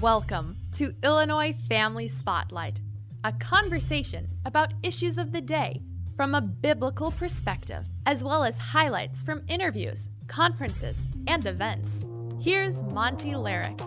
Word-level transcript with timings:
Welcome 0.00 0.54
to 0.74 0.94
Illinois 1.02 1.52
Family 1.68 2.06
Spotlight, 2.06 2.80
a 3.24 3.32
conversation 3.32 4.28
about 4.44 4.72
issues 4.84 5.18
of 5.18 5.32
the 5.32 5.40
day 5.40 5.82
from 6.16 6.36
a 6.36 6.40
biblical 6.40 7.10
perspective, 7.10 7.84
as 8.06 8.22
well 8.22 8.44
as 8.44 8.58
highlights 8.58 9.24
from 9.24 9.42
interviews, 9.48 10.08
conferences, 10.28 11.08
and 11.26 11.44
events. 11.46 12.04
Here's 12.40 12.80
Monty 12.80 13.32
Larrick. 13.32 13.80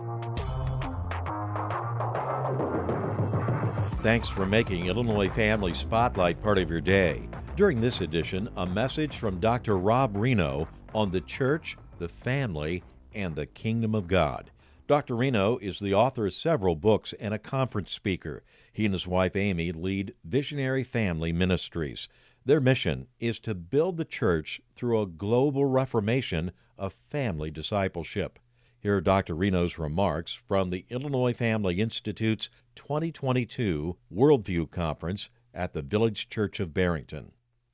Thanks 4.02 4.28
for 4.28 4.44
making 4.44 4.88
Illinois 4.88 5.30
Family 5.30 5.72
Spotlight 5.72 6.42
part 6.42 6.58
of 6.58 6.68
your 6.68 6.82
day. 6.82 7.26
During 7.56 7.80
this 7.80 8.02
edition, 8.02 8.50
a 8.58 8.66
message 8.66 9.16
from 9.16 9.40
Dr. 9.40 9.78
Rob 9.78 10.14
Rienow 10.14 10.68
on 10.94 11.10
the 11.10 11.22
church, 11.22 11.78
the 11.98 12.08
family, 12.10 12.84
and 13.14 13.34
the 13.34 13.46
kingdom 13.46 13.94
of 13.94 14.08
God. 14.08 14.50
Dr. 14.92 15.14
Rienow 15.14 15.58
is 15.62 15.78
the 15.78 15.94
author 15.94 16.26
of 16.26 16.34
several 16.34 16.76
books 16.76 17.14
and 17.18 17.32
a 17.32 17.38
conference 17.38 17.90
speaker. 17.90 18.44
He 18.74 18.84
and 18.84 18.92
his 18.92 19.06
wife 19.06 19.34
Amy 19.34 19.72
lead 19.72 20.12
Visionary 20.22 20.84
Family 20.84 21.32
Ministries. 21.32 22.10
Their 22.44 22.60
mission 22.60 23.06
is 23.18 23.40
to 23.40 23.54
build 23.54 23.96
the 23.96 24.04
church 24.04 24.60
through 24.74 25.00
a 25.00 25.06
global 25.06 25.64
reformation 25.64 26.52
of 26.76 26.92
family 27.08 27.50
discipleship. 27.50 28.38
Here 28.80 28.96
are 28.96 29.00
Dr. 29.00 29.34
Rienow's 29.34 29.78
remarks 29.78 30.34
from 30.34 30.68
the 30.68 30.84
Illinois 30.90 31.32
Family 31.32 31.80
Institute's 31.80 32.50
2022 32.74 33.96
Worldview 34.14 34.70
Conference 34.70 35.30
at 35.54 35.72
the 35.72 35.80
Village 35.80 36.28
Church 36.28 36.60
of 36.60 36.74
Barrington. 36.74 37.32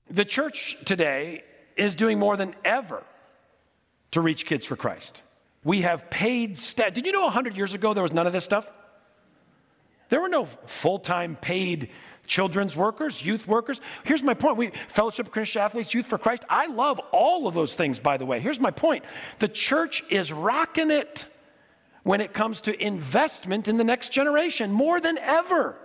The 0.09 0.25
church 0.25 0.77
today 0.85 1.43
is 1.77 1.97
doing 1.97 2.21
more 2.21 2.37
than 2.37 2.55
ever 2.65 3.03
to 4.13 4.21
reach 4.21 4.47
kids 4.47 4.65
for 4.65 4.77
Christ. 4.77 5.23
We 5.65 5.83
have 5.83 6.09
paid 6.11 6.59
staff. 6.59 6.95
Did 6.95 7.07
you 7.07 7.13
know 7.13 7.23
100 7.23 7.57
years 7.57 7.75
ago 7.75 7.95
there 7.95 8.03
was 8.03 8.13
none 8.13 8.27
of 8.27 8.33
this 8.33 8.45
stuff? 8.45 8.71
There 10.09 10.21
were 10.21 10.29
no 10.29 10.47
full 10.47 10.99
time 10.99 11.37
paid 11.37 11.91
children's 12.27 12.77
workers, 12.77 13.25
youth 13.25 13.49
workers. 13.49 13.81
Here's 14.05 14.23
my 14.23 14.35
point. 14.35 14.57
We 14.57 14.71
Fellowship 14.89 15.27
of 15.27 15.33
Christian 15.33 15.63
Athletes, 15.63 15.95
Youth 15.95 16.07
for 16.07 16.19
Christ. 16.19 16.45
I 16.49 16.67
love 16.67 17.01
all 17.11 17.49
of 17.49 17.55
those 17.55 17.75
things, 17.75 17.99
by 17.99 18.17
the 18.17 18.27
way. 18.27 18.39
Here's 18.41 18.61
my 18.61 18.71
point. 18.71 19.05
The 19.39 19.49
church 19.49 20.05
is 20.11 20.33
rocking 20.33 20.91
it 20.91 21.27
when 22.03 22.21
it 22.21 22.33
comes 22.33 22.61
to 22.63 22.83
investment 22.83 23.67
in 23.67 23.77
the 23.77 23.85
next 23.85 24.13
generation 24.13 24.73
more 24.73 25.01
than 25.01 25.19
ever. 25.19 25.77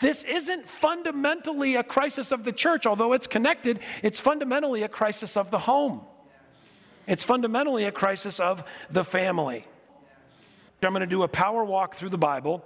This 0.00 0.24
isn't 0.24 0.68
fundamentally 0.68 1.74
a 1.74 1.82
crisis 1.82 2.32
of 2.32 2.44
the 2.44 2.52
church, 2.52 2.86
although 2.86 3.12
it's 3.12 3.26
connected, 3.26 3.80
it's 4.02 4.20
fundamentally 4.20 4.82
a 4.82 4.88
crisis 4.88 5.36
of 5.36 5.50
the 5.50 5.58
home. 5.58 6.02
It's 7.08 7.24
fundamentally 7.24 7.84
a 7.84 7.90
crisis 7.90 8.38
of 8.38 8.62
the 8.90 9.02
family. 9.02 9.64
I'm 10.82 10.92
going 10.92 11.00
to 11.00 11.06
do 11.06 11.22
a 11.22 11.28
power 11.28 11.64
walk 11.64 11.94
through 11.94 12.10
the 12.10 12.18
Bible 12.18 12.64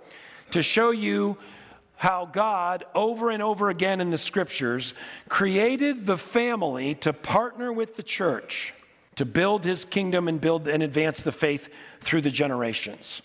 to 0.51 0.62
show 0.62 0.91
you 0.91 1.39
how 1.97 2.27
God, 2.27 2.85
over 2.95 3.31
and 3.31 3.41
over 3.41 3.70
again 3.70 4.01
in 4.01 4.11
the 4.11 4.19
scriptures, 4.19 4.95
created 5.29 6.05
the 6.07 6.19
family 6.19 6.97
to 6.97 7.13
partner 7.13 7.73
with 7.73 7.97
the 7.97 8.03
church 8.03 8.75
to 9.15 9.25
build 9.25 9.65
his 9.65 9.85
kingdom 9.85 10.27
and 10.27 10.41
build 10.41 10.67
and 10.67 10.83
advance 10.83 11.23
the 11.23 11.33
faith 11.33 11.69
through 12.01 12.23
the 12.23 12.31
generations. 12.31 13.23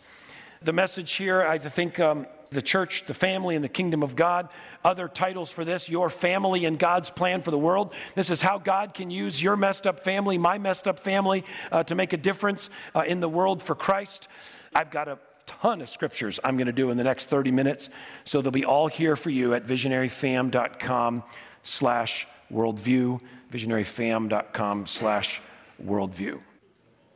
The 0.61 0.73
message 0.73 1.13
here, 1.13 1.41
I 1.41 1.57
think, 1.57 1.99
um, 1.99 2.27
the 2.49 2.61
church, 2.61 3.05
the 3.05 3.13
family, 3.13 3.55
and 3.55 3.63
the 3.63 3.69
kingdom 3.69 4.03
of 4.03 4.15
God. 4.15 4.49
Other 4.83 5.07
titles 5.07 5.49
for 5.49 5.65
this 5.65 5.89
Your 5.89 6.09
family 6.09 6.65
and 6.65 6.79
God's 6.79 7.09
plan 7.09 7.41
for 7.41 7.51
the 7.51 7.57
world. 7.57 7.93
This 8.15 8.29
is 8.29 8.41
how 8.41 8.57
God 8.57 8.93
can 8.93 9.09
use 9.09 9.41
your 9.41 9.55
messed 9.55 9.87
up 9.87 9.99
family, 9.99 10.37
my 10.37 10.57
messed 10.57 10.87
up 10.87 10.99
family, 10.99 11.43
uh, 11.71 11.83
to 11.83 11.95
make 11.95 12.13
a 12.13 12.17
difference 12.17 12.69
uh, 12.95 13.03
in 13.07 13.19
the 13.19 13.29
world 13.29 13.61
for 13.61 13.75
Christ. 13.75 14.27
I've 14.73 14.91
got 14.91 15.07
a 15.07 15.19
ton 15.45 15.81
of 15.81 15.89
scriptures 15.89 16.39
I'm 16.43 16.57
going 16.57 16.67
to 16.67 16.73
do 16.73 16.91
in 16.91 16.97
the 16.97 17.03
next 17.03 17.27
30 17.27 17.51
minutes. 17.51 17.89
So 18.25 18.41
they'll 18.41 18.51
be 18.51 18.65
all 18.65 18.87
here 18.87 19.15
for 19.15 19.29
you 19.29 19.53
at 19.53 19.65
visionaryfam.com 19.65 21.23
slash 21.63 22.27
worldview, 22.51 23.21
visionaryfam.com 23.51 24.87
slash 24.87 25.41
worldview. 25.83 26.41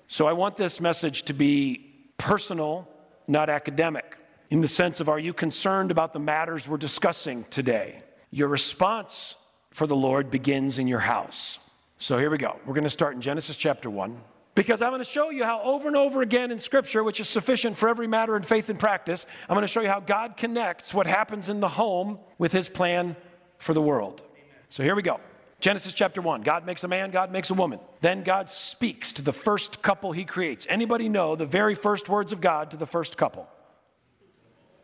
So 0.08 0.28
I 0.28 0.34
want 0.34 0.58
this 0.58 0.82
message 0.82 1.24
to 1.24 1.34
be 1.34 1.90
personal, 2.18 2.88
not 3.28 3.50
academic, 3.50 4.18
in 4.52 4.60
the 4.60 4.68
sense 4.68 5.00
of 5.00 5.08
are 5.10 5.18
you 5.18 5.34
concerned 5.34 5.90
about 5.92 6.12
the 6.12 6.20
matters 6.20 6.68
we're 6.68 6.78
discussing 6.78 7.46
today? 7.50 8.02
Your 8.32 8.50
response 8.50 9.38
for 9.72 9.88
the 9.88 9.96
Lord 9.96 10.30
begins 10.30 10.78
in 10.78 10.88
your 10.88 11.00
house. 11.00 11.58
So 12.00 12.18
here 12.18 12.30
we 12.30 12.38
go. 12.38 12.60
We're 12.66 12.74
going 12.74 12.84
to 12.84 12.90
start 12.90 13.16
in 13.16 13.22
Genesis 13.22 13.56
chapter 13.56 13.90
1. 13.90 14.20
Because 14.54 14.82
I'm 14.82 14.90
going 14.90 15.00
to 15.00 15.06
show 15.06 15.30
you 15.30 15.46
how 15.46 15.62
over 15.62 15.88
and 15.88 15.96
over 15.96 16.22
again 16.22 16.52
in 16.52 16.60
Scripture, 16.60 17.06
which 17.06 17.22
is 17.22 17.30
sufficient 17.30 17.78
for 17.78 17.88
every 17.88 18.08
matter 18.08 18.36
in 18.36 18.44
faith 18.44 18.68
and 18.68 18.78
practice, 18.78 19.26
I'm 19.48 19.56
going 19.56 19.62
to 19.62 19.68
show 19.68 19.80
you 19.80 19.88
how 19.88 20.02
God 20.02 20.36
connects 20.36 20.94
what 20.94 21.08
happens 21.08 21.48
in 21.48 21.62
the 21.62 21.70
home 21.70 22.20
with 22.38 22.52
His 22.52 22.68
plan 22.68 23.16
for 23.58 23.74
the 23.74 23.82
world. 23.82 24.22
So 24.68 24.84
here 24.84 24.96
we 24.96 25.02
go. 25.02 25.22
Genesis 25.62 25.94
chapter 25.94 26.22
1. 26.22 26.42
God 26.42 26.66
makes 26.66 26.84
a 26.84 26.90
man, 26.90 27.12
God 27.12 27.32
makes 27.32 27.50
a 27.52 27.54
woman. 27.54 27.80
Then 28.02 28.24
God 28.24 28.50
speaks 28.50 29.14
to 29.14 29.22
the 29.22 29.32
first 29.32 29.82
couple 29.82 30.12
he 30.12 30.26
creates. 30.26 30.68
Anybody 30.68 31.08
know 31.08 31.38
the 31.38 31.46
very 31.46 31.76
first 31.76 32.10
words 32.10 32.34
of 32.34 32.42
God 32.42 32.72
to 32.72 32.78
the 32.78 32.88
first 32.88 33.16
couple? 33.16 33.48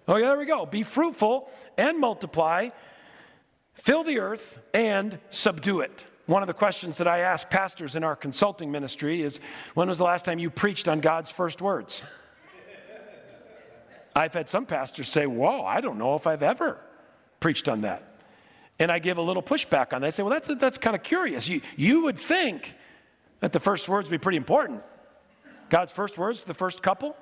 Yeah, 0.07 0.19
there 0.19 0.38
we 0.38 0.45
go. 0.45 0.66
Be 0.66 0.84
fruitful 0.84 1.50
and 1.78 2.00
multiply, 2.00 2.69
fill 3.73 4.03
the 4.03 4.19
earth 4.19 4.59
and 4.73 5.19
subdue 5.29 5.81
it. 5.81 6.06
One 6.28 6.44
of 6.44 6.47
the 6.47 6.53
questions 6.53 6.97
that 6.97 7.07
I 7.07 7.19
ask 7.19 7.50
pastors 7.50 7.95
in 7.95 8.03
our 8.03 8.16
consulting 8.16 8.72
ministry 8.72 9.22
is 9.22 9.40
when 9.73 9.88
was 9.88 9.97
the 9.97 10.03
last 10.03 10.25
time 10.25 10.40
you 10.40 10.50
preached 10.50 10.88
on 10.88 11.00
God's 11.00 11.31
first 11.31 11.62
words? 11.62 12.03
I've 14.16 14.34
had 14.34 14.50
some 14.50 14.66
pastors 14.66 15.07
say, 15.07 15.25
Whoa, 15.25 15.63
I 15.63 15.79
don't 15.79 15.97
know 15.97 16.16
if 16.16 16.25
I've 16.25 16.44
ever 16.44 16.79
preached 17.39 17.69
on 17.69 17.81
that. 17.81 18.03
And 18.79 18.91
I 18.91 19.00
give 19.00 19.18
a 19.18 19.22
little 19.22 19.44
pushback 19.44 19.94
on 19.94 20.01
that. 20.01 20.07
I 20.07 20.09
say, 20.09 20.24
Well, 20.24 20.31
that's, 20.31 20.47
that's 20.56 20.78
kind 20.78 20.95
of 20.95 21.03
curious. 21.03 21.47
You, 21.47 21.62
you 21.75 22.03
would 22.03 22.18
think 22.18 22.75
that 23.41 23.53
the 23.53 23.59
first 23.59 23.88
words 23.88 24.09
would 24.09 24.19
be 24.19 24.22
pretty 24.22 24.38
important. 24.38 24.84
God's 25.69 25.91
first 25.91 26.18
words, 26.18 26.44
the 26.44 26.53
first 26.53 26.81
couple, 26.81 27.16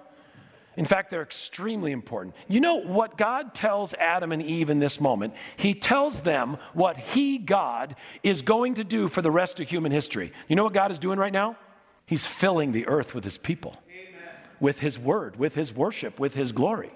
in 0.78 0.86
fact, 0.86 1.10
they're 1.10 1.22
extremely 1.22 1.92
important. 1.92 2.36
You 2.48 2.60
know 2.60 2.76
what 2.76 3.18
God 3.18 3.54
tells 3.54 3.94
Adam 3.94 4.32
and 4.32 4.42
Eve 4.42 4.70
in 4.70 4.80
this 4.80 5.00
moment? 5.00 5.34
He 5.56 5.74
tells 5.74 6.22
them 6.22 6.58
what 6.74 6.98
He, 6.98 7.38
God, 7.38 7.96
is 8.24 8.42
going 8.42 8.76
to 8.76 8.84
do 8.84 9.08
for 9.08 9.22
the 9.22 9.32
rest 9.32 9.60
of 9.60 9.70
human 9.70 9.92
history. 9.92 10.34
You 10.48 10.56
know 10.56 10.64
what 10.64 10.74
God 10.74 10.92
is 10.92 11.00
doing 11.00 11.18
right 11.18 11.34
now? 11.34 11.58
He's 12.06 12.26
filling 12.26 12.72
the 12.72 12.88
earth 12.88 13.16
with 13.16 13.24
His 13.24 13.38
people, 13.38 13.82
Amen. 13.90 14.30
with 14.60 14.82
His 14.82 15.00
word, 15.00 15.38
with 15.38 15.56
His 15.56 15.74
worship, 15.74 16.20
with 16.20 16.36
His 16.36 16.52
glory. 16.52 16.92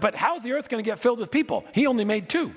But 0.00 0.14
how's 0.14 0.42
the 0.42 0.52
earth 0.52 0.68
going 0.68 0.82
to 0.82 0.88
get 0.88 0.98
filled 0.98 1.18
with 1.18 1.30
people? 1.30 1.64
He 1.72 1.86
only 1.86 2.04
made 2.04 2.28
two. 2.28 2.54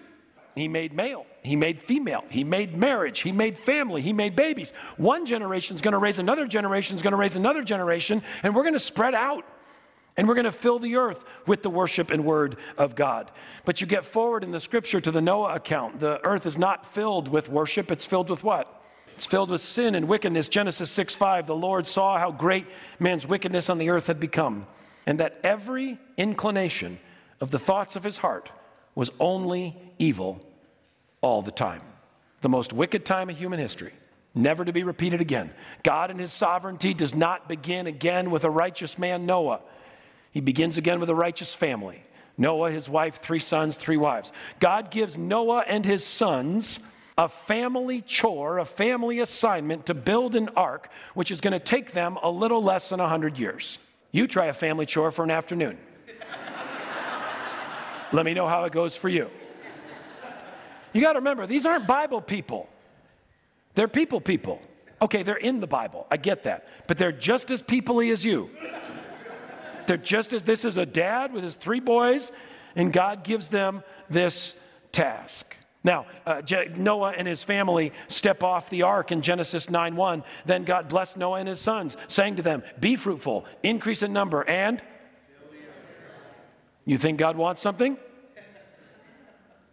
He 0.56 0.68
made 0.68 0.94
male, 0.94 1.26
he 1.42 1.56
made 1.56 1.80
female, 1.80 2.26
he 2.30 2.44
made 2.44 2.76
marriage, 2.76 3.20
he 3.20 3.32
made 3.32 3.58
family, 3.58 4.02
he 4.02 4.12
made 4.12 4.36
babies. 4.36 4.74
One 4.98 5.26
generation 5.26 5.76
is 5.76 5.82
going 5.82 5.94
to 5.94 6.00
raise 6.00 6.20
another 6.20 6.48
generation, 6.48 6.96
is 6.96 7.02
going 7.02 7.12
to 7.12 7.18
raise 7.18 7.38
another 7.38 7.64
generation, 7.64 8.22
and 8.44 8.54
we're 8.54 8.64
going 8.64 8.74
to 8.74 8.80
spread 8.80 9.14
out. 9.14 9.46
And 10.20 10.28
we're 10.28 10.36
going 10.36 10.44
to 10.44 10.52
fill 10.52 10.80
the 10.80 10.98
earth 10.98 11.24
with 11.48 11.64
the 11.64 11.70
worship 11.70 12.12
and 12.12 12.26
word 12.26 12.58
of 12.78 12.94
God. 12.94 13.32
But 13.64 13.80
you 13.80 13.88
get 13.88 14.04
forward 14.04 14.44
in 14.44 14.52
the 14.52 14.60
scripture 14.60 15.00
to 15.00 15.12
the 15.12 15.22
Noah 15.22 15.56
account. 15.56 16.02
The 16.02 16.20
earth 16.26 16.46
is 16.46 16.58
not 16.58 16.86
filled 16.86 17.30
with 17.30 17.48
worship, 17.48 17.90
it's 17.90 18.04
filled 18.04 18.30
with 18.30 18.44
what? 18.44 18.84
It's 19.16 19.26
filled 19.26 19.50
with 19.50 19.62
sin 19.62 19.96
and 19.96 20.10
wickedness. 20.10 20.50
Genesis 20.50 20.92
6 20.92 21.16
5, 21.16 21.48
the 21.48 21.56
Lord 21.56 21.88
saw 21.88 22.20
how 22.20 22.32
great 22.32 22.66
man's 23.00 23.26
wickedness 23.26 23.70
on 23.70 23.78
the 23.78 23.92
earth 23.92 24.08
had 24.08 24.20
become, 24.20 24.68
and 25.08 25.22
that 25.22 25.40
every 25.42 25.98
inclination 26.18 27.00
of 27.40 27.52
the 27.52 27.58
thoughts 27.58 27.96
of 27.96 28.04
his 28.04 28.18
heart 28.18 28.50
was 28.96 29.12
only 29.22 29.78
evil 30.00 30.46
all 31.22 31.42
the 31.42 31.50
time. 31.50 31.82
The 32.42 32.50
most 32.50 32.74
wicked 32.74 33.06
time 33.06 33.30
in 33.30 33.38
human 33.38 33.60
history, 33.60 33.94
never 34.36 34.66
to 34.66 34.74
be 34.74 34.84
repeated 34.84 35.22
again. 35.22 35.52
God 35.84 36.12
in 36.12 36.20
his 36.20 36.34
sovereignty 36.34 36.94
does 36.94 37.16
not 37.16 37.48
begin 37.48 37.88
again 37.88 38.32
with 38.32 38.44
a 38.44 38.50
righteous 38.50 38.98
man, 38.98 39.26
Noah. 39.26 39.62
He 40.32 40.42
begins 40.42 40.78
again 40.78 41.00
with 41.00 41.10
a 41.10 41.16
righteous 41.16 41.54
family 41.54 42.04
Noah, 42.38 42.72
his 42.72 42.88
wife, 42.88 43.22
three 43.22 43.40
sons, 43.40 43.76
three 43.76 43.98
wives. 43.98 44.32
God 44.62 44.92
gives 44.92 45.18
Noah 45.18 45.66
and 45.68 45.86
his 45.86 46.06
sons 46.06 46.80
a 47.18 47.28
family 47.28 48.02
chore, 48.02 48.60
a 48.60 48.66
family 48.66 49.20
assignment 49.20 49.88
to 49.88 49.94
build 49.94 50.36
an 50.36 50.48
ark, 50.56 50.90
which 51.16 51.32
is 51.32 51.42
going 51.42 51.52
to 51.52 51.60
take 51.60 51.92
them 51.92 52.18
a 52.24 52.32
little 52.32 52.64
less 52.64 52.90
than 52.90 53.02
100 53.02 53.38
years. 53.38 53.78
You 54.14 54.26
try 54.26 54.46
a 54.46 54.54
family 54.54 54.86
chore 54.86 55.12
for 55.12 55.24
an 55.24 55.32
afternoon. 55.32 55.78
Let 58.14 58.26
me 58.26 58.34
know 58.34 58.48
how 58.48 58.64
it 58.64 58.72
goes 58.72 58.96
for 58.96 59.10
you. 59.10 59.30
You 60.94 61.02
got 61.02 61.14
to 61.14 61.20
remember, 61.20 61.46
these 61.46 61.66
aren't 61.66 61.88
Bible 61.88 62.22
people, 62.22 62.70
they're 63.76 63.90
people 63.90 64.22
people. 64.22 64.62
Okay, 65.02 65.24
they're 65.24 65.36
in 65.36 65.62
the 65.62 65.68
Bible. 65.68 66.06
I 66.12 66.18
get 66.18 66.44
that. 66.44 66.68
But 66.88 66.98
they're 66.98 67.14
just 67.14 67.52
as 67.52 67.62
peoply 67.62 68.12
as 68.12 68.26
you. 68.26 68.50
They're 69.90 69.98
just 69.98 70.34
as 70.34 70.44
this 70.44 70.66
is 70.66 70.78
a 70.78 70.86
dad 70.86 71.34
with 71.34 71.44
his 71.44 71.56
three 71.56 71.80
boys, 71.80 72.32
and 72.76 72.94
God 72.94 73.24
gives 73.24 73.48
them 73.48 73.84
this 74.08 74.54
task. 74.92 75.56
Now, 75.84 76.06
uh, 76.28 76.44
Noah 76.76 77.14
and 77.18 77.28
his 77.28 77.42
family 77.42 77.92
step 78.08 78.44
off 78.44 78.70
the 78.70 78.84
ark 78.84 79.12
in 79.12 79.24
Genesis 79.24 79.68
9 79.68 79.96
1. 79.96 80.24
Then 80.46 80.64
God 80.64 80.90
blessed 80.90 81.18
Noah 81.18 81.40
and 81.40 81.50
his 81.50 81.60
sons, 81.60 81.98
saying 82.08 82.36
to 82.36 82.44
them, 82.44 82.62
Be 82.80 82.98
fruitful, 82.98 83.48
increase 83.64 84.04
in 84.04 84.14
number, 84.14 84.48
and 84.48 84.80
You 86.86 87.00
think 87.00 87.18
God 87.18 87.36
wants 87.36 87.60
something? 87.60 87.98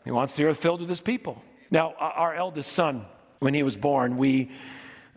He 0.02 0.10
wants 0.12 0.34
the 0.34 0.44
earth 0.44 0.56
filled 0.56 0.80
with 0.80 0.88
his 0.88 1.02
people. 1.02 1.42
Now, 1.70 1.92
our 1.98 2.34
eldest 2.34 2.72
son, 2.72 3.04
when 3.40 3.52
he 3.52 3.62
was 3.62 3.76
born, 3.76 4.16
we, 4.16 4.50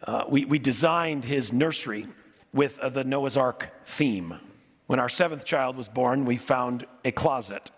uh, 0.04 0.26
we, 0.28 0.44
we, 0.44 0.60
designed 0.60 1.24
his 1.24 1.54
nursery 1.54 2.08
with 2.52 2.78
uh, 2.80 2.90
the 2.90 3.06
Noah's 3.06 3.38
Ark 3.38 3.70
theme. 3.86 4.42
When 4.90 5.00
our 5.00 5.08
seventh 5.08 5.46
child 5.46 5.78
was 5.78 5.88
born, 5.88 6.26
we 6.26 6.36
found 6.36 6.88
a 7.06 7.12
closet 7.12 7.70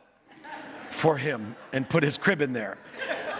for 0.91 1.17
him 1.17 1.57
and 1.73 1.89
put 1.89 2.03
his 2.03 2.17
crib 2.17 2.39
in 2.39 2.53
there. 2.53 2.77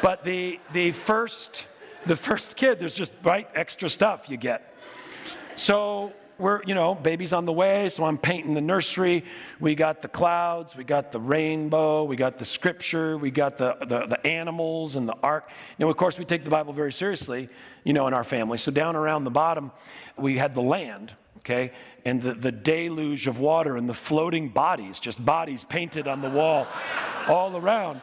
But 0.01 0.25
the, 0.25 0.59
the, 0.73 0.91
first, 0.91 1.67
the 2.05 2.17
first 2.17 2.57
kid, 2.57 2.79
there's 2.79 2.93
just 2.93 3.13
right 3.23 3.47
extra 3.55 3.89
stuff 3.89 4.29
you 4.29 4.35
get. 4.35 4.75
So 5.55 6.11
we're, 6.37 6.61
you 6.63 6.75
know, 6.75 6.95
baby's 6.95 7.31
on 7.31 7.45
the 7.45 7.53
way, 7.53 7.87
so 7.87 8.03
I'm 8.03 8.17
painting 8.17 8.55
the 8.55 8.61
nursery. 8.61 9.23
We 9.61 9.73
got 9.73 10.01
the 10.01 10.09
clouds, 10.09 10.75
we 10.75 10.83
got 10.83 11.13
the 11.13 11.21
rainbow, 11.21 12.03
we 12.03 12.17
got 12.17 12.39
the 12.39 12.45
scripture, 12.45 13.17
we 13.17 13.31
got 13.31 13.55
the, 13.55 13.77
the, 13.79 14.05
the 14.05 14.27
animals 14.27 14.97
and 14.97 15.07
the 15.07 15.15
ark. 15.23 15.49
Now, 15.79 15.89
of 15.89 15.95
course, 15.95 16.19
we 16.19 16.25
take 16.25 16.43
the 16.43 16.49
Bible 16.49 16.73
very 16.73 16.91
seriously, 16.91 17.47
you 17.85 17.93
know, 17.93 18.05
in 18.07 18.13
our 18.13 18.25
family. 18.25 18.57
So 18.57 18.69
down 18.69 18.97
around 18.97 19.23
the 19.23 19.31
bottom, 19.31 19.71
we 20.17 20.37
had 20.37 20.55
the 20.55 20.61
land, 20.61 21.13
okay, 21.41 21.71
and 22.05 22.21
the, 22.21 22.33
the 22.33 22.51
deluge 22.51 23.27
of 23.27 23.39
water 23.39 23.75
and 23.75 23.89
the 23.89 23.93
floating 23.93 24.49
bodies, 24.49 24.99
just 24.99 25.23
bodies 25.23 25.63
painted 25.63 26.07
on 26.07 26.21
the 26.21 26.29
wall 26.29 26.67
all 27.27 27.55
around. 27.57 28.01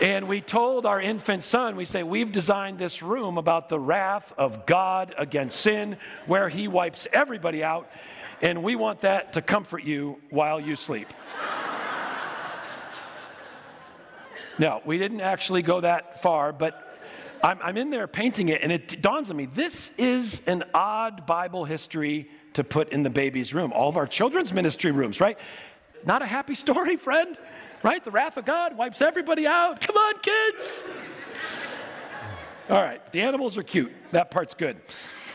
And 0.00 0.26
we 0.26 0.40
told 0.40 0.84
our 0.86 1.00
infant 1.00 1.44
son, 1.44 1.76
we 1.76 1.84
say, 1.84 2.02
We've 2.02 2.32
designed 2.32 2.78
this 2.78 3.02
room 3.02 3.38
about 3.38 3.68
the 3.68 3.78
wrath 3.78 4.32
of 4.36 4.66
God 4.66 5.14
against 5.16 5.60
sin, 5.60 5.96
where 6.26 6.48
he 6.48 6.66
wipes 6.66 7.06
everybody 7.12 7.62
out, 7.62 7.90
and 8.40 8.62
we 8.62 8.74
want 8.74 9.00
that 9.00 9.34
to 9.34 9.42
comfort 9.42 9.84
you 9.84 10.18
while 10.30 10.58
you 10.58 10.74
sleep. 10.74 11.08
now, 14.58 14.80
we 14.84 14.98
didn't 14.98 15.20
actually 15.20 15.62
go 15.62 15.80
that 15.82 16.22
far, 16.22 16.52
but 16.52 16.88
I'm, 17.44 17.58
I'm 17.62 17.76
in 17.76 17.90
there 17.90 18.06
painting 18.06 18.48
it, 18.48 18.62
and 18.62 18.72
it 18.72 19.02
dawns 19.02 19.30
on 19.30 19.36
me 19.36 19.46
this 19.46 19.90
is 19.98 20.40
an 20.46 20.64
odd 20.74 21.26
Bible 21.26 21.64
history 21.64 22.28
to 22.54 22.64
put 22.64 22.90
in 22.90 23.02
the 23.02 23.10
baby's 23.10 23.54
room. 23.54 23.72
All 23.72 23.88
of 23.88 23.96
our 23.96 24.06
children's 24.06 24.52
ministry 24.52 24.90
rooms, 24.90 25.20
right? 25.20 25.38
Not 26.04 26.22
a 26.22 26.26
happy 26.26 26.54
story, 26.54 26.96
friend, 26.96 27.36
right? 27.82 28.02
The 28.02 28.10
wrath 28.10 28.36
of 28.36 28.44
God 28.44 28.76
wipes 28.76 29.00
everybody 29.00 29.46
out. 29.46 29.80
Come 29.80 29.96
on, 29.96 30.14
kids. 30.20 30.84
All 32.70 32.82
right, 32.82 33.00
the 33.12 33.20
animals 33.22 33.58
are 33.58 33.62
cute. 33.62 33.92
That 34.12 34.30
part's 34.30 34.54
good. 34.54 34.76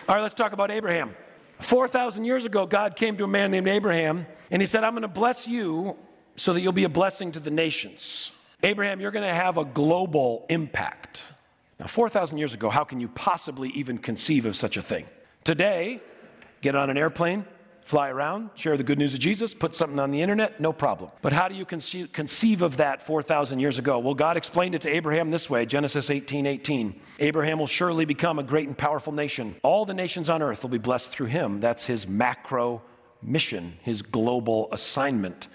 All 0.08 0.16
right, 0.16 0.22
let's 0.22 0.34
talk 0.34 0.54
about 0.54 0.72
Abraham. 0.72 1.14
4,000 1.60 2.26
years 2.26 2.46
ago, 2.46 2.66
God 2.66 2.96
came 2.96 3.18
to 3.18 3.24
a 3.24 3.28
man 3.28 3.52
named 3.52 3.68
Abraham 3.68 4.26
and 4.52 4.62
he 4.62 4.66
said, 4.66 4.84
I'm 4.84 4.94
going 4.94 5.02
to 5.02 5.08
bless 5.08 5.48
you 5.48 5.96
so 6.36 6.54
that 6.54 6.62
you'll 6.62 6.72
be 6.72 6.84
a 6.84 6.90
blessing 6.90 7.32
to 7.34 7.40
the 7.40 7.50
nations. 7.50 8.32
Abraham, 8.64 9.00
you're 9.00 9.12
going 9.12 9.28
to 9.28 9.34
have 9.34 9.58
a 9.58 9.66
global 9.66 10.46
impact. 10.50 11.24
Now, 11.80 11.88
4,000 11.88 12.38
years 12.38 12.54
ago, 12.54 12.70
how 12.70 12.84
can 12.84 13.00
you 13.00 13.08
possibly 13.08 13.70
even 13.70 13.98
conceive 13.98 14.46
of 14.46 14.56
such 14.56 14.78
a 14.78 14.82
thing? 14.82 15.06
Today, 15.44 16.02
get 16.62 16.76
on 16.76 16.90
an 16.90 16.98
airplane, 16.98 17.46
fly 17.88 18.10
around, 18.10 18.50
share 18.54 18.76
the 18.76 18.84
good 18.84 19.00
news 19.00 19.14
of 19.14 19.20
Jesus, 19.22 19.54
put 19.54 19.74
something 19.74 19.98
on 19.98 20.12
the 20.12 20.22
internet, 20.22 20.60
no 20.60 20.74
problem. 20.74 21.10
But 21.22 21.32
how 21.32 21.48
do 21.48 21.56
you 21.56 21.64
conceive, 21.64 22.12
conceive 22.12 22.62
of 22.62 22.78
that 22.78 23.02
4,000 23.02 23.60
years 23.60 23.78
ago? 23.78 24.00
Well, 24.00 24.14
God 24.14 24.36
explained 24.36 24.76
it 24.76 24.82
to 24.82 24.90
Abraham 24.90 25.32
this 25.32 25.50
way 25.50 25.66
Genesis 25.66 26.10
18 26.10 26.46
18. 26.46 27.00
Abraham 27.20 27.60
will 27.60 27.68
surely 27.68 28.04
become 28.04 28.40
a 28.40 28.44
great 28.44 28.68
and 28.68 28.78
powerful 28.78 29.14
nation. 29.14 29.56
All 29.64 29.86
the 29.86 29.94
nations 29.94 30.30
on 30.30 30.42
earth 30.42 30.64
will 30.64 30.70
be 30.70 30.78
blessed 30.78 31.12
through 31.12 31.28
him. 31.28 31.62
That's 31.62 31.86
his 31.86 32.06
macro 32.06 32.82
mission, 33.22 33.78
his 33.84 34.02
global 34.02 34.68
assignment. 34.74 35.48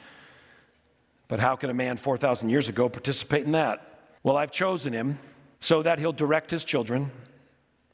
But 1.28 1.38
how 1.38 1.56
can 1.56 1.68
a 1.68 1.74
man 1.74 1.98
4,000 1.98 2.48
years 2.48 2.68
ago 2.68 2.88
participate 2.88 3.44
in 3.44 3.52
that? 3.52 4.08
Well, 4.22 4.38
I've 4.38 4.52
chosen 4.52 4.94
him 4.94 5.18
so 5.60 5.82
that 5.82 5.98
he'll 5.98 6.12
direct 6.12 6.50
his 6.50 6.64
children 6.64 7.10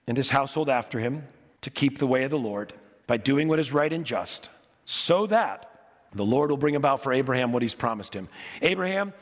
and 0.06 0.16
his 0.16 0.30
household 0.30 0.70
after 0.70 1.00
him 1.00 1.24
to 1.62 1.70
keep 1.70 1.98
the 1.98 2.06
way 2.06 2.22
of 2.22 2.30
the 2.30 2.38
Lord 2.38 2.72
by 3.08 3.16
doing 3.16 3.48
what 3.48 3.58
is 3.58 3.72
right 3.72 3.92
and 3.92 4.04
just, 4.04 4.50
so 4.84 5.26
that 5.26 5.68
the 6.14 6.24
Lord 6.24 6.50
will 6.50 6.56
bring 6.56 6.76
about 6.76 7.02
for 7.02 7.12
Abraham 7.12 7.52
what 7.52 7.62
he's 7.62 7.74
promised 7.74 8.14
him. 8.14 8.28
Abraham, 8.62 9.12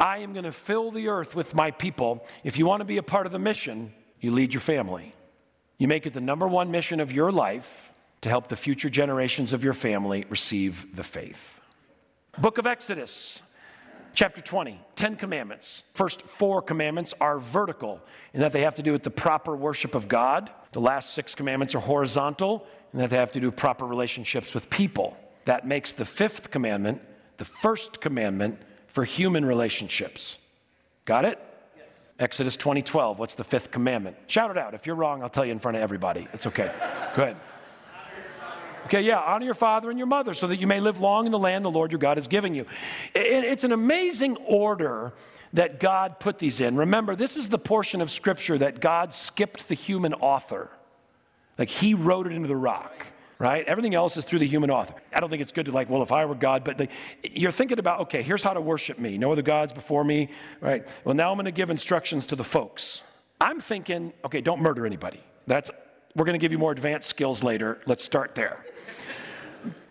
I 0.00 0.18
am 0.18 0.32
going 0.32 0.44
to 0.44 0.52
fill 0.52 0.90
the 0.90 1.08
earth 1.08 1.34
with 1.34 1.54
my 1.54 1.70
people. 1.70 2.26
If 2.44 2.56
you 2.56 2.66
want 2.66 2.80
to 2.80 2.84
be 2.84 2.96
a 2.96 3.02
part 3.02 3.26
of 3.26 3.32
the 3.32 3.38
mission, 3.38 3.92
you 4.20 4.30
lead 4.30 4.54
your 4.54 4.60
family. 4.60 5.12
You 5.76 5.88
make 5.88 6.06
it 6.06 6.14
the 6.14 6.20
number 6.20 6.48
one 6.48 6.70
mission 6.70 7.00
of 7.00 7.12
your 7.12 7.30
life 7.30 7.92
to 8.22 8.28
help 8.28 8.48
the 8.48 8.56
future 8.56 8.88
generations 8.88 9.52
of 9.52 9.62
your 9.62 9.74
family 9.74 10.24
receive 10.30 10.96
the 10.96 11.04
faith. 11.04 11.60
Book 12.38 12.58
of 12.58 12.66
Exodus, 12.66 13.42
chapter 14.14 14.40
20, 14.40 14.80
10 14.94 15.16
commandments. 15.16 15.82
First 15.94 16.22
four 16.22 16.62
commandments 16.62 17.12
are 17.20 17.38
vertical 17.38 18.00
in 18.32 18.40
that 18.40 18.52
they 18.52 18.62
have 18.62 18.74
to 18.76 18.82
do 18.82 18.92
with 18.92 19.02
the 19.02 19.10
proper 19.10 19.56
worship 19.56 19.94
of 19.94 20.08
God. 20.08 20.50
The 20.72 20.80
last 20.80 21.14
six 21.14 21.34
commandments 21.34 21.74
are 21.74 21.80
horizontal 21.80 22.66
and 22.92 23.00
that 23.00 23.10
they 23.10 23.16
have 23.16 23.32
to 23.32 23.40
do 23.40 23.50
proper 23.50 23.86
relationships 23.86 24.54
with 24.54 24.70
people. 24.70 25.16
That 25.44 25.66
makes 25.66 25.92
the 25.92 26.04
fifth 26.04 26.50
commandment 26.50 27.02
the 27.36 27.44
first 27.44 28.00
commandment 28.00 28.58
for 28.88 29.04
human 29.04 29.44
relationships. 29.44 30.38
Got 31.04 31.24
it? 31.24 31.38
Yes. 31.76 31.86
Exodus 32.18 32.56
20:12. 32.56 33.18
What's 33.18 33.34
the 33.34 33.44
fifth 33.44 33.70
commandment? 33.70 34.16
Shout 34.26 34.50
it 34.50 34.58
out. 34.58 34.74
If 34.74 34.86
you're 34.86 34.96
wrong, 34.96 35.22
I'll 35.22 35.28
tell 35.28 35.44
you 35.44 35.52
in 35.52 35.58
front 35.58 35.76
of 35.76 35.82
everybody. 35.82 36.26
It's 36.32 36.46
okay. 36.46 36.72
Go 37.14 37.22
ahead. 37.22 37.36
Okay, 38.86 39.02
yeah, 39.02 39.18
honor 39.18 39.44
your 39.44 39.54
father 39.54 39.90
and 39.90 39.98
your 39.98 40.06
mother 40.06 40.32
so 40.32 40.46
that 40.46 40.60
you 40.60 40.68
may 40.68 40.78
live 40.78 41.00
long 41.00 41.26
in 41.26 41.32
the 41.32 41.38
land 41.38 41.64
the 41.64 41.70
Lord 41.70 41.90
your 41.90 41.98
God 41.98 42.18
is 42.18 42.28
giving 42.28 42.54
you. 42.54 42.66
It's 43.16 43.64
an 43.64 43.72
amazing 43.72 44.36
order 44.36 45.12
that 45.52 45.80
God 45.80 46.20
put 46.20 46.38
these 46.38 46.60
in. 46.60 46.76
Remember, 46.76 47.16
this 47.16 47.36
is 47.36 47.48
the 47.48 47.58
portion 47.58 48.00
of 48.00 48.12
Scripture 48.12 48.56
that 48.58 48.78
God 48.78 49.12
skipped 49.12 49.66
the 49.66 49.74
human 49.74 50.14
author. 50.14 50.70
Like 51.58 51.68
he 51.68 51.94
wrote 51.94 52.26
it 52.26 52.32
into 52.32 52.48
the 52.48 52.56
rock, 52.56 53.06
right? 53.38 53.66
Everything 53.66 53.94
else 53.94 54.16
is 54.16 54.24
through 54.24 54.40
the 54.40 54.46
human 54.46 54.70
author. 54.70 54.94
I 55.12 55.20
don't 55.20 55.30
think 55.30 55.42
it's 55.42 55.52
good 55.52 55.66
to 55.66 55.72
like, 55.72 55.88
well, 55.88 56.02
if 56.02 56.12
I 56.12 56.24
were 56.24 56.34
God, 56.34 56.64
but 56.64 56.78
the, 56.78 56.88
you're 57.22 57.50
thinking 57.50 57.78
about, 57.78 58.00
okay, 58.00 58.22
here's 58.22 58.42
how 58.42 58.52
to 58.52 58.60
worship 58.60 58.98
me. 58.98 59.18
No 59.18 59.32
other 59.32 59.42
gods 59.42 59.72
before 59.72 60.04
me, 60.04 60.30
right? 60.60 60.86
Well, 61.04 61.14
now 61.14 61.30
I'm 61.30 61.36
going 61.36 61.46
to 61.46 61.52
give 61.52 61.70
instructions 61.70 62.26
to 62.26 62.36
the 62.36 62.44
folks. 62.44 63.02
I'm 63.40 63.60
thinking, 63.60 64.12
okay, 64.24 64.40
don't 64.40 64.60
murder 64.60 64.86
anybody. 64.86 65.20
That's 65.46 65.70
we're 66.14 66.24
going 66.24 66.38
to 66.38 66.42
give 66.42 66.52
you 66.52 66.58
more 66.58 66.72
advanced 66.72 67.10
skills 67.10 67.44
later. 67.44 67.78
Let's 67.84 68.02
start 68.02 68.34
there. 68.34 68.64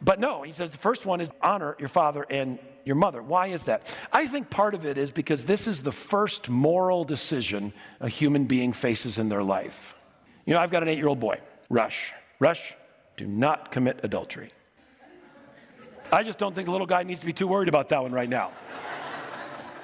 But 0.02 0.20
no, 0.20 0.42
he 0.42 0.52
says 0.52 0.72
the 0.72 0.78
first 0.78 1.06
one 1.06 1.22
is 1.22 1.30
honor 1.42 1.75
your 1.80 1.88
father 1.88 2.25
and 2.30 2.58
your 2.84 2.96
mother. 2.96 3.22
Why 3.22 3.48
is 3.48 3.66
that? 3.66 3.98
I 4.12 4.28
think 4.28 4.50
part 4.50 4.74
of 4.74 4.86
it 4.86 4.98
is 4.98 5.12
because 5.12 5.44
this 5.44 5.68
is 5.68 5.84
the 5.84 5.92
first 5.92 6.50
moral 6.50 7.04
decision 7.04 7.74
a 8.00 8.10
human 8.10 8.46
being 8.46 8.74
faces 8.74 9.18
in 9.18 9.30
their 9.30 9.44
life. 9.44 9.96
You 10.46 10.54
know, 10.54 10.60
I've 10.60 10.72
got 10.72 10.84
an 10.84 10.89
eight 10.89 10.98
year 10.98 11.08
old 11.08 11.20
boy. 11.20 11.39
Rush. 11.69 12.13
Rush, 12.39 12.75
do 13.17 13.25
not 13.25 13.72
commit 13.72 14.00
adultery. 14.03 14.50
I 16.12 16.24
just 16.24 16.38
don't 16.38 16.53
think 16.53 16.65
the 16.65 16.72
little 16.72 16.88
guy 16.88 17.03
needs 17.03 17.22
to 17.22 17.25
be 17.25 17.34
too 17.34 17.48
worried 17.48 17.69
about 17.69 17.89
that 17.89 18.01
one 18.01 18.12
right 18.12 18.29
now. 18.29 18.51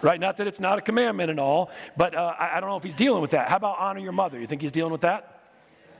right? 0.01 0.19
Not 0.19 0.37
that 0.37 0.47
it's 0.47 0.59
not 0.59 0.77
a 0.77 0.81
commandment 0.81 1.29
and 1.29 1.39
all, 1.39 1.71
but 1.97 2.15
uh, 2.15 2.33
I, 2.37 2.57
I 2.57 2.59
don't 2.59 2.69
know 2.69 2.77
if 2.77 2.83
he's 2.83 2.95
dealing 2.95 3.21
with 3.21 3.31
that. 3.31 3.49
How 3.49 3.57
about 3.57 3.79
honor 3.79 3.99
your 3.99 4.11
mother? 4.11 4.39
You 4.39 4.47
think 4.47 4.61
he's 4.61 4.71
dealing 4.71 4.91
with 4.91 5.01
that? 5.01 5.39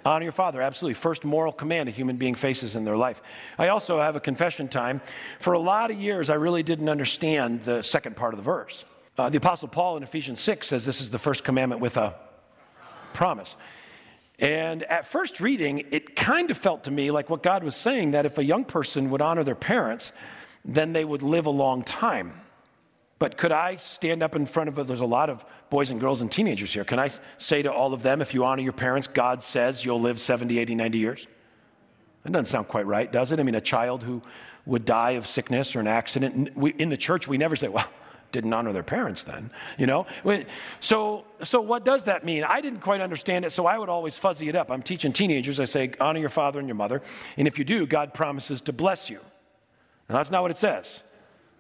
Honor 0.04 0.24
your 0.24 0.32
father, 0.32 0.62
absolutely. 0.62 0.96
First 0.96 1.26
moral 1.26 1.54
command 1.54 1.88
a 1.88 1.92
human 1.92 2.18
being 2.18 2.34
faces 2.34 2.76
in 2.76 2.86
their 2.86 2.98
life. 2.98 3.22
I 3.60 3.68
also 3.68 4.00
have 4.00 4.16
a 4.16 4.20
confession 4.20 4.68
time. 4.68 5.02
For 5.40 5.54
a 5.54 5.60
lot 5.60 5.92
of 5.92 5.98
years, 5.98 6.30
I 6.30 6.36
really 6.36 6.64
didn't 6.64 6.90
understand 6.90 7.64
the 7.64 7.84
second 7.84 8.16
part 8.16 8.34
of 8.34 8.38
the 8.38 8.44
verse. 8.44 8.84
Uh, 9.18 9.30
the 9.30 9.38
Apostle 9.38 9.68
Paul 9.68 9.98
in 9.98 10.04
Ephesians 10.04 10.40
6 10.40 10.68
says 10.68 10.86
this 10.86 11.02
is 11.02 11.12
the 11.12 11.20
first 11.20 11.44
commandment 11.44 11.82
with 11.82 11.98
a 11.98 12.16
promise. 13.14 13.56
And 14.42 14.84
at 14.84 15.06
first 15.06 15.40
reading, 15.40 15.86
it 15.92 16.16
kind 16.16 16.50
of 16.50 16.58
felt 16.58 16.86
to 16.86 16.92
me 16.92 17.12
like 17.12 17.30
what 17.30 17.44
God 17.44 17.64
was 17.64 17.76
saying 17.76 18.12
that 18.12 18.26
if 18.26 18.40
a 18.40 18.44
young 18.44 18.66
person 18.66 19.12
would 19.12 19.22
honor 19.22 19.44
their 19.44 19.56
parents, 19.56 20.12
then 20.66 20.94
they 20.94 21.06
would 21.06 21.22
live 21.22 21.46
a 21.46 21.52
long 21.52 21.84
time. 21.84 22.34
But 23.20 23.38
could 23.38 23.52
I 23.52 23.78
stand 23.78 24.24
up 24.24 24.36
in 24.36 24.48
front 24.48 24.68
of, 24.68 24.88
there's 24.88 25.00
a 25.00 25.06
lot 25.06 25.30
of 25.30 25.46
boys 25.70 25.92
and 25.92 26.00
girls 26.00 26.22
and 26.22 26.32
teenagers 26.32 26.74
here. 26.74 26.84
Can 26.84 26.98
I 26.98 27.12
say 27.38 27.62
to 27.62 27.72
all 27.72 27.94
of 27.94 28.02
them, 28.02 28.20
if 28.20 28.34
you 28.34 28.44
honor 28.44 28.64
your 28.64 28.74
parents, 28.74 29.06
God 29.06 29.44
says 29.44 29.86
you'll 29.86 30.02
live 30.02 30.20
70, 30.20 30.58
80, 30.58 30.74
90 30.74 30.98
years? 30.98 31.28
That 32.24 32.32
doesn't 32.32 32.48
sound 32.48 32.68
quite 32.68 32.88
right, 32.88 33.12
does 33.12 33.32
it? 33.32 33.40
I 33.40 33.44
mean, 33.44 33.54
a 33.54 33.62
child 33.62 34.04
who 34.04 34.24
would 34.66 34.86
die 34.86 35.12
of 35.12 35.28
sickness 35.28 35.76
or 35.76 35.82
an 35.82 35.88
accident, 35.88 36.50
in 36.80 36.90
the 36.90 36.98
church, 36.98 37.28
we 37.28 37.38
never 37.38 37.56
say, 37.56 37.68
well, 37.68 37.88
didn't 38.32 38.54
honor 38.54 38.74
their 38.74 38.84
parents 38.84 39.24
then, 39.24 39.52
you 39.78 39.88
know? 39.88 40.06
So, 40.80 41.26
so 41.44 41.62
what 41.62 41.86
does 41.86 42.06
that 42.06 42.24
mean? 42.24 42.44
I 42.44 42.62
didn't 42.62 42.82
quite 42.82 43.02
understand 43.02 43.46
it, 43.46 43.52
so 43.52 43.66
I 43.66 43.78
would 43.78 43.90
always 43.90 44.16
fuzzy 44.16 44.50
it 44.50 44.56
up. 44.56 44.72
I'm 44.72 44.82
teaching 44.82 45.14
teenagers, 45.14 45.60
I 45.60 45.66
say, 45.66 45.92
honor 46.00 46.20
your 46.20 46.30
father 46.30 46.60
and 46.60 46.68
your 46.68 46.76
mother, 46.76 47.02
and 47.38 47.48
if 47.48 47.58
you 47.60 47.66
do, 47.66 47.86
God 47.86 48.14
promises 48.14 48.62
to 48.62 48.74
bless 48.74 49.10
you. 49.10 49.20
Now, 50.10 50.18
that's 50.18 50.32
not 50.32 50.42
what 50.42 50.52
it 50.52 50.58
says, 50.58 51.04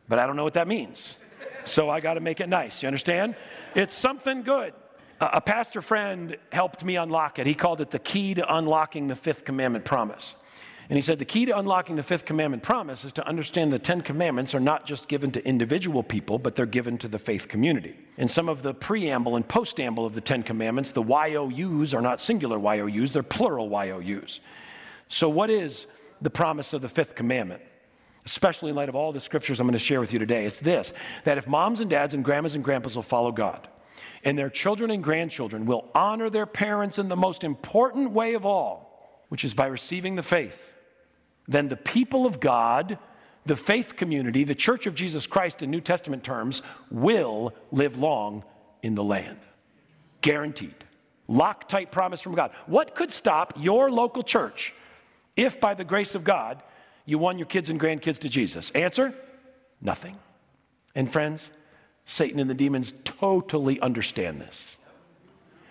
but 0.07 0.19
I 0.19 0.27
don't 0.27 0.35
know 0.35 0.43
what 0.43 0.53
that 0.53 0.67
means. 0.67 1.17
So 1.65 1.89
I 1.89 1.99
got 1.99 2.15
to 2.15 2.19
make 2.19 2.39
it 2.39 2.49
nice, 2.49 2.81
you 2.81 2.87
understand? 2.87 3.35
It's 3.75 3.93
something 3.93 4.41
good. 4.41 4.73
A 5.19 5.39
pastor 5.39 5.81
friend 5.81 6.35
helped 6.51 6.83
me 6.83 6.95
unlock 6.95 7.37
it. 7.37 7.45
He 7.45 7.53
called 7.53 7.79
it 7.79 7.91
the 7.91 7.99
key 7.99 8.33
to 8.33 8.55
unlocking 8.55 9.07
the 9.07 9.15
fifth 9.15 9.45
commandment 9.45 9.85
promise. 9.85 10.33
And 10.89 10.97
he 10.97 11.01
said 11.01 11.19
the 11.19 11.25
key 11.25 11.45
to 11.45 11.57
unlocking 11.57 11.95
the 11.95 12.03
fifth 12.03 12.25
commandment 12.25 12.63
promise 12.63 13.05
is 13.05 13.13
to 13.13 13.27
understand 13.27 13.71
the 13.71 13.79
Ten 13.79 14.01
Commandments 14.01 14.53
are 14.53 14.59
not 14.59 14.85
just 14.85 15.07
given 15.07 15.31
to 15.31 15.45
individual 15.45 16.03
people, 16.03 16.38
but 16.38 16.55
they're 16.55 16.65
given 16.65 16.97
to 16.97 17.07
the 17.07 17.19
faith 17.19 17.47
community. 17.47 17.95
In 18.17 18.27
some 18.27 18.50
of 18.50 18.61
the 18.61 18.73
preamble 18.73 19.35
and 19.35 19.47
postamble 19.47 20.05
of 20.05 20.15
the 20.15 20.21
Ten 20.21 20.43
Commandments, 20.43 20.91
the 20.91 21.03
YOUs 21.03 21.93
are 21.93 22.01
not 22.01 22.19
singular 22.19 22.57
YOUs, 22.59 23.13
they're 23.13 23.23
plural 23.23 23.69
YOUs. 23.69 24.41
So, 25.07 25.29
what 25.29 25.50
is 25.50 25.88
the 26.21 26.29
promise 26.29 26.73
of 26.73 26.81
the 26.81 26.89
fifth 26.89 27.15
commandment? 27.15 27.61
Especially 28.25 28.69
in 28.69 28.75
light 28.75 28.89
of 28.89 28.95
all 28.95 29.11
the 29.11 29.19
scriptures 29.19 29.59
I'm 29.59 29.67
going 29.67 29.73
to 29.73 29.79
share 29.79 30.00
with 30.00 30.13
you 30.13 30.19
today. 30.19 30.45
It's 30.45 30.59
this 30.59 30.93
that 31.23 31.38
if 31.38 31.47
moms 31.47 31.79
and 31.79 31.89
dads 31.89 32.13
and 32.13 32.23
grandmas 32.23 32.55
and 32.55 32.63
grandpas 32.63 32.95
will 32.95 33.03
follow 33.03 33.31
God, 33.31 33.67
and 34.23 34.38
their 34.38 34.50
children 34.50 34.91
and 34.91 35.03
grandchildren 35.03 35.65
will 35.65 35.89
honor 35.95 36.29
their 36.29 36.45
parents 36.45 37.00
in 37.00 37.07
the 37.07 37.15
most 37.15 37.43
important 37.43 38.11
way 38.11 38.33
of 38.33 38.45
all, 38.45 39.25
which 39.29 39.43
is 39.43 39.53
by 39.53 39.67
receiving 39.67 40.15
the 40.15 40.23
faith, 40.23 40.70
then 41.48 41.69
the 41.69 41.77
people 41.77 42.25
of 42.25 42.39
God, 42.39 42.98
the 43.45 43.55
faith 43.55 43.95
community, 43.95 44.43
the 44.43 44.55
church 44.55 44.86
of 44.86 44.95
Jesus 44.95 45.27
Christ 45.27 45.62
in 45.62 45.71
New 45.71 45.81
Testament 45.81 46.24
terms, 46.24 46.62
will 46.89 47.53
live 47.71 47.98
long 47.98 48.43
in 48.83 48.95
the 48.95 49.03
land. 49.03 49.39
Guaranteed. 50.21 50.75
Loctite 51.29 51.91
promise 51.91 52.21
from 52.21 52.36
God. 52.36 52.51
What 52.67 52.95
could 52.95 53.12
stop 53.12 53.53
your 53.57 53.89
local 53.89 54.24
church 54.24 54.74
if, 55.36 55.60
by 55.60 55.74
the 55.74 55.83
grace 55.83 56.13
of 56.13 56.24
God, 56.24 56.62
you 57.05 57.17
won 57.17 57.38
your 57.38 57.48
kids 57.48 57.69
and 57.69 57.79
grandkids 57.79 58.19
to 58.19 58.29
Jesus? 58.29 58.69
Answer 58.71 59.13
nothing. 59.81 60.17
And 60.93 61.12
friends, 61.12 61.51
Satan 62.05 62.39
and 62.39 62.50
the 62.50 62.55
demons 62.55 62.93
totally 63.05 63.79
understand 63.79 64.41
this, 64.41 64.77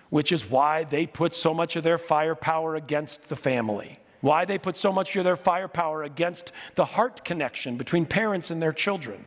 which 0.09 0.33
is 0.33 0.49
why 0.49 0.85
they 0.85 1.07
put 1.07 1.35
so 1.35 1.53
much 1.53 1.77
of 1.77 1.83
their 1.83 1.99
firepower 1.99 2.75
against 2.75 3.29
the 3.29 3.37
family. 3.37 3.99
Why 4.21 4.45
they 4.45 4.59
put 4.59 4.77
so 4.77 4.93
much 4.93 5.17
of 5.17 5.25
their 5.25 5.37
firepower 5.37 6.03
against 6.03 6.53
the 6.75 6.85
heart 6.85 7.25
connection 7.25 7.77
between 7.77 8.07
parents 8.07 8.51
and 8.51 8.61
their 8.61 8.73
children. 8.73 9.25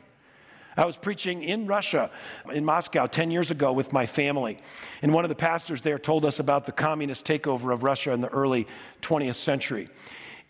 I 0.75 0.85
was 0.85 0.97
preaching 0.97 1.43
in 1.43 1.67
Russia, 1.67 2.09
in 2.51 2.65
Moscow, 2.65 3.05
10 3.05 3.29
years 3.29 3.51
ago 3.51 3.71
with 3.71 3.93
my 3.93 4.05
family. 4.05 4.59
And 5.01 5.13
one 5.13 5.23
of 5.23 5.29
the 5.29 5.35
pastors 5.35 5.81
there 5.81 5.99
told 5.99 6.25
us 6.25 6.39
about 6.39 6.65
the 6.65 6.71
communist 6.71 7.27
takeover 7.27 7.71
of 7.71 7.83
Russia 7.83 8.11
in 8.11 8.21
the 8.21 8.29
early 8.29 8.67
20th 9.01 9.35
century 9.35 9.89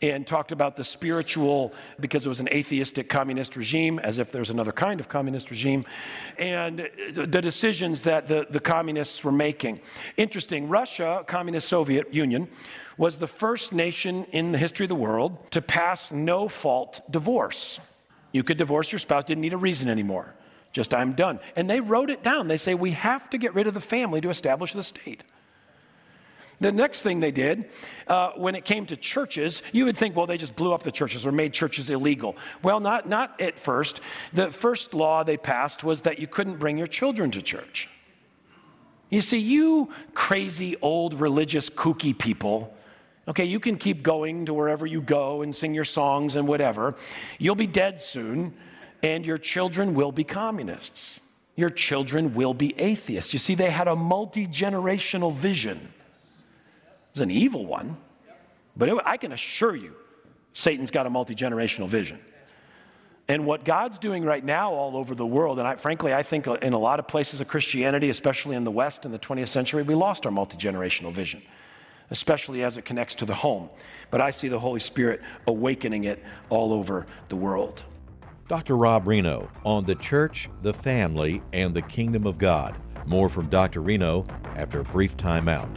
and 0.03 0.27
talked 0.27 0.51
about 0.51 0.75
the 0.75 0.83
spiritual, 0.83 1.73
because 1.99 2.25
it 2.25 2.29
was 2.29 2.41
an 2.41 2.49
atheistic 2.49 3.07
communist 3.07 3.55
regime, 3.55 3.99
as 3.99 4.17
if 4.17 4.31
there's 4.31 4.49
another 4.49 4.73
kind 4.73 4.99
of 4.99 5.07
communist 5.07 5.49
regime, 5.49 5.85
and 6.37 6.89
the 7.13 7.41
decisions 7.41 8.03
that 8.03 8.27
the, 8.27 8.45
the 8.49 8.59
communists 8.59 9.23
were 9.23 9.31
making. 9.31 9.79
Interesting, 10.17 10.67
Russia, 10.67 11.23
communist 11.25 11.69
Soviet 11.69 12.13
Union, 12.13 12.49
was 12.97 13.17
the 13.17 13.27
first 13.27 13.71
nation 13.71 14.25
in 14.31 14.51
the 14.51 14.57
history 14.57 14.83
of 14.83 14.89
the 14.89 14.95
world 14.95 15.49
to 15.51 15.61
pass 15.61 16.11
no 16.11 16.49
fault 16.49 17.01
divorce. 17.09 17.79
You 18.33 18.43
could 18.43 18.57
divorce 18.57 18.91
your 18.91 18.99
spouse, 18.99 19.23
didn't 19.23 19.41
need 19.41 19.53
a 19.53 19.57
reason 19.57 19.87
anymore. 19.87 20.35
Just, 20.73 20.93
I'm 20.93 21.13
done. 21.13 21.39
And 21.55 21.69
they 21.69 21.79
wrote 21.79 22.09
it 22.09 22.23
down. 22.23 22.47
They 22.47 22.57
say, 22.57 22.73
we 22.73 22.91
have 22.91 23.29
to 23.29 23.37
get 23.37 23.53
rid 23.53 23.67
of 23.67 23.73
the 23.73 23.81
family 23.81 24.19
to 24.21 24.29
establish 24.29 24.73
the 24.73 24.83
state. 24.83 25.23
The 26.63 26.71
next 26.71 27.01
thing 27.01 27.19
they 27.19 27.31
did, 27.31 27.65
uh, 28.07 28.31
when 28.37 28.55
it 28.55 28.63
came 28.63 28.85
to 28.85 28.95
churches, 28.95 29.61
you 29.73 29.83
would 29.83 29.97
think, 29.97 30.15
well, 30.15 30.25
they 30.25 30.37
just 30.37 30.55
blew 30.55 30.73
up 30.73 30.81
the 30.81 30.93
churches 30.93 31.25
or 31.25 31.33
made 31.33 31.51
churches 31.51 31.89
illegal. 31.89 32.37
Well, 32.61 32.79
not, 32.79 33.09
not 33.09 33.41
at 33.41 33.59
first. 33.59 33.99
The 34.31 34.49
first 34.49 34.93
law 34.93 35.25
they 35.25 35.35
passed 35.35 35.83
was 35.83 36.03
that 36.03 36.19
you 36.19 36.27
couldn't 36.27 36.59
bring 36.59 36.77
your 36.77 36.87
children 36.87 37.31
to 37.31 37.41
church. 37.41 37.89
You 39.09 39.21
see, 39.21 39.39
you 39.39 39.91
crazy 40.13 40.77
old 40.81 41.19
religious 41.19 41.69
kooky 41.69 42.17
people, 42.17 42.73
okay, 43.27 43.43
you 43.43 43.59
can 43.59 43.75
keep 43.75 44.01
going 44.01 44.45
to 44.45 44.53
wherever 44.53 44.85
you 44.85 45.01
go 45.01 45.41
and 45.41 45.53
sing 45.53 45.73
your 45.73 45.83
songs 45.83 46.37
and 46.37 46.47
whatever. 46.47 46.95
You'll 47.39 47.55
be 47.55 47.67
dead 47.67 47.99
soon, 47.99 48.53
and 49.03 49.25
your 49.25 49.37
children 49.37 49.95
will 49.95 50.13
be 50.13 50.23
communists. 50.23 51.19
Your 51.57 51.69
children 51.69 52.33
will 52.33 52.53
be 52.53 52.73
atheists. 52.79 53.33
You 53.33 53.39
see, 53.39 53.53
they 53.53 53.69
had 53.69 53.89
a 53.89 53.97
multi 53.97 54.47
generational 54.47 55.33
vision 55.33 55.93
was 57.13 57.21
an 57.21 57.31
evil 57.31 57.65
one, 57.65 57.97
but 58.75 58.89
it, 58.89 58.97
I 59.05 59.17
can 59.17 59.31
assure 59.31 59.75
you, 59.75 59.93
Satan's 60.53 60.91
got 60.91 61.05
a 61.05 61.09
multi 61.09 61.35
generational 61.35 61.87
vision. 61.87 62.19
And 63.27 63.45
what 63.45 63.63
God's 63.63 63.99
doing 63.99 64.25
right 64.25 64.43
now 64.43 64.73
all 64.73 64.97
over 64.97 65.15
the 65.15 65.25
world, 65.25 65.57
and 65.57 65.67
I, 65.67 65.75
frankly, 65.75 66.13
I 66.13 66.23
think 66.23 66.45
in 66.45 66.73
a 66.73 66.79
lot 66.79 66.99
of 66.99 67.07
places 67.07 67.39
of 67.39 67.47
Christianity, 67.47 68.09
especially 68.09 68.55
in 68.55 68.65
the 68.65 68.71
West 68.71 69.05
in 69.05 69.11
the 69.11 69.19
20th 69.19 69.47
century, 69.47 69.81
we 69.81 69.95
lost 69.95 70.25
our 70.25 70.31
multi 70.31 70.57
generational 70.57 71.13
vision, 71.13 71.41
especially 72.09 72.63
as 72.63 72.77
it 72.77 72.83
connects 72.83 73.15
to 73.15 73.25
the 73.25 73.35
home. 73.35 73.69
But 74.11 74.19
I 74.19 74.31
see 74.31 74.49
the 74.49 74.59
Holy 74.59 74.81
Spirit 74.81 75.21
awakening 75.47 76.03
it 76.03 76.21
all 76.49 76.73
over 76.73 77.05
the 77.29 77.35
world. 77.35 77.83
Dr. 78.49 78.75
Rob 78.75 79.05
Rienow 79.05 79.49
on 79.63 79.85
the 79.85 79.95
church, 79.95 80.49
the 80.61 80.73
family, 80.73 81.41
and 81.53 81.73
the 81.73 81.81
kingdom 81.81 82.27
of 82.27 82.37
God. 82.37 82.75
More 83.05 83.29
from 83.29 83.47
Dr. 83.47 83.81
Rienow 83.81 84.27
after 84.57 84.81
a 84.81 84.83
brief 84.83 85.15
time 85.15 85.47
out. 85.47 85.69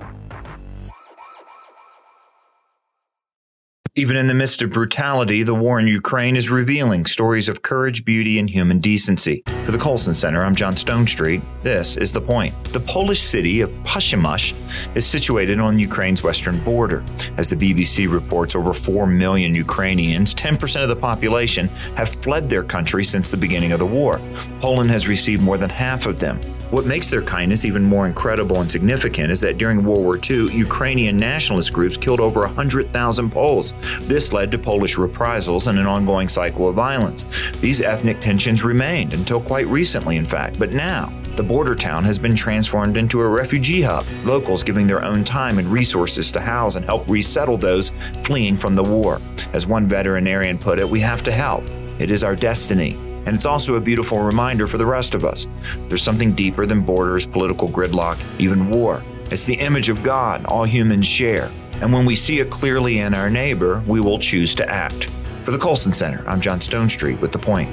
Even 3.99 4.17
in 4.17 4.27
the 4.27 4.35
midst 4.35 4.61
of 4.61 4.69
brutality, 4.69 5.43
the 5.43 5.55
war 5.55 5.81
in 5.81 5.87
Ukraine 5.87 6.37
is 6.37 6.51
revealing 6.51 7.07
stories 7.07 7.49
of 7.49 7.63
courage, 7.63 8.05
beauty, 8.05 8.39
and 8.39 8.51
human 8.51 8.79
decency. 8.79 9.43
For 9.65 9.73
the 9.73 9.79
Colson 9.79 10.13
Center, 10.13 10.45
I'm 10.45 10.55
John 10.55 10.75
Stonestreet. 10.75 11.41
This 11.63 11.97
is 11.97 12.13
The 12.13 12.21
Point. 12.21 12.53
The 12.75 12.81
Polish 12.81 13.23
city 13.23 13.63
of 13.63 13.71
Przemyśl 13.85 14.55
is 14.95 15.07
situated 15.07 15.59
on 15.61 15.79
Ukraine's 15.79 16.23
western 16.23 16.63
border. 16.63 17.03
As 17.39 17.49
the 17.49 17.57
BBC 17.57 18.07
reports, 18.13 18.55
over 18.55 18.75
4 18.75 19.07
million 19.07 19.55
Ukrainians, 19.55 20.35
10% 20.35 20.83
of 20.83 20.91
the 20.91 20.97
population, 20.97 21.69
have 21.97 22.11
fled 22.11 22.51
their 22.51 22.65
country 22.65 23.03
since 23.03 23.31
the 23.31 23.39
beginning 23.39 23.73
of 23.73 23.79
the 23.79 23.87
war. 23.87 24.21
Poland 24.61 24.91
has 24.91 25.09
received 25.09 25.41
more 25.41 25.57
than 25.57 25.71
half 25.71 26.05
of 26.05 26.21
them. 26.21 26.39
What 26.71 26.85
makes 26.85 27.09
their 27.09 27.23
kindness 27.23 27.65
even 27.65 27.85
more 27.85 28.07
incredible 28.07 28.61
and 28.61 28.69
significant 28.69 29.31
is 29.31 29.41
that 29.43 29.57
during 29.57 29.85
World 29.85 30.03
War 30.03 30.19
II, 30.19 30.53
Ukrainian 30.53 31.17
nationalist 31.17 31.73
groups 31.73 31.97
killed 31.97 32.19
over 32.19 32.41
100,000 32.41 33.31
Poles. 33.31 33.73
This 34.03 34.33
led 34.33 34.51
to 34.53 34.59
Polish 34.59 34.99
reprisals 34.99 35.67
and 35.67 35.79
an 35.79 35.87
ongoing 35.87 36.29
cycle 36.29 36.69
of 36.69 36.75
violence. 36.75 37.25
These 37.61 37.83
ethnic 37.83 38.21
tensions 38.21 38.65
remained 38.65 39.13
until 39.13 39.41
quite 39.41 39.67
recently, 39.67 40.17
in 40.17 40.25
fact, 40.25 40.59
but 40.59 40.73
now, 40.73 41.13
the 41.37 41.43
border 41.43 41.75
town 41.75 42.03
has 42.05 42.19
been 42.19 42.35
transformed 42.35 42.97
into 42.97 43.21
a 43.21 43.29
refugee 43.29 43.83
hub, 43.83 44.07
locals 44.25 44.63
giving 44.63 44.87
their 44.87 45.05
own 45.05 45.23
time 45.23 45.59
and 45.59 45.69
resources 45.69 46.33
to 46.33 46.41
house 46.41 46.77
and 46.77 46.85
help 46.85 47.07
resettle 47.09 47.59
those 47.59 47.91
fleeing 48.23 48.57
from 48.57 48.75
the 48.75 48.83
war. 48.83 49.21
As 49.53 49.67
one 49.67 49.87
veterinarian 49.87 50.57
put 50.59 50.79
it, 50.79 50.89
we 50.89 51.01
have 51.01 51.23
to 51.25 51.33
help. 51.33 51.65
It 51.99 52.11
is 52.11 52.25
our 52.25 52.35
destiny. 52.35 52.95
And 53.27 53.35
it's 53.35 53.45
also 53.45 53.75
a 53.75 53.81
beautiful 53.81 54.21
reminder 54.21 54.67
for 54.67 54.79
the 54.79 54.87
rest 54.87 55.15
of 55.15 55.25
us. 55.25 55.47
There's 55.89 56.03
something 56.03 56.33
deeper 56.33 56.65
than 56.65 56.81
borders, 56.81 57.27
political 57.27 57.69
gridlock, 57.69 58.19
even 58.39 58.71
war. 58.71 59.05
It's 59.31 59.45
the 59.45 59.57
image 59.57 59.89
of 59.89 60.03
God 60.03 60.47
all 60.47 60.65
humans 60.65 61.07
share. 61.07 61.51
And 61.83 61.93
when 61.93 62.07
we 62.07 62.15
see 62.15 62.41
it 62.41 62.51
clearly 62.51 63.01
in 63.01 63.13
our 63.13 63.29
neighbor, 63.29 63.83
we 63.87 64.01
will 64.01 64.19
choose 64.19 64.55
to 64.55 64.69
act. 64.69 65.11
For 65.45 65.51
the 65.51 65.59
Colson 65.59 65.93
Center, 65.93 66.27
I'm 66.27 66.41
John 66.41 66.59
Stonestreet 66.59 67.21
with 67.21 67.33
The 67.33 67.39
Point. 67.39 67.69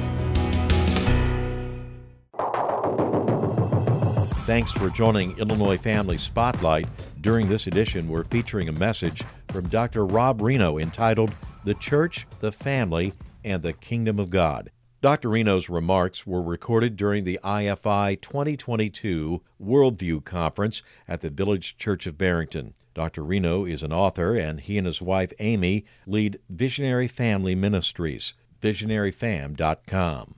Thanks 4.46 4.72
for 4.72 4.90
joining 4.90 5.38
Illinois 5.38 5.78
Family 5.78 6.18
Spotlight. 6.18 6.88
During 7.22 7.48
this 7.48 7.68
edition, 7.68 8.10
we're 8.10 8.26
featuring 8.26 8.68
a 8.68 8.74
message 8.74 9.24
from 9.48 9.70
Dr. 9.70 10.06
Rob 10.06 10.42
Rienow 10.42 10.82
entitled 10.82 11.34
The 11.64 11.74
Church, 11.76 12.28
the 12.42 12.52
Family, 12.52 13.14
and 13.46 13.64
the 13.64 13.72
Kingdom 13.72 14.20
of 14.20 14.30
God. 14.30 14.70
Dr. 15.02 15.30
Rienow's 15.30 15.70
remarks 15.70 16.28
were 16.28 16.42
recorded 16.42 16.98
during 16.98 17.24
the 17.24 17.40
IFI 17.42 18.20
2022 18.20 19.42
Worldview 19.62 20.26
Conference 20.26 20.84
at 21.08 21.22
the 21.22 21.30
Village 21.30 21.78
Church 21.78 22.06
of 22.06 22.18
Barrington. 22.18 22.74
Dr. 22.94 23.24
Rienow 23.24 23.70
is 23.70 23.84
an 23.84 23.92
author, 23.92 24.36
and 24.36 24.62
he 24.62 24.78
and 24.78 24.86
his 24.86 25.02
wife 25.02 25.34
Amy 25.40 25.86
lead 26.06 26.40
Visionary 26.50 27.08
Family 27.08 27.56
Ministries. 27.56 28.34
VisionaryFam.com. 28.62 30.36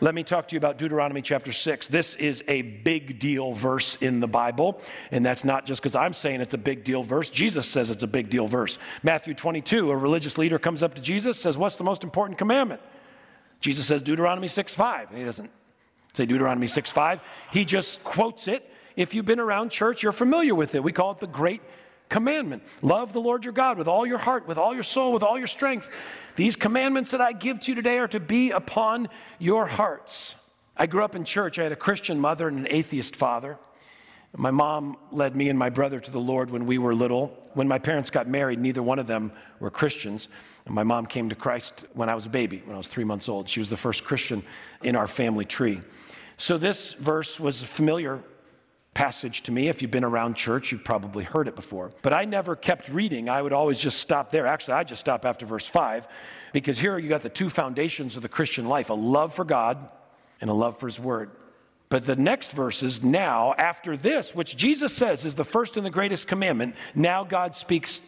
Let 0.00 0.14
me 0.14 0.22
talk 0.22 0.48
to 0.48 0.54
you 0.54 0.58
about 0.58 0.76
Deuteronomy 0.76 1.22
chapter 1.22 1.50
6. 1.50 1.86
This 1.86 2.14
is 2.16 2.42
a 2.46 2.62
big 2.62 3.18
deal 3.18 3.52
verse 3.52 3.96
in 3.96 4.20
the 4.20 4.26
Bible, 4.26 4.80
and 5.10 5.24
that's 5.24 5.44
not 5.44 5.66
just 5.66 5.80
because 5.80 5.94
I'm 5.94 6.12
saying 6.12 6.40
it's 6.40 6.52
a 6.52 6.58
big 6.58 6.84
deal 6.84 7.02
verse. 7.02 7.30
Jesus 7.30 7.66
says 7.66 7.90
it's 7.90 8.02
a 8.02 8.08
big 8.08 8.28
deal 8.28 8.46
verse. 8.46 8.76
Matthew 9.02 9.34
22, 9.34 9.90
a 9.90 9.96
religious 9.96 10.36
leader 10.36 10.58
comes 10.58 10.82
up 10.82 10.94
to 10.94 11.00
Jesus, 11.00 11.40
says, 11.40 11.56
What's 11.56 11.76
the 11.76 11.84
most 11.84 12.04
important 12.04 12.38
commandment? 12.38 12.82
Jesus 13.60 13.86
says 13.86 14.02
Deuteronomy 14.02 14.48
6 14.48 14.74
5, 14.74 15.10
and 15.10 15.18
he 15.18 15.24
doesn't 15.24 15.50
say 16.12 16.26
Deuteronomy 16.26 16.66
6 16.66 16.90
5. 16.90 17.20
He 17.52 17.64
just 17.64 18.04
quotes 18.04 18.46
it. 18.48 18.68
If 18.96 19.14
you've 19.14 19.24
been 19.24 19.40
around 19.40 19.70
church, 19.70 20.02
you're 20.02 20.12
familiar 20.12 20.54
with 20.54 20.74
it. 20.74 20.82
We 20.82 20.92
call 20.92 21.12
it 21.12 21.18
the 21.18 21.26
Great 21.26 21.62
Commandment. 22.08 22.62
Love 22.82 23.12
the 23.12 23.20
Lord 23.20 23.44
your 23.44 23.52
God 23.52 23.78
with 23.78 23.88
all 23.88 24.06
your 24.06 24.18
heart, 24.18 24.46
with 24.46 24.58
all 24.58 24.74
your 24.74 24.82
soul, 24.82 25.12
with 25.12 25.22
all 25.22 25.38
your 25.38 25.46
strength. 25.46 25.88
These 26.36 26.56
commandments 26.56 27.10
that 27.12 27.20
I 27.20 27.32
give 27.32 27.60
to 27.60 27.70
you 27.70 27.74
today 27.74 27.98
are 27.98 28.08
to 28.08 28.20
be 28.20 28.50
upon 28.50 29.08
your 29.38 29.66
hearts. 29.66 30.34
I 30.76 30.86
grew 30.86 31.04
up 31.04 31.14
in 31.14 31.24
church. 31.24 31.58
I 31.58 31.62
had 31.62 31.72
a 31.72 31.76
Christian 31.76 32.20
mother 32.20 32.48
and 32.48 32.58
an 32.58 32.66
atheist 32.70 33.16
father. 33.16 33.58
My 34.36 34.50
mom 34.50 34.96
led 35.12 35.36
me 35.36 35.48
and 35.48 35.56
my 35.56 35.70
brother 35.70 36.00
to 36.00 36.10
the 36.10 36.18
Lord 36.18 36.50
when 36.50 36.66
we 36.66 36.76
were 36.76 36.94
little. 36.94 37.38
When 37.52 37.68
my 37.68 37.78
parents 37.78 38.10
got 38.10 38.26
married, 38.26 38.58
neither 38.58 38.82
one 38.82 38.98
of 38.98 39.06
them 39.06 39.30
were 39.60 39.70
Christians. 39.70 40.28
And 40.66 40.74
my 40.74 40.82
mom 40.82 41.06
came 41.06 41.28
to 41.28 41.36
Christ 41.36 41.84
when 41.92 42.08
I 42.08 42.16
was 42.16 42.26
a 42.26 42.30
baby, 42.30 42.60
when 42.66 42.74
I 42.74 42.78
was 42.78 42.88
three 42.88 43.04
months 43.04 43.28
old. 43.28 43.48
She 43.48 43.60
was 43.60 43.70
the 43.70 43.76
first 43.76 44.02
Christian 44.02 44.42
in 44.82 44.96
our 44.96 45.06
family 45.06 45.44
tree. 45.44 45.80
So 46.36 46.58
this 46.58 46.94
verse 46.94 47.38
was 47.38 47.62
familiar 47.62 48.24
passage 48.94 49.42
to 49.42 49.52
me. 49.52 49.68
If 49.68 49.82
you've 49.82 49.90
been 49.90 50.04
around 50.04 50.34
church, 50.34 50.72
you've 50.72 50.84
probably 50.84 51.24
heard 51.24 51.48
it 51.48 51.56
before. 51.56 51.90
But 52.02 52.14
I 52.14 52.24
never 52.24 52.56
kept 52.56 52.88
reading. 52.88 53.28
I 53.28 53.42
would 53.42 53.52
always 53.52 53.78
just 53.78 53.98
stop 53.98 54.30
there. 54.30 54.46
Actually, 54.46 54.74
I 54.74 54.84
just 54.84 55.00
stop 55.00 55.24
after 55.24 55.44
verse 55.44 55.66
5 55.66 56.06
because 56.52 56.78
here 56.78 56.96
you 56.98 57.08
got 57.08 57.22
the 57.22 57.28
two 57.28 57.50
foundations 57.50 58.16
of 58.16 58.22
the 58.22 58.28
Christian 58.28 58.68
life 58.68 58.90
a 58.90 58.94
love 58.94 59.34
for 59.34 59.44
God 59.44 59.90
and 60.40 60.48
a 60.48 60.54
love 60.54 60.78
for 60.78 60.86
His 60.86 61.00
Word. 61.00 61.30
But 61.88 62.06
the 62.06 62.16
next 62.16 62.52
verses 62.52 63.02
now, 63.04 63.54
after 63.58 63.96
this, 63.96 64.34
which 64.34 64.56
Jesus 64.56 64.92
says 64.92 65.24
is 65.24 65.34
the 65.34 65.44
first 65.44 65.76
and 65.76 65.84
the 65.84 65.90
greatest 65.90 66.26
commandment, 66.26 66.74
now 66.94 67.24
God 67.24 67.54
speaks 67.54 68.00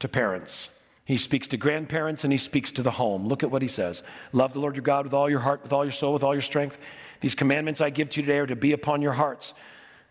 to 0.00 0.08
parents. 0.08 0.68
He 1.04 1.16
speaks 1.16 1.48
to 1.48 1.56
grandparents 1.56 2.22
and 2.24 2.32
he 2.32 2.38
speaks 2.38 2.70
to 2.72 2.82
the 2.82 2.90
home. 2.92 3.26
Look 3.26 3.42
at 3.42 3.50
what 3.50 3.62
he 3.62 3.68
says 3.68 4.02
Love 4.32 4.52
the 4.52 4.60
Lord 4.60 4.76
your 4.76 4.82
God 4.82 5.04
with 5.04 5.14
all 5.14 5.28
your 5.28 5.40
heart, 5.40 5.62
with 5.62 5.72
all 5.72 5.84
your 5.84 5.92
soul, 5.92 6.12
with 6.12 6.22
all 6.22 6.34
your 6.34 6.42
strength. 6.42 6.78
These 7.20 7.34
commandments 7.34 7.80
I 7.80 7.90
give 7.90 8.10
to 8.10 8.20
you 8.20 8.26
today 8.26 8.38
are 8.38 8.46
to 8.46 8.56
be 8.56 8.72
upon 8.72 9.02
your 9.02 9.12
hearts. 9.12 9.54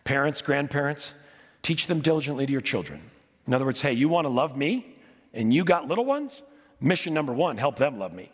Parents, 0.04 0.42
grandparents, 0.42 1.14
teach 1.62 1.86
them 1.86 2.00
diligently 2.00 2.46
to 2.46 2.52
your 2.52 2.60
children. 2.60 3.00
In 3.46 3.54
other 3.54 3.64
words, 3.64 3.80
hey, 3.80 3.92
you 3.92 4.08
want 4.08 4.24
to 4.24 4.28
love 4.28 4.56
me 4.56 4.96
and 5.32 5.52
you 5.52 5.64
got 5.64 5.86
little 5.86 6.04
ones? 6.04 6.42
Mission 6.80 7.12
number 7.12 7.32
one 7.32 7.56
help 7.56 7.76
them 7.76 7.98
love 7.98 8.12
me. 8.12 8.32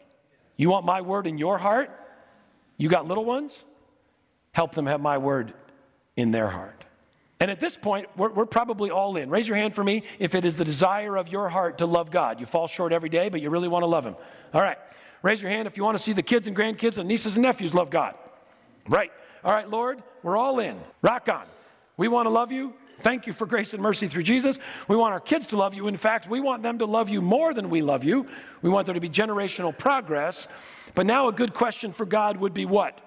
You 0.57 0.71
want 0.71 0.87
my 0.87 1.01
word 1.01 1.27
in 1.27 1.39
your 1.39 1.59
heart? 1.59 1.91
You 2.77 2.89
got 2.89 3.07
little 3.07 3.25
ones? 3.25 3.65
Help 4.53 4.75
them 4.75 4.87
have 4.87 5.01
my 5.01 5.19
word 5.19 5.53
in 6.17 6.31
their 6.31 6.49
heart. 6.49 6.85
And 7.39 7.51
at 7.51 7.61
this 7.61 7.77
point, 7.77 8.09
we're, 8.17 8.31
we're, 8.31 8.47
probably 8.47 8.91
all 8.91 9.17
in. 9.19 9.29
Raise 9.29 9.47
your 9.47 9.59
hand 9.59 9.75
for 9.75 9.85
me 9.85 10.05
if 10.19 10.35
it 10.35 10.47
is 10.47 10.57
the 10.57 10.65
desire 10.65 11.17
of 11.17 11.29
your 11.29 11.51
heart 11.51 11.79
to 11.79 11.87
love 11.87 12.11
God. 12.11 12.41
You 12.41 12.47
fall 12.47 12.67
short 12.67 12.93
every 12.93 13.11
day, 13.11 13.29
but 13.29 13.43
you 13.43 13.51
really 13.51 13.69
want 13.69 13.83
to 13.83 13.87
love 13.87 14.07
Him. 14.07 14.17
All 14.55 14.63
right. 14.63 14.79
Raise 15.23 15.43
your 15.43 15.51
hand 15.51 15.67
if 15.67 15.77
you 15.77 15.85
want 15.85 15.99
to 15.99 16.03
see 16.03 16.15
the 16.15 16.23
kids 16.23 16.47
and 16.47 16.57
grandkids 16.57 16.97
and 16.97 17.07
nieces 17.07 17.37
and 17.37 17.43
nephews 17.43 17.75
love 17.75 17.91
God. 17.91 18.15
Right. 18.89 19.13
All 19.45 19.53
right, 19.53 19.69
Lord, 19.69 20.03
we're 20.23 20.37
all 20.37 20.59
in. 20.61 20.81
Rock 21.03 21.29
on. 21.29 21.45
We 21.97 22.09
want 22.09 22.27
to 22.27 22.31
love 22.31 22.53
you. 22.53 22.75
Thank 22.99 23.27
you 23.27 23.33
for 23.33 23.47
grace 23.47 23.75
and 23.75 23.83
mercy 23.83 24.09
through 24.09 24.23
Jesus. 24.23 24.59
We 24.89 24.97
want 24.97 25.13
our 25.13 25.21
kids 25.21 25.49
to 25.49 25.57
love 25.57 25.75
you. 25.75 25.87
In 25.87 25.97
fact, 25.97 26.29
we 26.29 26.41
want 26.41 26.63
them 26.63 26.79
to 26.79 26.87
love 26.87 27.09
you 27.09 27.21
more 27.21 27.53
than 27.53 27.69
we 27.69 27.83
love 27.83 28.05
you. 28.05 28.27
We 28.63 28.71
want 28.71 28.87
there 28.87 28.95
to 28.95 29.01
be 29.01 29.11
generational 29.11 29.77
progress. 29.77 30.49
But 30.95 31.05
now, 31.05 31.29
a 31.29 31.33
good 31.33 31.53
question 31.53 31.93
for 31.93 32.07
God 32.07 32.39
would 32.39 32.55
be 32.55 32.65
what? 32.65 32.99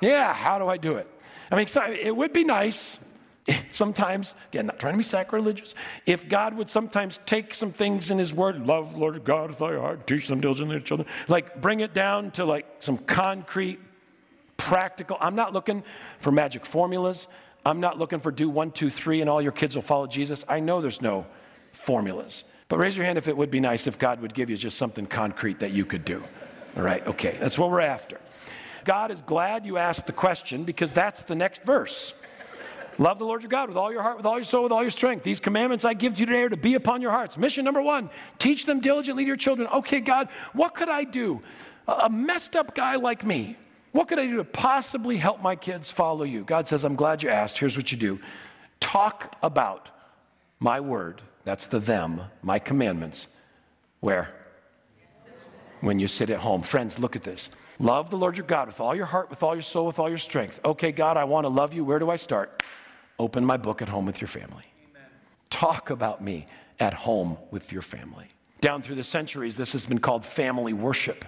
Yeah, 0.00 0.32
how 0.32 0.58
do 0.58 0.66
I 0.66 0.76
do 0.76 0.96
it? 0.96 1.08
I 1.50 1.56
mean, 1.56 1.66
it 2.00 2.14
would 2.14 2.32
be 2.32 2.42
nice 2.42 2.98
sometimes, 3.72 4.34
again, 4.52 4.66
not 4.66 4.78
trying 4.78 4.94
to 4.94 4.98
be 4.98 5.04
sacrilegious, 5.04 5.74
if 6.06 6.28
God 6.28 6.56
would 6.56 6.70
sometimes 6.70 7.20
take 7.26 7.54
some 7.54 7.72
things 7.72 8.10
in 8.10 8.18
His 8.18 8.32
Word, 8.32 8.66
love 8.66 8.96
Lord 8.96 9.22
God 9.24 9.50
with 9.50 9.60
your 9.60 9.80
heart, 9.80 10.06
teach 10.06 10.28
them 10.28 10.40
diligently 10.40 10.74
to 10.74 10.80
their 10.80 10.86
children, 10.86 11.08
like 11.28 11.60
bring 11.60 11.80
it 11.80 11.94
down 11.94 12.30
to 12.32 12.44
like 12.44 12.66
some 12.80 12.96
concrete, 12.96 13.80
practical. 14.56 15.16
I'm 15.20 15.34
not 15.34 15.52
looking 15.52 15.84
for 16.18 16.32
magic 16.32 16.64
formulas. 16.64 17.26
I'm 17.66 17.80
not 17.80 17.98
looking 17.98 18.20
for 18.20 18.30
do 18.30 18.48
one, 18.48 18.70
two, 18.70 18.90
three, 18.90 19.20
and 19.20 19.30
all 19.30 19.40
your 19.40 19.52
kids 19.52 19.74
will 19.74 19.82
follow 19.82 20.06
Jesus. 20.06 20.44
I 20.48 20.60
know 20.60 20.80
there's 20.80 21.02
no 21.02 21.26
formulas. 21.72 22.44
But 22.68 22.78
raise 22.78 22.96
your 22.96 23.06
hand 23.06 23.18
if 23.18 23.28
it 23.28 23.36
would 23.36 23.50
be 23.50 23.60
nice 23.60 23.86
if 23.86 23.98
God 23.98 24.20
would 24.20 24.34
give 24.34 24.50
you 24.50 24.56
just 24.56 24.78
something 24.78 25.06
concrete 25.06 25.60
that 25.60 25.72
you 25.72 25.84
could 25.84 26.04
do. 26.04 26.24
All 26.76 26.82
right, 26.82 27.06
okay, 27.06 27.36
that's 27.40 27.58
what 27.58 27.70
we're 27.70 27.80
after. 27.80 28.20
God 28.84 29.10
is 29.10 29.22
glad 29.22 29.64
you 29.64 29.78
asked 29.78 30.06
the 30.06 30.12
question 30.12 30.64
because 30.64 30.92
that's 30.92 31.24
the 31.24 31.34
next 31.34 31.62
verse. 31.62 32.12
Love 32.98 33.18
the 33.18 33.24
Lord 33.24 33.42
your 33.42 33.48
God 33.48 33.68
with 33.68 33.76
all 33.76 33.92
your 33.92 34.02
heart, 34.02 34.18
with 34.18 34.26
all 34.26 34.36
your 34.36 34.44
soul, 34.44 34.64
with 34.64 34.72
all 34.72 34.82
your 34.82 34.90
strength. 34.90 35.24
These 35.24 35.40
commandments 35.40 35.84
I 35.84 35.94
give 35.94 36.14
to 36.14 36.20
you 36.20 36.26
today 36.26 36.42
are 36.42 36.48
to 36.48 36.56
be 36.56 36.74
upon 36.74 37.02
your 37.02 37.10
hearts. 37.10 37.36
Mission 37.36 37.64
number 37.64 37.82
one 37.82 38.10
teach 38.38 38.66
them 38.66 38.80
diligently 38.80 39.24
to 39.24 39.26
your 39.26 39.36
children. 39.36 39.68
Okay, 39.68 40.00
God, 40.00 40.28
what 40.52 40.74
could 40.74 40.88
I 40.88 41.04
do? 41.04 41.42
A 41.88 42.08
messed 42.08 42.56
up 42.56 42.74
guy 42.74 42.96
like 42.96 43.24
me, 43.24 43.56
what 43.94 44.08
could 44.08 44.18
I 44.18 44.26
do 44.26 44.38
to 44.38 44.44
possibly 44.44 45.18
help 45.18 45.40
my 45.40 45.54
kids 45.54 45.88
follow 45.88 46.24
you? 46.24 46.42
God 46.42 46.66
says, 46.66 46.82
I'm 46.82 46.96
glad 46.96 47.22
you 47.22 47.28
asked. 47.28 47.58
Here's 47.58 47.76
what 47.76 47.92
you 47.92 47.96
do 47.96 48.18
talk 48.80 49.36
about 49.40 49.88
my 50.58 50.80
word, 50.80 51.22
that's 51.44 51.68
the 51.68 51.78
them, 51.78 52.22
my 52.42 52.58
commandments. 52.58 53.28
Where? 54.00 54.34
When 55.80 56.00
you 56.00 56.08
sit 56.08 56.28
at 56.30 56.40
home. 56.40 56.62
Friends, 56.62 56.98
look 56.98 57.14
at 57.14 57.22
this. 57.22 57.50
Love 57.78 58.10
the 58.10 58.16
Lord 58.16 58.36
your 58.36 58.46
God 58.46 58.66
with 58.66 58.80
all 58.80 58.96
your 58.96 59.06
heart, 59.06 59.30
with 59.30 59.44
all 59.44 59.54
your 59.54 59.62
soul, 59.62 59.86
with 59.86 60.00
all 60.00 60.08
your 60.08 60.18
strength. 60.18 60.58
Okay, 60.64 60.90
God, 60.90 61.16
I 61.16 61.22
want 61.22 61.44
to 61.44 61.48
love 61.48 61.72
you. 61.72 61.84
Where 61.84 62.00
do 62.00 62.10
I 62.10 62.16
start? 62.16 62.64
Open 63.20 63.44
my 63.44 63.56
book 63.56 63.80
at 63.80 63.88
home 63.88 64.06
with 64.06 64.20
your 64.20 64.28
family. 64.28 64.64
Amen. 64.90 65.08
Talk 65.50 65.90
about 65.90 66.20
me 66.20 66.48
at 66.80 66.94
home 66.94 67.38
with 67.52 67.70
your 67.70 67.82
family. 67.82 68.26
Down 68.60 68.82
through 68.82 68.96
the 68.96 69.04
centuries, 69.04 69.56
this 69.56 69.72
has 69.72 69.86
been 69.86 70.00
called 70.00 70.26
family 70.26 70.72
worship 70.72 71.24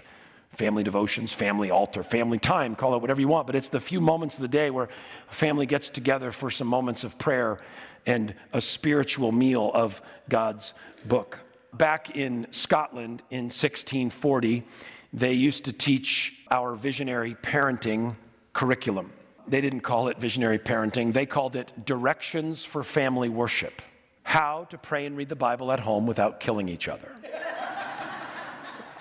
family 0.56 0.82
devotions, 0.82 1.32
family 1.32 1.70
altar, 1.70 2.02
family 2.02 2.38
time, 2.38 2.74
call 2.74 2.94
it 2.94 3.00
whatever 3.00 3.20
you 3.20 3.28
want, 3.28 3.46
but 3.46 3.54
it's 3.54 3.68
the 3.68 3.80
few 3.80 4.00
moments 4.00 4.36
of 4.36 4.42
the 4.42 4.48
day 4.48 4.70
where 4.70 4.88
a 5.30 5.34
family 5.34 5.66
gets 5.66 5.90
together 5.90 6.32
for 6.32 6.50
some 6.50 6.66
moments 6.66 7.04
of 7.04 7.18
prayer 7.18 7.58
and 8.06 8.34
a 8.52 8.60
spiritual 8.60 9.32
meal 9.32 9.70
of 9.74 10.00
God's 10.28 10.72
book. 11.04 11.38
Back 11.74 12.16
in 12.16 12.46
Scotland 12.52 13.22
in 13.30 13.44
1640, 13.44 14.64
they 15.12 15.34
used 15.34 15.66
to 15.66 15.72
teach 15.72 16.40
our 16.50 16.74
visionary 16.74 17.34
parenting 17.34 18.16
curriculum. 18.52 19.12
They 19.48 19.60
didn't 19.60 19.80
call 19.80 20.08
it 20.08 20.18
visionary 20.18 20.58
parenting, 20.58 21.12
they 21.12 21.26
called 21.26 21.54
it 21.54 21.72
directions 21.84 22.64
for 22.64 22.82
family 22.82 23.28
worship. 23.28 23.82
How 24.22 24.64
to 24.70 24.78
pray 24.78 25.06
and 25.06 25.16
read 25.16 25.28
the 25.28 25.36
Bible 25.36 25.70
at 25.70 25.80
home 25.80 26.06
without 26.06 26.40
killing 26.40 26.68
each 26.68 26.88
other. 26.88 27.10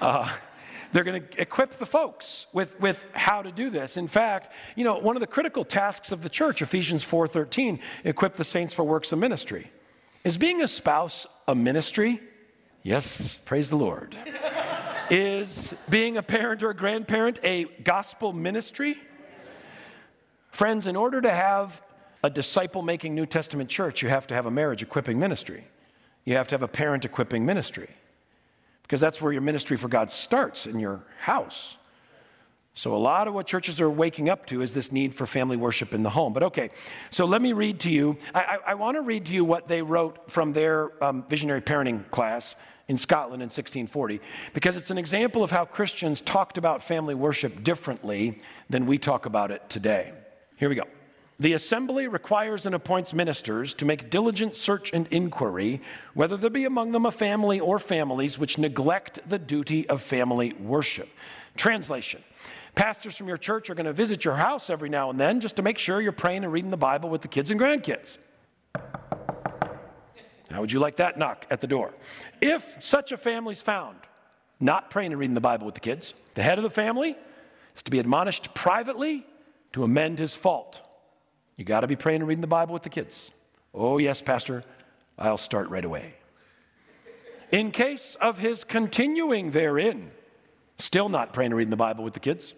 Uh, 0.01 0.29
they're 0.95 1.03
going 1.03 1.21
to 1.21 1.41
equip 1.41 1.71
the 1.71 1.85
folks 1.85 2.47
with, 2.53 2.79
with 2.79 3.05
how 3.11 3.41
to 3.41 3.51
do 3.51 3.69
this. 3.69 3.97
In 3.97 4.07
fact, 4.07 4.53
you 4.77 4.85
know, 4.85 4.97
one 4.97 5.17
of 5.17 5.19
the 5.19 5.27
critical 5.27 5.65
tasks 5.65 6.13
of 6.13 6.21
the 6.21 6.29
church, 6.29 6.61
Ephesians 6.61 7.03
4:13, 7.03 7.79
equip 8.05 8.35
the 8.35 8.45
saints 8.45 8.73
for 8.73 8.85
works 8.85 9.11
of 9.11 9.19
ministry. 9.19 9.69
Is 10.23 10.37
being 10.37 10.61
a 10.61 10.69
spouse 10.69 11.27
a 11.49 11.53
ministry? 11.53 12.21
Yes, 12.81 13.39
praise 13.43 13.69
the 13.69 13.75
Lord. 13.75 14.15
Is 15.09 15.73
being 15.89 16.15
a 16.15 16.23
parent 16.23 16.63
or 16.63 16.69
a 16.69 16.73
grandparent 16.73 17.41
a 17.43 17.65
gospel 17.83 18.31
ministry? 18.31 18.97
Friends, 20.51 20.87
in 20.87 20.95
order 20.95 21.19
to 21.19 21.29
have 21.29 21.81
a 22.23 22.29
disciple 22.29 22.81
making 22.81 23.13
New 23.15 23.25
Testament 23.25 23.69
church, 23.69 24.01
you 24.01 24.07
have 24.07 24.27
to 24.27 24.33
have 24.33 24.45
a 24.45 24.51
marriage 24.51 24.81
equipping 24.81 25.19
ministry. 25.19 25.65
You 26.23 26.37
have 26.37 26.47
to 26.47 26.53
have 26.55 26.63
a 26.63 26.69
parent 26.69 27.03
equipping 27.03 27.45
ministry 27.45 27.89
because 28.85 29.01
that's 29.01 29.19
where 29.19 29.31
your 29.31 29.41
ministry 29.41 29.77
for 29.77 29.87
God 29.87 30.11
starts 30.11 30.67
in 30.67 30.79
your 30.79 31.01
house. 31.19 31.77
So, 32.77 32.93
a 32.93 32.97
lot 32.97 33.27
of 33.27 33.33
what 33.33 33.47
churches 33.47 33.79
are 33.79 33.89
waking 33.89 34.29
up 34.29 34.45
to 34.47 34.61
is 34.61 34.73
this 34.73 34.91
need 34.91 35.15
for 35.15 35.25
family 35.25 35.55
worship 35.55 35.93
in 35.93 36.03
the 36.03 36.09
home. 36.09 36.33
But 36.33 36.43
okay, 36.43 36.69
so 37.09 37.25
let 37.25 37.41
me 37.41 37.53
read 37.53 37.79
to 37.81 37.89
you. 37.89 38.17
I, 38.33 38.41
I, 38.41 38.57
I 38.67 38.73
want 38.73 38.97
to 38.97 39.01
read 39.01 39.25
to 39.27 39.33
you 39.33 39.45
what 39.45 39.67
they 39.67 39.81
wrote 39.81 40.29
from 40.29 40.51
their 40.51 40.91
um, 41.03 41.23
visionary 41.29 41.61
parenting 41.61 42.09
class 42.11 42.55
in 42.87 42.97
Scotland 42.97 43.41
in 43.41 43.47
1640, 43.47 44.19
because 44.53 44.75
it's 44.75 44.91
an 44.91 44.97
example 44.97 45.41
of 45.41 45.49
how 45.49 45.65
Christians 45.65 46.21
talked 46.21 46.57
about 46.57 46.83
family 46.83 47.15
worship 47.15 47.63
differently 47.63 48.41
than 48.69 48.85
we 48.85 48.97
talk 48.97 49.25
about 49.25 49.51
it 49.51 49.67
today. 49.69 50.13
Here 50.57 50.69
we 50.69 50.75
go. 50.75 50.83
The 51.37 51.53
assembly 51.53 52.07
requires 52.07 52.65
and 52.65 52.73
appoints 52.73 53.13
ministers 53.13 53.73
to 53.75 53.85
make 53.85 54.09
diligent 54.09 54.55
search 54.55 54.91
and 54.93 55.05
inquiry, 55.11 55.81
whether 56.13 56.37
there 56.37 56.49
be 56.49 56.63
among 56.63 56.93
them 56.93 57.05
a 57.05 57.11
family 57.11 57.59
or 57.59 57.77
families 57.77 58.39
which 58.39 58.57
neglect 58.57 59.19
the 59.27 59.37
duty 59.37 59.87
of 59.89 60.01
family 60.01 60.53
worship. 60.53 61.09
Translation 61.57 62.23
Pastors 62.73 63.17
from 63.17 63.27
your 63.27 63.37
church 63.37 63.69
are 63.69 63.75
going 63.75 63.85
to 63.85 63.93
visit 63.93 64.25
your 64.25 64.35
house 64.35 64.69
every 64.69 64.89
now 64.89 65.09
and 65.09 65.19
then 65.19 65.39
just 65.39 65.55
to 65.57 65.61
make 65.61 65.77
sure 65.77 66.01
you're 66.01 66.11
praying 66.11 66.43
and 66.43 66.51
reading 66.51 66.71
the 66.71 66.77
Bible 66.77 67.09
with 67.09 67.21
the 67.21 67.27
kids 67.27 67.51
and 67.51 67.59
grandkids. 67.59 68.17
How 70.51 70.61
would 70.61 70.71
you 70.71 70.79
like 70.79 70.97
that 70.97 71.17
knock 71.17 71.45
at 71.49 71.59
the 71.59 71.67
door? 71.67 71.93
If 72.41 72.77
such 72.79 73.11
a 73.11 73.17
family 73.17 73.53
is 73.53 73.61
found, 73.61 73.97
not 74.59 74.89
praying 74.89 75.11
and 75.11 75.19
reading 75.19 75.35
the 75.35 75.41
Bible 75.41 75.65
with 75.65 75.75
the 75.75 75.81
kids, 75.81 76.13
the 76.33 76.43
head 76.43 76.59
of 76.59 76.63
the 76.63 76.69
family 76.69 77.17
is 77.75 77.83
to 77.83 77.91
be 77.91 77.99
admonished 77.99 78.53
privately 78.53 79.25
to 79.73 79.83
amend 79.83 80.19
his 80.19 80.33
fault. 80.33 80.84
You 81.57 81.65
got 81.65 81.81
to 81.81 81.87
be 81.87 81.95
praying 81.95 82.21
and 82.21 82.27
reading 82.27 82.41
the 82.41 82.47
Bible 82.47 82.73
with 82.73 82.83
the 82.83 82.89
kids. 82.89 83.31
Oh, 83.73 83.97
yes, 83.97 84.21
Pastor, 84.21 84.63
I'll 85.17 85.37
start 85.37 85.69
right 85.69 85.85
away. 85.85 86.15
In 87.51 87.71
case 87.71 88.15
of 88.19 88.39
his 88.39 88.63
continuing 88.63 89.51
therein, 89.51 90.11
still 90.77 91.09
not 91.09 91.31
praying 91.31 91.51
and 91.51 91.57
reading 91.57 91.69
the 91.69 91.77
Bible 91.77 92.03
with 92.03 92.13
the 92.13 92.19
kids, 92.19 92.53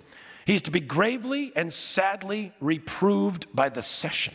he's 0.45 0.61
to 0.63 0.71
be 0.71 0.79
gravely 0.79 1.51
and 1.55 1.71
sadly 1.71 2.53
reproved 2.59 3.45
by 3.53 3.69
the 3.69 3.81
session. 3.81 4.33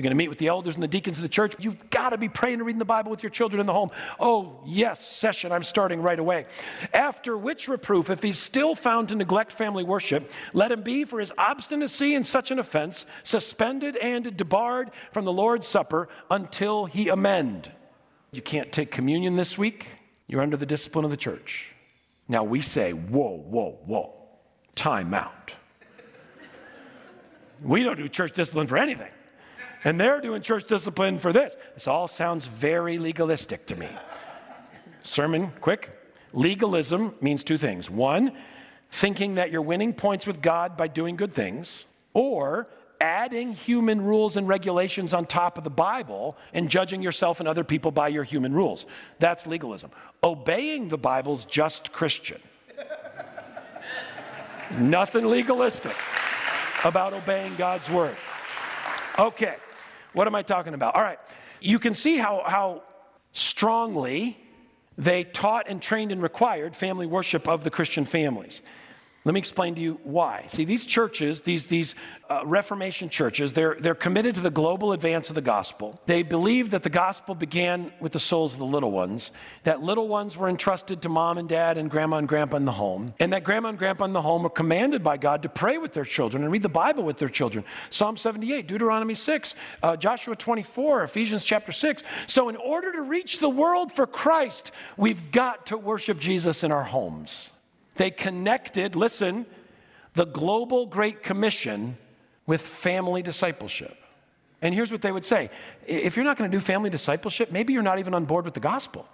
You're 0.00 0.04
going 0.04 0.16
to 0.16 0.16
meet 0.16 0.30
with 0.30 0.38
the 0.38 0.46
elders 0.46 0.76
and 0.76 0.82
the 0.82 0.88
deacons 0.88 1.18
of 1.18 1.22
the 1.22 1.28
church. 1.28 1.54
You've 1.58 1.90
got 1.90 2.10
to 2.10 2.16
be 2.16 2.30
praying 2.30 2.54
and 2.54 2.64
reading 2.64 2.78
the 2.78 2.86
Bible 2.86 3.10
with 3.10 3.22
your 3.22 3.28
children 3.28 3.60
in 3.60 3.66
the 3.66 3.74
home. 3.74 3.90
Oh, 4.18 4.62
yes, 4.64 5.06
session, 5.06 5.52
I'm 5.52 5.62
starting 5.62 6.00
right 6.00 6.18
away. 6.18 6.46
After 6.94 7.36
which 7.36 7.68
reproof, 7.68 8.08
if 8.08 8.22
he's 8.22 8.38
still 8.38 8.74
found 8.74 9.10
to 9.10 9.14
neglect 9.14 9.52
family 9.52 9.84
worship, 9.84 10.32
let 10.54 10.72
him 10.72 10.80
be 10.80 11.04
for 11.04 11.20
his 11.20 11.34
obstinacy 11.36 12.14
in 12.14 12.24
such 12.24 12.50
an 12.50 12.58
offense 12.58 13.04
suspended 13.24 13.94
and 13.98 14.34
debarred 14.38 14.90
from 15.12 15.26
the 15.26 15.32
Lord's 15.34 15.68
Supper 15.68 16.08
until 16.30 16.86
he 16.86 17.10
amend. 17.10 17.70
You 18.32 18.40
can't 18.40 18.72
take 18.72 18.90
communion 18.90 19.36
this 19.36 19.58
week, 19.58 19.86
you're 20.28 20.40
under 20.40 20.56
the 20.56 20.64
discipline 20.64 21.04
of 21.04 21.10
the 21.10 21.18
church. 21.18 21.72
Now 22.26 22.42
we 22.42 22.62
say, 22.62 22.94
whoa, 22.94 23.36
whoa, 23.36 23.78
whoa, 23.84 24.14
time 24.74 25.12
out. 25.12 25.52
We 27.60 27.82
don't 27.82 27.98
do 27.98 28.08
church 28.08 28.32
discipline 28.32 28.66
for 28.66 28.78
anything. 28.78 29.10
And 29.84 29.98
they're 29.98 30.20
doing 30.20 30.42
church 30.42 30.66
discipline 30.66 31.18
for 31.18 31.32
this. 31.32 31.56
This 31.74 31.86
all 31.86 32.06
sounds 32.06 32.46
very 32.46 32.98
legalistic 32.98 33.66
to 33.66 33.76
me. 33.76 33.88
Sermon, 35.02 35.52
quick. 35.60 35.96
Legalism 36.32 37.14
means 37.20 37.42
two 37.42 37.56
things. 37.56 37.88
One, 37.88 38.32
thinking 38.90 39.36
that 39.36 39.50
you're 39.50 39.62
winning 39.62 39.94
points 39.94 40.26
with 40.26 40.42
God 40.42 40.76
by 40.76 40.88
doing 40.88 41.16
good 41.16 41.32
things, 41.32 41.86
or 42.12 42.68
adding 43.00 43.54
human 43.54 44.02
rules 44.02 44.36
and 44.36 44.46
regulations 44.46 45.14
on 45.14 45.24
top 45.24 45.56
of 45.56 45.64
the 45.64 45.70
Bible 45.70 46.36
and 46.52 46.68
judging 46.68 47.02
yourself 47.02 47.40
and 47.40 47.48
other 47.48 47.64
people 47.64 47.90
by 47.90 48.08
your 48.08 48.24
human 48.24 48.52
rules. 48.52 48.84
That's 49.18 49.46
legalism. 49.46 49.90
Obeying 50.22 50.88
the 50.88 50.98
Bible's 50.98 51.46
just 51.46 51.92
Christian. 51.92 52.40
Nothing 54.78 55.24
legalistic 55.26 55.96
about 56.84 57.14
obeying 57.14 57.56
God's 57.56 57.88
word. 57.88 58.16
Okay. 59.18 59.56
What 60.12 60.26
am 60.26 60.34
I 60.34 60.42
talking 60.42 60.74
about? 60.74 60.96
All 60.96 61.02
right. 61.02 61.18
You 61.60 61.78
can 61.78 61.94
see 61.94 62.18
how, 62.18 62.42
how 62.46 62.82
strongly 63.32 64.38
they 64.98 65.24
taught 65.24 65.68
and 65.68 65.80
trained 65.80 66.12
and 66.12 66.22
required 66.22 66.74
family 66.74 67.06
worship 67.06 67.48
of 67.48 67.64
the 67.64 67.70
Christian 67.70 68.04
families. 68.04 68.60
Let 69.22 69.34
me 69.34 69.38
explain 69.38 69.74
to 69.74 69.82
you 69.82 70.00
why. 70.02 70.44
See, 70.48 70.64
these 70.64 70.86
churches, 70.86 71.42
these, 71.42 71.66
these 71.66 71.94
uh, 72.30 72.40
Reformation 72.46 73.10
churches, 73.10 73.52
they're, 73.52 73.76
they're 73.78 73.94
committed 73.94 74.34
to 74.36 74.40
the 74.40 74.50
global 74.50 74.94
advance 74.94 75.28
of 75.28 75.34
the 75.34 75.42
gospel. 75.42 76.00
They 76.06 76.22
believe 76.22 76.70
that 76.70 76.84
the 76.84 76.90
gospel 76.90 77.34
began 77.34 77.92
with 78.00 78.12
the 78.12 78.20
souls 78.20 78.54
of 78.54 78.60
the 78.60 78.64
little 78.64 78.90
ones, 78.90 79.30
that 79.64 79.82
little 79.82 80.08
ones 80.08 80.38
were 80.38 80.48
entrusted 80.48 81.02
to 81.02 81.10
mom 81.10 81.36
and 81.36 81.46
dad 81.46 81.76
and 81.76 81.90
grandma 81.90 82.16
and 82.16 82.26
grandpa 82.26 82.56
in 82.56 82.64
the 82.64 82.72
home, 82.72 83.12
and 83.20 83.34
that 83.34 83.44
grandma 83.44 83.68
and 83.68 83.78
grandpa 83.78 84.06
in 84.06 84.14
the 84.14 84.22
home 84.22 84.42
were 84.42 84.48
commanded 84.48 85.04
by 85.04 85.18
God 85.18 85.42
to 85.42 85.50
pray 85.50 85.76
with 85.76 85.92
their 85.92 86.06
children 86.06 86.42
and 86.42 86.50
read 86.50 86.62
the 86.62 86.70
Bible 86.70 87.02
with 87.02 87.18
their 87.18 87.28
children. 87.28 87.62
Psalm 87.90 88.16
78, 88.16 88.66
Deuteronomy 88.68 89.14
6, 89.14 89.54
uh, 89.82 89.96
Joshua 89.98 90.34
24, 90.34 91.02
Ephesians 91.02 91.44
chapter 91.44 91.72
6. 91.72 92.02
So, 92.26 92.48
in 92.48 92.56
order 92.56 92.90
to 92.92 93.02
reach 93.02 93.38
the 93.38 93.50
world 93.50 93.92
for 93.92 94.06
Christ, 94.06 94.72
we've 94.96 95.30
got 95.30 95.66
to 95.66 95.76
worship 95.76 96.18
Jesus 96.18 96.64
in 96.64 96.72
our 96.72 96.84
homes. 96.84 97.50
They 98.00 98.10
connected, 98.10 98.96
listen, 98.96 99.44
the 100.14 100.24
global 100.24 100.86
Great 100.86 101.22
Commission 101.22 101.98
with 102.46 102.62
family 102.62 103.20
discipleship. 103.20 103.94
And 104.62 104.74
here's 104.74 104.90
what 104.90 105.02
they 105.02 105.12
would 105.12 105.26
say 105.26 105.50
if 105.86 106.16
you're 106.16 106.24
not 106.24 106.38
going 106.38 106.50
to 106.50 106.56
do 106.56 106.64
family 106.64 106.88
discipleship, 106.88 107.52
maybe 107.52 107.74
you're 107.74 107.82
not 107.82 107.98
even 107.98 108.14
on 108.14 108.24
board 108.24 108.46
with 108.46 108.54
the 108.54 108.60
gospel. 108.60 109.06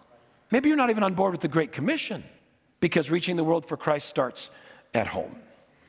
Maybe 0.52 0.68
you're 0.68 0.78
not 0.78 0.90
even 0.90 1.02
on 1.02 1.14
board 1.14 1.32
with 1.32 1.40
the 1.40 1.48
Great 1.48 1.72
Commission 1.72 2.22
because 2.78 3.10
reaching 3.10 3.34
the 3.34 3.42
world 3.42 3.66
for 3.66 3.76
Christ 3.76 4.08
starts 4.08 4.50
at 4.94 5.08
home. 5.08 5.34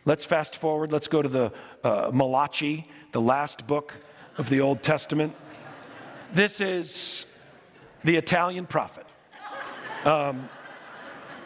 Let's 0.06 0.26
fast 0.26 0.56
forward. 0.56 0.92
Let's 0.92 1.08
go 1.08 1.22
to 1.22 1.30
the 1.30 1.52
uh, 1.84 2.10
Malachi, 2.12 2.90
the 3.12 3.22
last 3.22 3.68
book 3.68 3.94
of 4.40 4.50
the 4.50 4.62
Old 4.62 4.82
Testament. 4.82 5.36
This 6.34 6.62
is 6.62 7.28
the 8.04 8.16
Italian 8.16 8.66
prophet. 8.66 9.06
Um, 10.04 10.50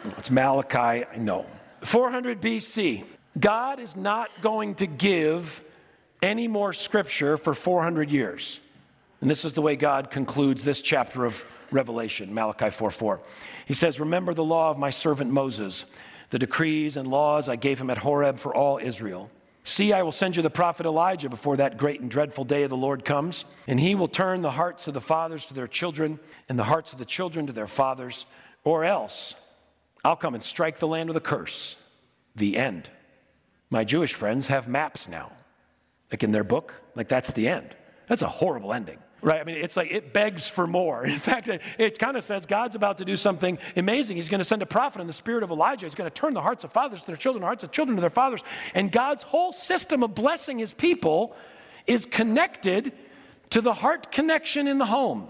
it's 0.04 0.30
Malachi, 0.30 1.06
I 1.06 1.16
know. 1.16 1.46
400 1.82 2.40
BC. 2.40 3.04
God 3.38 3.80
is 3.80 3.96
not 3.96 4.30
going 4.42 4.74
to 4.76 4.86
give 4.86 5.62
any 6.22 6.48
more 6.48 6.72
scripture 6.72 7.36
for 7.36 7.54
400 7.54 8.10
years. 8.10 8.60
And 9.20 9.30
this 9.30 9.44
is 9.44 9.54
the 9.54 9.62
way 9.62 9.76
God 9.76 10.10
concludes 10.10 10.64
this 10.64 10.82
chapter 10.82 11.24
of 11.24 11.44
Revelation, 11.70 12.34
Malachi 12.34 12.70
4 12.70 12.90
4. 12.90 13.20
He 13.66 13.74
says, 13.74 13.98
Remember 14.00 14.34
the 14.34 14.44
law 14.44 14.70
of 14.70 14.78
my 14.78 14.90
servant 14.90 15.30
Moses, 15.30 15.84
the 16.30 16.38
decrees 16.38 16.96
and 16.96 17.08
laws 17.08 17.48
I 17.48 17.56
gave 17.56 17.80
him 17.80 17.88
at 17.88 17.98
Horeb 17.98 18.38
for 18.38 18.54
all 18.54 18.78
Israel. 18.78 19.30
See, 19.64 19.92
I 19.92 20.02
will 20.02 20.12
send 20.12 20.34
you 20.34 20.42
the 20.42 20.50
prophet 20.50 20.86
Elijah 20.86 21.28
before 21.28 21.56
that 21.56 21.78
great 21.78 22.00
and 22.00 22.10
dreadful 22.10 22.44
day 22.44 22.64
of 22.64 22.70
the 22.70 22.76
Lord 22.76 23.04
comes, 23.04 23.44
and 23.68 23.78
he 23.78 23.94
will 23.94 24.08
turn 24.08 24.42
the 24.42 24.50
hearts 24.50 24.88
of 24.88 24.94
the 24.94 25.00
fathers 25.00 25.46
to 25.46 25.54
their 25.54 25.68
children, 25.68 26.18
and 26.48 26.58
the 26.58 26.64
hearts 26.64 26.92
of 26.92 26.98
the 26.98 27.04
children 27.04 27.46
to 27.46 27.52
their 27.52 27.68
fathers, 27.68 28.26
or 28.64 28.84
else 28.84 29.34
I'll 30.04 30.16
come 30.16 30.34
and 30.34 30.42
strike 30.42 30.78
the 30.78 30.88
land 30.88 31.08
with 31.08 31.16
a 31.16 31.20
curse. 31.20 31.76
The 32.34 32.56
end. 32.56 32.90
My 33.70 33.84
Jewish 33.84 34.14
friends 34.14 34.48
have 34.48 34.68
maps 34.68 35.08
now, 35.08 35.32
like 36.10 36.22
in 36.22 36.32
their 36.32 36.44
book, 36.44 36.74
like 36.94 37.08
that's 37.08 37.32
the 37.32 37.48
end. 37.48 37.74
That's 38.08 38.22
a 38.22 38.28
horrible 38.28 38.74
ending, 38.74 38.98
right? 39.22 39.40
I 39.40 39.44
mean, 39.44 39.56
it's 39.56 39.76
like 39.76 39.90
it 39.90 40.12
begs 40.12 40.48
for 40.48 40.66
more. 40.66 41.04
In 41.06 41.18
fact, 41.18 41.48
it, 41.48 41.62
it 41.78 41.98
kind 41.98 42.16
of 42.16 42.24
says 42.24 42.44
God's 42.44 42.74
about 42.74 42.98
to 42.98 43.04
do 43.04 43.16
something 43.16 43.58
amazing. 43.76 44.16
He's 44.16 44.28
going 44.28 44.40
to 44.40 44.44
send 44.44 44.60
a 44.60 44.66
prophet 44.66 45.00
in 45.00 45.06
the 45.06 45.12
spirit 45.12 45.42
of 45.42 45.50
Elijah. 45.50 45.86
He's 45.86 45.94
going 45.94 46.10
to 46.10 46.14
turn 46.14 46.34
the 46.34 46.42
hearts 46.42 46.64
of 46.64 46.72
fathers 46.72 47.00
to 47.00 47.06
their 47.06 47.16
children, 47.16 47.40
the 47.40 47.46
hearts 47.46 47.64
of 47.64 47.70
children 47.70 47.96
to 47.96 48.00
their 48.00 48.10
fathers. 48.10 48.42
And 48.74 48.92
God's 48.92 49.22
whole 49.22 49.52
system 49.52 50.02
of 50.02 50.14
blessing 50.14 50.58
his 50.58 50.72
people 50.72 51.34
is 51.86 52.04
connected 52.04 52.92
to 53.50 53.60
the 53.60 53.72
heart 53.72 54.12
connection 54.12 54.68
in 54.68 54.78
the 54.78 54.86
home. 54.86 55.28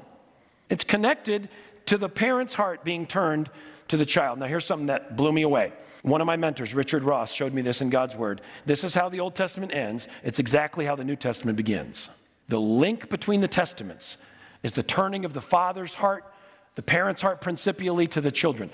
It's 0.68 0.84
connected 0.84 1.48
to 1.86 1.98
the 1.98 2.08
parent's 2.08 2.54
heart 2.54 2.82
being 2.84 3.06
turned 3.06 3.50
to 3.88 3.96
the 3.96 4.06
child. 4.06 4.38
Now, 4.38 4.46
here's 4.46 4.64
something 4.64 4.86
that 4.86 5.16
blew 5.16 5.32
me 5.32 5.42
away. 5.42 5.72
One 6.02 6.20
of 6.20 6.26
my 6.26 6.36
mentors, 6.36 6.74
Richard 6.74 7.04
Ross, 7.04 7.32
showed 7.32 7.52
me 7.52 7.62
this 7.62 7.80
in 7.80 7.90
God's 7.90 8.16
Word. 8.16 8.40
This 8.66 8.82
is 8.82 8.94
how 8.94 9.08
the 9.08 9.20
Old 9.20 9.34
Testament 9.34 9.72
ends, 9.72 10.08
it's 10.24 10.38
exactly 10.38 10.84
how 10.84 10.96
the 10.96 11.04
New 11.04 11.16
Testament 11.16 11.56
begins. 11.56 12.10
The 12.48 12.60
link 12.60 13.08
between 13.08 13.40
the 13.40 13.48
Testaments 13.48 14.18
is 14.62 14.72
the 14.72 14.82
turning 14.82 15.24
of 15.24 15.32
the 15.32 15.40
father's 15.40 15.94
heart, 15.94 16.24
the 16.74 16.82
parent's 16.82 17.22
heart 17.22 17.40
principially 17.40 18.06
to 18.08 18.20
the 18.20 18.32
children. 18.32 18.70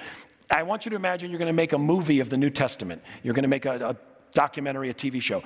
I 0.51 0.63
want 0.63 0.87
you 0.87 0.91
to 0.91 0.97
imagine 0.97 1.31
you're 1.31 1.39
going 1.39 1.47
to 1.47 1.53
make 1.53 1.75
a 1.75 1.79
movie 1.79 2.21
of 2.21 2.31
the 2.31 2.39
New 2.39 2.51
Testament. 2.51 3.03
You're 3.23 3.35
going 3.35 3.43
to 3.43 3.49
make 3.49 3.67
a, 3.67 3.91
a 3.91 3.97
documentary, 4.33 4.89
a 4.89 4.95
TV 4.95 5.21
show. 5.21 5.43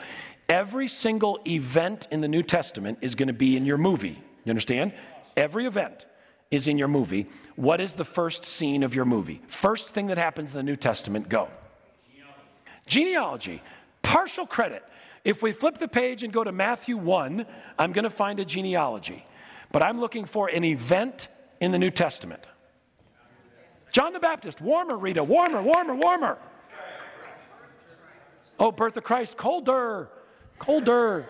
Every 0.49 0.87
single 0.87 1.41
event 1.47 2.07
in 2.11 2.21
the 2.21 2.29
New 2.29 2.43
Testament 2.43 2.99
is 3.01 3.15
going 3.15 3.29
to 3.29 3.33
be 3.33 3.57
in 3.57 3.67
your 3.67 3.79
movie. 3.79 4.23
You 4.45 4.51
understand? 4.51 4.93
Every 5.37 5.67
event 5.67 6.07
is 6.53 6.69
in 6.69 6.79
your 6.79 6.87
movie, 6.87 7.27
what 7.57 7.81
is 7.81 7.95
the 7.95 8.05
first 8.05 8.45
scene 8.45 8.85
of 8.85 8.95
your 8.95 9.07
movie? 9.07 9.41
First 9.49 9.89
thing 9.89 10.07
that 10.09 10.19
happens 10.19 10.51
in 10.51 10.59
the 10.59 10.63
New 10.63 10.77
Testament, 10.77 11.29
go. 11.29 11.49
Genealogy. 12.87 13.63
Partial 14.03 14.47
credit. 14.47 14.85
If 15.25 15.43
we 15.43 15.53
flip 15.53 15.79
the 15.79 15.89
page 15.89 16.23
and 16.23 16.33
go 16.33 16.45
to 16.45 16.53
Matthew 16.53 16.97
1, 16.99 17.47
I'm 17.79 17.93
going 17.93 18.05
to 18.05 18.11
find 18.11 18.39
a 18.39 18.45
genealogy. 18.45 19.25
But 19.73 19.83
I'm 19.83 19.99
looking 19.99 20.27
for 20.27 20.49
an 20.49 20.63
event 20.63 21.29
in 21.61 21.73
the 21.73 21.79
New 21.79 21.91
Testament. 21.91 22.47
John 23.93 24.13
the 24.13 24.21
Baptist, 24.21 24.61
warmer, 24.61 24.97
Rita, 24.97 25.25
warmer, 25.25 25.63
warmer, 25.63 25.95
warmer. 25.95 26.39
Oh, 28.59 28.71
birth 28.73 28.97
of 28.97 29.05
Christ, 29.05 29.39
colder, 29.39 30.09
colder. 30.59 31.27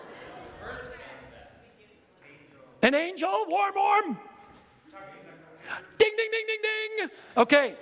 An 2.82 2.94
angel, 2.94 3.44
warm, 3.46 3.74
warm. 3.76 4.18
Ding, 5.98 6.12
ding, 6.16 6.30
ding, 6.30 6.44
ding, 6.46 7.08
ding. 7.08 7.10
Okay, 7.36 7.74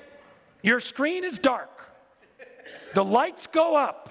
your 0.63 0.81
screen 0.81 1.25
is 1.25 1.39
dark. 1.39 1.71
The 2.95 3.05
lights 3.05 3.47
go 3.47 3.77
up. 3.77 4.07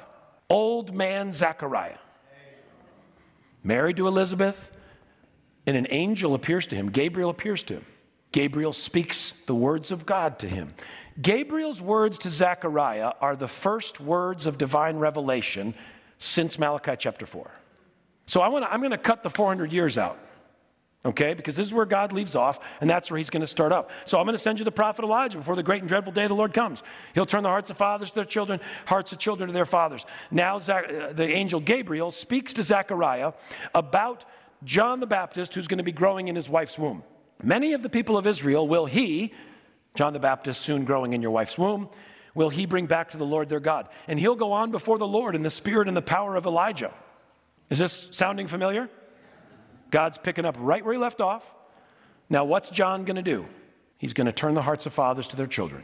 Old 0.50 0.96
man 0.96 1.32
Zechariah, 1.32 2.00
married 3.64 3.98
to 3.98 4.08
Elizabeth, 4.08 4.72
and 5.68 5.78
an 5.78 5.86
angel 5.92 6.34
appears 6.34 6.66
to 6.68 6.76
him. 6.76 6.90
Gabriel 6.90 7.30
appears 7.30 7.62
to 7.66 7.76
him. 7.76 7.86
Gabriel 8.32 8.74
speaks 8.74 9.34
the 9.46 9.54
words 9.54 9.92
of 9.92 10.08
God 10.08 10.40
to 10.40 10.48
him. 10.48 10.74
Gabriel's 11.22 11.82
words 11.82 12.18
to 12.20 12.30
Zechariah 12.32 13.12
are 13.22 13.36
the 13.36 13.48
first 13.48 14.00
words 14.00 14.48
of 14.48 14.58
divine 14.58 14.98
revelation 14.98 15.76
since 16.18 16.58
Malachi 16.58 16.96
chapter 16.98 17.28
4. 17.28 17.52
So 18.26 18.42
I 18.42 18.48
wanna, 18.48 18.68
I'm 18.72 18.80
going 18.80 18.92
to 18.92 18.98
cut 18.98 19.24
the 19.24 19.30
400 19.30 19.72
years 19.72 19.98
out 19.98 20.20
okay? 21.06 21.34
Because 21.34 21.56
this 21.56 21.68
is 21.68 21.74
where 21.74 21.86
God 21.86 22.12
leaves 22.12 22.36
off, 22.36 22.60
and 22.82 22.90
that's 22.90 23.10
where 23.10 23.18
he's 23.18 23.30
going 23.30 23.42
to 23.42 23.48
start 23.48 23.72
up. 23.72 23.90
So 24.06 24.18
I'm 24.18 24.26
going 24.26 24.34
to 24.34 24.40
send 24.40 24.60
you 24.60 24.66
the 24.66 24.72
prophet 24.72 25.04
Elijah 25.04 25.38
before 25.38 25.56
the 25.56 25.64
great 25.64 25.82
and 25.82 25.88
dreadful 25.88 26.14
day 26.14 26.24
of 26.24 26.30
the 26.30 26.36
Lord 26.36 26.54
comes. 26.54 26.84
He'll 27.14 27.26
turn 27.26 27.44
the 27.44 27.50
hearts 27.50 27.70
of 27.70 27.78
fathers 27.78 28.10
to 28.10 28.16
their 28.16 28.26
children, 28.26 28.60
hearts 28.86 29.12
of 29.12 29.20
children 29.20 29.48
to 29.48 29.54
their 29.54 29.66
fathers. 29.66 30.06
Now, 30.32 30.60
Zach, 30.60 30.92
uh, 30.92 31.14
the 31.14 31.28
angel 31.28 31.60
Gabriel 31.60 32.12
speaks 32.12 32.54
to 32.56 32.64
Zechariah 32.64 33.34
about 33.74 34.26
John 34.64 35.00
the 35.00 35.08
Baptist, 35.08 35.54
who's 35.54 35.68
going 35.68 35.78
to 35.78 35.84
be 35.84 35.92
growing 35.92 36.28
in 36.28 36.36
his 36.36 36.50
wife's 36.50 36.78
womb. 36.78 37.04
Many 37.42 37.74
of 37.74 37.84
the 37.84 37.90
people 37.90 38.18
of 38.18 38.28
Israel 38.28 38.68
will 38.68 38.86
he, 38.86 39.34
John 39.96 40.12
the 40.14 40.20
Baptist, 40.20 40.62
soon 40.62 40.84
growing 40.84 41.14
in 41.14 41.22
your 41.22 41.32
wife's 41.32 41.58
womb, 41.58 41.90
will 42.36 42.50
he 42.50 42.66
bring 42.66 42.86
back 42.86 43.12
to 43.12 43.18
the 43.18 43.26
Lord 43.26 43.50
their 43.50 43.60
God. 43.60 43.88
And 44.08 44.20
he'll 44.20 44.36
go 44.36 44.52
on 44.52 44.72
before 44.72 44.98
the 44.98 45.08
Lord 45.08 45.36
in 45.36 45.42
the 45.42 45.50
spirit 45.50 45.88
and 45.88 45.96
the 45.96 46.02
power 46.02 46.36
of 46.36 46.46
Elijah. 46.46 46.94
Is 47.70 47.80
this 47.80 48.10
sounding 48.12 48.48
familiar? 48.48 48.90
God's 49.92 50.18
picking 50.18 50.46
up 50.46 50.56
right 50.60 50.84
where 50.84 50.94
he 50.94 51.00
left 51.00 51.22
off. 51.22 51.54
Now, 52.30 52.46
what's 52.46 52.70
John 52.70 53.06
going 53.06 53.16
to 53.16 53.22
do? 53.22 53.46
He's 53.98 54.14
going 54.14 54.28
to 54.28 54.34
turn 54.34 54.54
the 54.54 54.62
hearts 54.62 54.86
of 54.86 54.94
fathers 54.94 55.28
to 55.30 55.36
their 55.36 55.48
children 55.48 55.84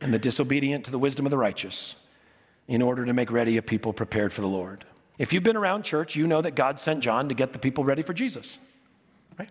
and 0.00 0.12
the 0.12 0.18
disobedient 0.18 0.84
to 0.84 0.90
the 0.90 0.98
wisdom 0.98 1.26
of 1.26 1.30
the 1.30 1.38
righteous 1.38 1.96
in 2.68 2.82
order 2.82 3.04
to 3.04 3.12
make 3.12 3.30
ready 3.30 3.56
a 3.56 3.62
people 3.62 3.92
prepared 3.92 4.32
for 4.32 4.40
the 4.40 4.46
Lord. 4.46 4.84
If 5.18 5.32
you've 5.32 5.42
been 5.42 5.56
around 5.56 5.84
church, 5.84 6.16
you 6.16 6.26
know 6.26 6.42
that 6.42 6.54
God 6.54 6.80
sent 6.80 7.00
John 7.00 7.28
to 7.28 7.34
get 7.34 7.52
the 7.52 7.58
people 7.58 7.84
ready 7.84 8.02
for 8.02 8.12
Jesus. 8.12 8.58
Right? 9.38 9.50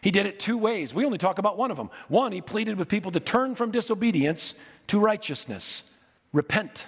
He 0.00 0.10
did 0.10 0.26
it 0.26 0.38
two 0.38 0.58
ways. 0.58 0.94
We 0.94 1.04
only 1.04 1.18
talk 1.18 1.38
about 1.38 1.58
one 1.58 1.70
of 1.70 1.76
them. 1.76 1.90
One, 2.08 2.32
he 2.32 2.40
pleaded 2.40 2.78
with 2.78 2.88
people 2.88 3.10
to 3.12 3.20
turn 3.20 3.54
from 3.54 3.70
disobedience 3.70 4.54
to 4.88 4.98
righteousness. 4.98 5.82
Repent 6.32 6.86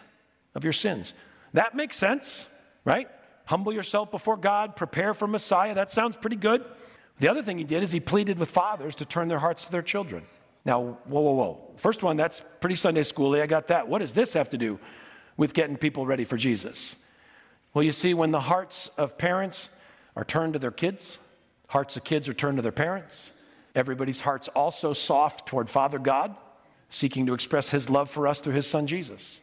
of 0.55 0.65
your 0.65 0.73
sins. 0.73 1.13
That 1.53 1.75
makes 1.75 1.97
sense, 1.97 2.47
right? 2.85 3.09
Humble 3.47 3.73
yourself 3.73 4.11
before 4.11 4.37
God, 4.37 4.77
prepare 4.77 5.15
for 5.15 5.27
Messiah. 5.27 5.75
That 5.75 5.91
sounds 5.91 6.17
pretty 6.17 6.37
good. 6.37 6.65
The 7.21 7.29
other 7.29 7.43
thing 7.43 7.59
he 7.59 7.65
did 7.65 7.83
is 7.83 7.93
he 7.93 8.01
pleaded 8.01 8.39
with 8.39 8.51
fathers 8.51 8.97
to 8.97 9.05
turn 9.05 9.29
their 9.29 9.39
hearts 9.39 9.65
to 9.67 9.73
their 9.73 9.83
children. 9.83 10.25
Now, 10.65 10.99
whoa, 11.05 11.21
whoa, 11.21 11.33
whoa. 11.33 11.71
First 11.77 12.03
one, 12.03 12.17
that's 12.17 12.43
pretty 12.61 12.77
Sunday 12.77 13.03
schooly. 13.03 13.43
I 13.43 13.47
got 13.47 13.69
that. 13.69 13.87
What 13.87 14.01
does 14.01 14.15
this 14.15 14.33
have 14.33 14.49
to 14.51 14.59
do 14.59 14.79
with 15.37 15.53
getting 15.53 15.77
people 15.77 16.07
ready 16.07 16.25
for 16.25 16.37
Jesus? 16.37 16.97
Well, 17.75 17.85
you 17.85 17.93
see, 17.93 18.15
when 18.15 18.31
the 18.31 18.41
hearts 18.41 18.91
of 18.97 19.19
parents 19.19 19.69
are 20.17 20.25
turned 20.25 20.55
to 20.55 20.59
their 20.59 20.71
kids, 20.71 21.19
hearts 21.69 21.97
of 21.97 22.05
kids 22.05 22.29
are 22.29 22.35
turned 22.35 22.57
to 22.57 22.63
their 22.63 22.73
parents, 22.73 23.33
everybody's 23.75 24.23
heart's 24.23 24.49
also 24.49 24.93
soft 24.93 25.47
toward 25.47 25.69
Father 25.69 25.99
God, 25.99 26.35
seeking 26.89 27.27
to 27.27 27.35
express 27.35 27.71
his 27.71 27.91
love 27.91 28.11
for 28.11 28.27
us 28.27 28.41
through 28.41 28.55
his 28.55 28.67
son 28.67 28.87
Jesus. 28.87 29.41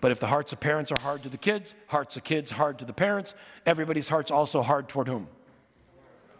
But 0.00 0.12
if 0.12 0.20
the 0.20 0.26
hearts 0.26 0.52
of 0.52 0.60
parents 0.60 0.92
are 0.92 1.00
hard 1.00 1.22
to 1.22 1.28
the 1.28 1.38
kids, 1.38 1.74
hearts 1.86 2.16
of 2.16 2.24
kids 2.24 2.50
hard 2.50 2.78
to 2.80 2.84
the 2.84 2.92
parents, 2.92 3.34
everybody's 3.64 4.08
heart's 4.08 4.30
also 4.30 4.62
hard 4.62 4.88
toward 4.88 5.08
whom? 5.08 5.28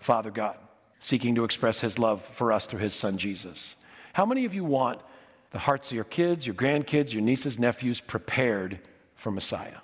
Father 0.01 0.31
God, 0.31 0.59
seeking 0.99 1.35
to 1.37 1.45
express 1.45 1.81
his 1.81 1.99
love 1.99 2.23
for 2.23 2.53
us 2.53 2.67
through 2.67 2.81
his 2.81 2.95
son 2.95 3.17
Jesus. 3.17 3.77
How 4.13 4.27
many 4.27 4.45
of 4.45 4.55
you 4.55 4.65
want 4.65 5.01
the 5.51 5.59
hearts 5.59 5.91
of 5.91 5.95
your 5.95 6.05
kids, 6.05 6.47
your 6.47 6.55
grandkids, 6.55 7.13
your 7.13 7.23
nieces, 7.23 7.59
nephews 7.59 8.01
prepared 8.01 8.81
for 9.15 9.31
Messiah? 9.31 9.79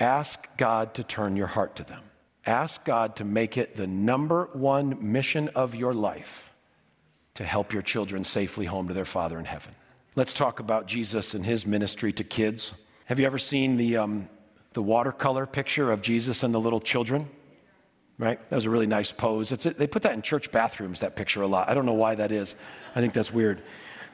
Ask 0.00 0.48
God 0.56 0.94
to 0.94 1.04
turn 1.04 1.36
your 1.36 1.46
heart 1.48 1.76
to 1.76 1.84
them. 1.84 2.02
Ask 2.46 2.84
God 2.84 3.16
to 3.16 3.24
make 3.24 3.56
it 3.56 3.76
the 3.76 3.86
number 3.86 4.48
one 4.52 5.12
mission 5.12 5.48
of 5.50 5.74
your 5.74 5.92
life 5.92 6.52
to 7.34 7.44
help 7.44 7.72
your 7.72 7.82
children 7.82 8.24
safely 8.24 8.66
home 8.66 8.88
to 8.88 8.94
their 8.94 9.04
Father 9.04 9.38
in 9.38 9.44
heaven. 9.44 9.74
Let's 10.14 10.34
talk 10.34 10.58
about 10.58 10.86
Jesus 10.86 11.34
and 11.34 11.44
his 11.44 11.66
ministry 11.66 12.12
to 12.14 12.24
kids. 12.24 12.74
Have 13.06 13.20
you 13.20 13.26
ever 13.26 13.38
seen 13.38 13.76
the, 13.76 13.96
um, 13.98 14.28
the 14.72 14.82
watercolor 14.82 15.46
picture 15.46 15.90
of 15.92 16.02
Jesus 16.02 16.42
and 16.42 16.52
the 16.52 16.60
little 16.60 16.80
children? 16.80 17.28
Right? 18.18 18.38
That 18.50 18.56
was 18.56 18.66
a 18.66 18.70
really 18.70 18.86
nice 18.86 19.12
pose. 19.12 19.52
It's, 19.52 19.64
they 19.64 19.86
put 19.86 20.02
that 20.02 20.14
in 20.14 20.22
church 20.22 20.50
bathrooms, 20.50 21.00
that 21.00 21.14
picture, 21.14 21.42
a 21.42 21.46
lot. 21.46 21.68
I 21.68 21.74
don't 21.74 21.86
know 21.86 21.92
why 21.92 22.16
that 22.16 22.32
is. 22.32 22.56
I 22.96 23.00
think 23.00 23.12
that's 23.12 23.32
weird. 23.32 23.62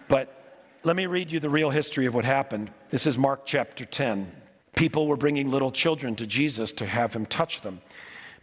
But 0.09 0.69
let 0.83 0.95
me 0.97 1.07
read 1.07 1.33
you 1.33 1.41
the 1.41 1.49
real 1.49 1.71
history 1.71 2.05
of 2.05 2.15
what 2.15 2.27
happened. 2.27 2.71
This 2.91 3.07
is 3.07 3.17
Mark 3.17 3.47
chapter 3.47 3.87
10. 3.87 4.31
People 4.77 5.07
were 5.07 5.17
bringing 5.17 5.51
little 5.51 5.73
children 5.73 6.17
to 6.17 6.27
Jesus 6.27 6.73
to 6.75 6.87
have 6.87 7.15
him 7.15 7.25
touch 7.25 7.63
them, 7.63 7.81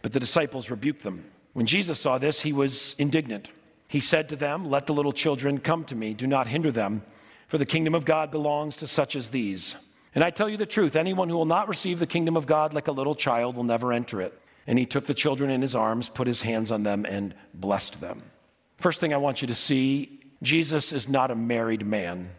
but 0.00 0.12
the 0.12 0.18
disciples 0.18 0.70
rebuked 0.70 1.04
them. 1.04 1.30
When 1.52 1.66
Jesus 1.66 2.00
saw 2.00 2.18
this, 2.18 2.40
he 2.40 2.52
was 2.52 2.96
indignant. 2.98 3.50
He 3.86 4.00
said 4.00 4.28
to 4.30 4.36
them, 4.36 4.68
Let 4.68 4.86
the 4.86 4.94
little 4.94 5.12
children 5.12 5.58
come 5.58 5.84
to 5.84 5.94
me, 5.94 6.14
do 6.14 6.26
not 6.26 6.48
hinder 6.48 6.72
them, 6.72 7.02
for 7.52 7.58
the 7.58 7.66
kingdom 7.66 7.94
of 7.94 8.06
God 8.06 8.30
belongs 8.30 8.78
to 8.78 8.86
such 8.86 9.14
as 9.14 9.28
these. 9.28 9.74
And 10.14 10.24
I 10.24 10.30
tell 10.30 10.48
you 10.48 10.56
the 10.56 10.64
truth 10.64 10.96
anyone 10.96 11.28
who 11.28 11.36
will 11.36 11.44
not 11.44 11.68
receive 11.68 11.98
the 11.98 12.06
kingdom 12.06 12.34
of 12.34 12.46
God 12.46 12.72
like 12.72 12.88
a 12.88 12.92
little 12.92 13.14
child 13.14 13.56
will 13.56 13.62
never 13.62 13.92
enter 13.92 14.22
it. 14.22 14.32
And 14.66 14.78
he 14.78 14.86
took 14.86 15.04
the 15.04 15.12
children 15.12 15.50
in 15.50 15.60
his 15.60 15.74
arms, 15.74 16.08
put 16.08 16.26
his 16.26 16.40
hands 16.40 16.70
on 16.70 16.82
them, 16.82 17.04
and 17.04 17.34
blessed 17.52 18.00
them. 18.00 18.22
First 18.78 19.00
thing 19.00 19.12
I 19.12 19.18
want 19.18 19.42
you 19.42 19.48
to 19.48 19.54
see 19.54 20.22
Jesus 20.42 20.94
is 20.94 21.10
not 21.10 21.30
a 21.30 21.34
married 21.34 21.84
man, 21.84 22.30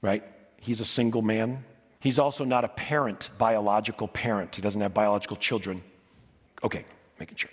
right? 0.00 0.22
He's 0.58 0.78
a 0.78 0.84
single 0.84 1.22
man. 1.22 1.64
He's 1.98 2.20
also 2.20 2.44
not 2.44 2.64
a 2.64 2.68
parent, 2.68 3.30
biological 3.38 4.06
parent. 4.06 4.54
He 4.54 4.62
doesn't 4.62 4.80
have 4.80 4.94
biological 4.94 5.38
children. 5.38 5.82
Okay, 6.62 6.84
making 7.18 7.36
sure. 7.36 7.50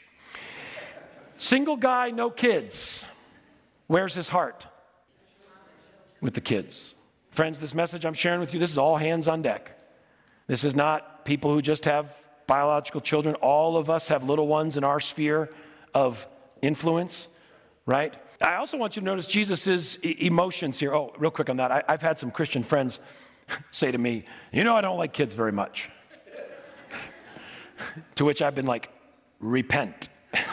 Single 1.40 1.78
guy, 1.78 2.12
no 2.12 2.30
kids. 2.30 3.04
Where's 3.88 4.14
his 4.14 4.30
heart? 4.30 4.68
With 6.22 6.36
the 6.36 6.42
kids. 6.42 6.94
Friends, 7.32 7.60
this 7.60 7.74
message 7.76 8.06
I'm 8.06 8.14
sharing 8.14 8.40
with 8.40 8.54
you, 8.54 8.60
this 8.60 8.72
is 8.72 8.78
all 8.78 8.98
hands 8.98 9.28
on 9.28 9.42
deck. 9.42 9.80
This 10.48 10.64
is 10.64 10.76
not 10.76 11.26
people 11.26 11.54
who 11.54 11.62
just 11.62 11.86
have 11.86 12.12
biological 12.48 13.02
children. 13.02 13.36
All 13.36 13.78
of 13.78 13.90
us 13.90 14.08
have 14.08 14.24
little 14.24 14.48
ones 14.48 14.78
in 14.78 14.84
our 14.84 15.00
sphere 15.00 15.50
of 15.94 16.28
influence, 16.62 17.28
right? 17.86 18.16
I 18.42 18.56
also 18.56 18.78
want 18.78 18.96
you 18.96 19.02
to 19.02 19.06
notice 19.06 19.28
Jesus' 19.28 19.98
emotions 19.98 20.80
here. 20.80 20.94
Oh, 20.96 21.14
real 21.20 21.30
quick 21.30 21.50
on 21.50 21.58
that. 21.58 21.72
I, 21.72 21.84
I've 21.88 22.02
had 22.02 22.18
some 22.18 22.32
Christian 22.32 22.64
friends 22.64 23.00
say 23.72 23.92
to 23.92 23.98
me, 23.98 24.26
You 24.52 24.64
know, 24.64 24.76
I 24.76 24.82
don't 24.82 24.98
like 24.98 25.14
kids 25.14 25.36
very 25.36 25.52
much. 25.52 25.90
to 28.16 28.26
which 28.26 28.42
I've 28.42 28.56
been 28.56 28.66
like, 28.66 28.90
Repent. 29.40 30.10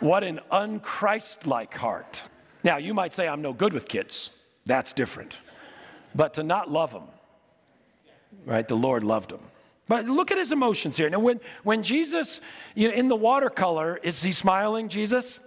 what 0.00 0.24
an 0.24 0.40
unchristlike 0.50 1.74
heart. 1.74 2.22
Now, 2.64 2.76
you 2.76 2.94
might 2.94 3.12
say, 3.14 3.28
I'm 3.28 3.42
no 3.42 3.52
good 3.52 3.72
with 3.72 3.88
kids. 3.88 4.30
That's 4.66 4.92
different. 4.92 5.36
But 6.14 6.34
to 6.34 6.42
not 6.42 6.70
love 6.70 6.92
them, 6.92 7.04
right? 8.44 8.66
The 8.66 8.76
Lord 8.76 9.02
loved 9.04 9.30
them. 9.30 9.40
But 9.88 10.06
look 10.06 10.30
at 10.30 10.38
his 10.38 10.52
emotions 10.52 10.96
here. 10.96 11.10
Now, 11.10 11.18
when, 11.18 11.40
when 11.64 11.82
Jesus, 11.82 12.40
you 12.74 12.88
know, 12.88 12.94
in 12.94 13.08
the 13.08 13.16
watercolor, 13.16 13.98
is 14.02 14.22
he 14.22 14.32
smiling, 14.32 14.88
Jesus? 14.88 15.40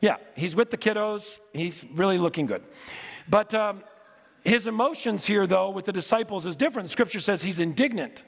Yeah, 0.00 0.16
he's 0.34 0.56
with 0.56 0.70
the 0.70 0.78
kiddos. 0.78 1.38
He's 1.52 1.84
really 1.84 2.18
looking 2.18 2.46
good. 2.46 2.62
But 3.28 3.54
um, 3.54 3.84
his 4.44 4.66
emotions 4.66 5.24
here, 5.24 5.46
though, 5.46 5.70
with 5.70 5.84
the 5.84 5.92
disciples 5.92 6.44
is 6.46 6.56
different. 6.56 6.90
Scripture 6.90 7.20
says 7.20 7.42
he's 7.42 7.60
indignant. 7.60 8.24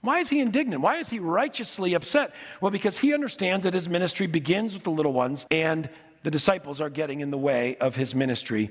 Why 0.00 0.20
is 0.20 0.30
he 0.30 0.40
indignant? 0.40 0.80
Why 0.80 0.96
is 0.96 1.10
he 1.10 1.18
righteously 1.18 1.92
upset? 1.92 2.32
Well, 2.62 2.70
because 2.70 2.98
he 2.98 3.12
understands 3.12 3.64
that 3.64 3.74
his 3.74 3.86
ministry 3.86 4.26
begins 4.26 4.72
with 4.72 4.84
the 4.84 4.90
little 4.90 5.12
ones, 5.12 5.44
and 5.50 5.90
the 6.22 6.30
disciples 6.30 6.80
are 6.80 6.90
getting 6.90 7.20
in 7.20 7.30
the 7.30 7.38
way 7.38 7.76
of 7.76 7.96
his 7.96 8.14
ministry 8.14 8.70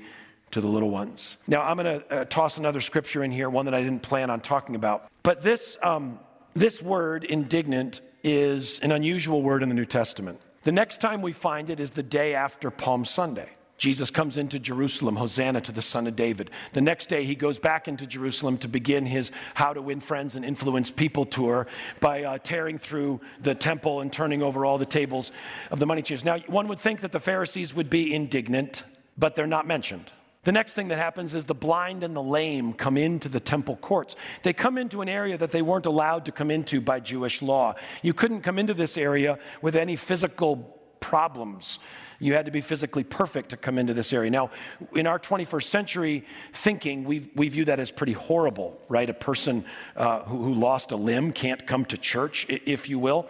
to 0.50 0.60
the 0.60 0.68
little 0.68 0.90
ones. 0.90 1.36
Now, 1.46 1.62
I'm 1.62 1.76
going 1.76 2.00
to 2.00 2.12
uh, 2.12 2.24
toss 2.24 2.58
another 2.58 2.80
scripture 2.80 3.22
in 3.22 3.30
here, 3.30 3.48
one 3.48 3.64
that 3.66 3.74
I 3.74 3.82
didn't 3.82 4.02
plan 4.02 4.30
on 4.30 4.40
talking 4.40 4.74
about. 4.74 5.08
But 5.22 5.42
this, 5.42 5.76
um, 5.82 6.18
this 6.54 6.82
word, 6.82 7.24
indignant, 7.24 8.00
is 8.22 8.78
an 8.80 8.92
unusual 8.92 9.42
word 9.42 9.62
in 9.62 9.68
the 9.68 9.74
New 9.74 9.84
Testament. 9.84 10.40
The 10.62 10.72
next 10.72 11.00
time 11.00 11.22
we 11.22 11.32
find 11.32 11.70
it 11.70 11.80
is 11.80 11.92
the 11.92 12.02
day 12.02 12.34
after 12.34 12.70
Palm 12.70 13.04
Sunday. 13.04 13.48
Jesus 13.80 14.10
comes 14.10 14.36
into 14.36 14.58
Jerusalem, 14.58 15.16
Hosanna 15.16 15.62
to 15.62 15.72
the 15.72 15.80
Son 15.80 16.06
of 16.06 16.14
David. 16.14 16.50
The 16.74 16.82
next 16.82 17.06
day, 17.06 17.24
he 17.24 17.34
goes 17.34 17.58
back 17.58 17.88
into 17.88 18.06
Jerusalem 18.06 18.58
to 18.58 18.68
begin 18.68 19.06
his 19.06 19.30
How 19.54 19.72
to 19.72 19.80
Win 19.80 20.00
Friends 20.00 20.36
and 20.36 20.44
Influence 20.44 20.90
People 20.90 21.24
tour 21.24 21.66
by 21.98 22.24
uh, 22.24 22.36
tearing 22.36 22.76
through 22.76 23.22
the 23.40 23.54
temple 23.54 24.02
and 24.02 24.12
turning 24.12 24.42
over 24.42 24.66
all 24.66 24.76
the 24.76 24.84
tables 24.84 25.32
of 25.70 25.78
the 25.78 25.86
money 25.86 26.02
changers. 26.02 26.26
Now, 26.26 26.40
one 26.40 26.68
would 26.68 26.78
think 26.78 27.00
that 27.00 27.10
the 27.10 27.20
Pharisees 27.20 27.74
would 27.74 27.88
be 27.88 28.14
indignant, 28.14 28.84
but 29.16 29.34
they're 29.34 29.46
not 29.46 29.66
mentioned. 29.66 30.12
The 30.44 30.52
next 30.52 30.74
thing 30.74 30.88
that 30.88 30.98
happens 30.98 31.34
is 31.34 31.46
the 31.46 31.54
blind 31.54 32.02
and 32.02 32.14
the 32.14 32.22
lame 32.22 32.74
come 32.74 32.98
into 32.98 33.30
the 33.30 33.40
temple 33.40 33.76
courts. 33.76 34.14
They 34.42 34.52
come 34.52 34.76
into 34.76 35.00
an 35.00 35.08
area 35.08 35.38
that 35.38 35.52
they 35.52 35.62
weren't 35.62 35.86
allowed 35.86 36.26
to 36.26 36.32
come 36.32 36.50
into 36.50 36.82
by 36.82 37.00
Jewish 37.00 37.40
law. 37.40 37.76
You 38.02 38.12
couldn't 38.12 38.42
come 38.42 38.58
into 38.58 38.74
this 38.74 38.98
area 38.98 39.38
with 39.62 39.74
any 39.74 39.96
physical 39.96 40.79
problems. 41.00 41.78
You 42.18 42.34
had 42.34 42.44
to 42.44 42.50
be 42.50 42.60
physically 42.60 43.02
perfect 43.02 43.50
to 43.50 43.56
come 43.56 43.78
into 43.78 43.94
this 43.94 44.12
area. 44.12 44.30
Now, 44.30 44.50
in 44.94 45.06
our 45.06 45.18
21st 45.18 45.64
century 45.64 46.26
thinking, 46.52 47.04
we, 47.04 47.30
we 47.34 47.48
view 47.48 47.64
that 47.64 47.80
as 47.80 47.90
pretty 47.90 48.12
horrible, 48.12 48.80
right? 48.88 49.08
A 49.08 49.14
person 49.14 49.64
uh, 49.96 50.22
who, 50.24 50.42
who 50.42 50.54
lost 50.54 50.92
a 50.92 50.96
limb 50.96 51.32
can't 51.32 51.66
come 51.66 51.84
to 51.86 51.96
church, 51.96 52.46
if 52.48 52.88
you 52.88 52.98
will. 52.98 53.26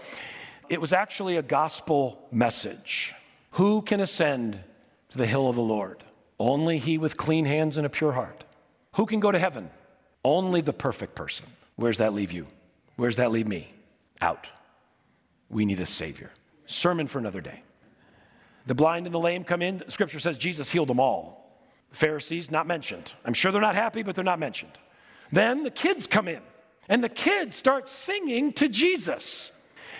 It 0.69 0.81
was 0.81 0.93
actually 0.93 1.37
a 1.37 1.43
gospel 1.43 2.27
message. 2.33 3.15
Who 3.53 3.83
can 3.83 4.01
ascend 4.01 4.61
to 5.11 5.19
the 5.19 5.27
hill 5.27 5.49
of 5.49 5.57
the 5.57 5.63
Lord? 5.63 6.03
Only 6.39 6.79
he 6.79 6.99
with 6.99 7.17
clean 7.17 7.45
hands 7.45 7.77
and 7.77 7.87
a 7.87 7.91
pure 7.91 8.13
heart. 8.13 8.45
Who 8.95 9.07
can 9.07 9.21
go 9.21 9.31
to 9.31 9.39
heaven? 9.39 9.71
Only 10.25 10.61
the 10.61 10.73
perfect 10.73 11.15
person. 11.15 11.47
Where's 11.77 11.99
that 11.99 12.13
leave 12.13 12.33
you? 12.33 12.47
Where's 12.97 13.17
that 13.17 13.31
leave 13.31 13.47
me? 13.47 13.73
Out. 14.21 14.49
We 15.49 15.65
need 15.65 15.81
a 15.81 15.87
Savior. 15.87 16.31
Sermon 16.71 17.07
for 17.07 17.19
another 17.19 17.41
day. 17.41 17.63
The 18.67 18.75
blind 18.75 19.07
and 19.07 19.15
the 19.15 19.19
lame 19.19 19.45
come 19.45 19.63
in. 19.63 19.83
Scripture 19.89 20.21
says 20.21 20.39
Jesus 20.39 20.71
healed 20.71 20.89
them 20.89 21.01
all. 21.01 21.41
Pharisees, 21.91 22.51
not 22.51 22.67
mentioned. 22.67 23.13
I'm 23.25 23.35
sure 23.35 23.51
they're 23.51 23.61
not 23.61 23.75
happy, 23.75 24.03
but 24.03 24.15
they're 24.15 24.25
not 24.25 24.39
mentioned. 24.39 24.73
Then 25.33 25.65
the 25.65 25.71
kids 25.71 26.07
come 26.07 26.29
in, 26.29 26.41
and 26.89 27.03
the 27.03 27.09
kids 27.09 27.57
start 27.57 27.89
singing 27.89 28.53
to 28.55 28.69
Jesus. 28.69 29.51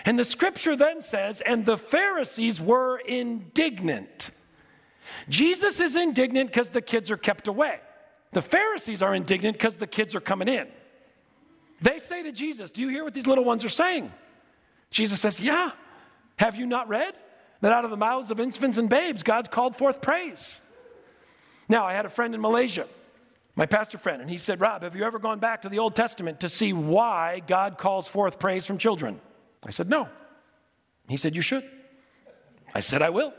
And 0.05 0.17
the 0.17 0.25
scripture 0.25 0.75
then 0.75 1.01
says, 1.01 1.41
and 1.41 1.65
the 1.65 1.77
Pharisees 1.77 2.61
were 2.61 2.97
indignant. 2.99 4.31
Jesus 5.27 5.79
is 5.79 5.95
indignant 5.95 6.49
because 6.49 6.71
the 6.71 6.81
kids 6.81 7.11
are 7.11 7.17
kept 7.17 7.47
away. 7.47 7.79
The 8.31 8.41
Pharisees 8.41 9.01
are 9.01 9.13
indignant 9.13 9.57
because 9.57 9.77
the 9.77 9.87
kids 9.87 10.15
are 10.15 10.21
coming 10.21 10.47
in. 10.47 10.67
They 11.81 11.99
say 11.99 12.23
to 12.23 12.31
Jesus, 12.31 12.71
Do 12.71 12.81
you 12.81 12.87
hear 12.87 13.03
what 13.03 13.13
these 13.13 13.27
little 13.27 13.43
ones 13.43 13.65
are 13.65 13.69
saying? 13.69 14.11
Jesus 14.91 15.19
says, 15.19 15.39
Yeah. 15.39 15.71
Have 16.37 16.55
you 16.55 16.65
not 16.65 16.89
read 16.89 17.13
that 17.61 17.71
out 17.71 17.85
of 17.85 17.91
the 17.91 17.97
mouths 17.97 18.31
of 18.31 18.39
infants 18.39 18.77
and 18.77 18.89
babes, 18.89 19.23
God's 19.23 19.47
called 19.47 19.75
forth 19.75 20.01
praise? 20.01 20.59
Now, 21.69 21.85
I 21.85 21.93
had 21.93 22.05
a 22.05 22.09
friend 22.09 22.35
in 22.35 22.41
Malaysia, 22.41 22.87
my 23.55 23.65
pastor 23.65 23.97
friend, 23.97 24.21
and 24.21 24.29
he 24.29 24.37
said, 24.37 24.59
Rob, 24.59 24.83
have 24.83 24.95
you 24.95 25.03
ever 25.03 25.19
gone 25.19 25.39
back 25.39 25.61
to 25.61 25.69
the 25.69 25.79
Old 25.79 25.95
Testament 25.95 26.41
to 26.41 26.49
see 26.49 26.73
why 26.73 27.41
God 27.47 27.77
calls 27.77 28.07
forth 28.07 28.39
praise 28.39 28.65
from 28.65 28.77
children? 28.77 29.21
I 29.65 29.71
said, 29.71 29.89
No. 29.89 30.09
He 31.07 31.17
said, 31.17 31.35
You 31.35 31.41
should. 31.41 31.63
I 32.73 32.79
said, 32.79 33.01
I 33.01 33.09
will. 33.09 33.33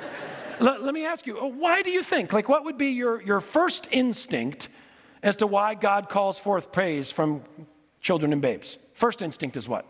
let, 0.60 0.82
let, 0.82 0.94
me 0.94 1.06
ask 1.06 1.26
you, 1.26 1.38
uh, 1.38 1.46
why 1.46 1.82
do 1.82 1.90
you 1.90 2.02
think, 2.02 2.32
like, 2.32 2.48
what 2.48 2.64
would 2.64 2.78
be 2.78 2.88
your, 2.88 3.22
your 3.22 3.40
first 3.40 3.88
instinct 3.90 4.68
as 5.22 5.36
to 5.36 5.46
why 5.46 5.74
God 5.74 6.08
calls 6.08 6.38
forth 6.38 6.72
praise 6.72 7.10
from 7.10 7.42
children 8.00 8.32
and 8.32 8.40
babes? 8.40 8.78
First 8.94 9.22
instinct 9.22 9.56
is 9.56 9.68
what? 9.68 9.86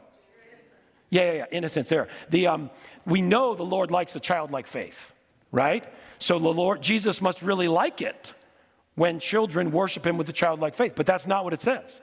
Yeah, 1.10 1.22
yeah, 1.22 1.32
yeah, 1.32 1.46
innocence 1.50 1.88
there. 1.88 2.08
The, 2.30 2.46
um, 2.46 2.70
we 3.04 3.20
know 3.20 3.54
the 3.54 3.64
Lord 3.64 3.90
likes 3.90 4.14
a 4.14 4.20
childlike 4.20 4.66
faith, 4.66 5.12
right? 5.50 5.84
So 6.18 6.38
the 6.38 6.48
Lord, 6.48 6.82
Jesus 6.82 7.20
must 7.20 7.42
really 7.42 7.68
like 7.68 8.00
it 8.00 8.32
when 8.94 9.18
children 9.18 9.72
worship 9.72 10.06
him 10.06 10.16
with 10.16 10.28
a 10.28 10.32
childlike 10.32 10.74
faith, 10.74 10.92
but 10.94 11.06
that's 11.06 11.26
not 11.26 11.44
what 11.44 11.52
it 11.52 11.60
says. 11.60 12.00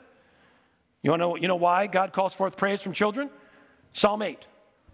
You 1.03 1.15
know, 1.15 1.37
you 1.37 1.47
know 1.47 1.55
why 1.55 1.87
God 1.87 2.11
calls 2.11 2.33
forth 2.33 2.57
praise 2.57 2.81
from 2.81 2.91
children? 2.91 3.29
Psalm 3.93 4.21
8, 4.21 4.45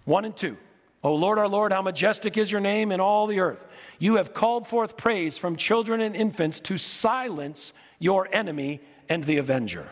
1 0.06 0.26
and 0.26 0.38
2. 0.38 0.58
O 1.04 1.16
Lord, 1.16 1.38
our 1.38 1.48
Lord, 1.48 1.74
how 1.74 1.82
majestic 1.82 2.38
is 2.38 2.52
your 2.52 2.62
name 2.62 2.92
in 2.92 3.00
all 3.00 3.28
the 3.28 3.40
earth. 3.40 3.66
You 4.00 4.16
have 4.16 4.34
called 4.34 4.68
forth 4.68 4.96
praise 4.96 5.38
from 5.38 5.56
children 5.56 6.02
and 6.02 6.16
infants 6.16 6.60
to 6.62 6.78
silence 6.78 7.74
your 8.00 8.28
enemy 8.32 8.82
and 9.10 9.24
the 9.24 9.38
avenger. 9.38 9.88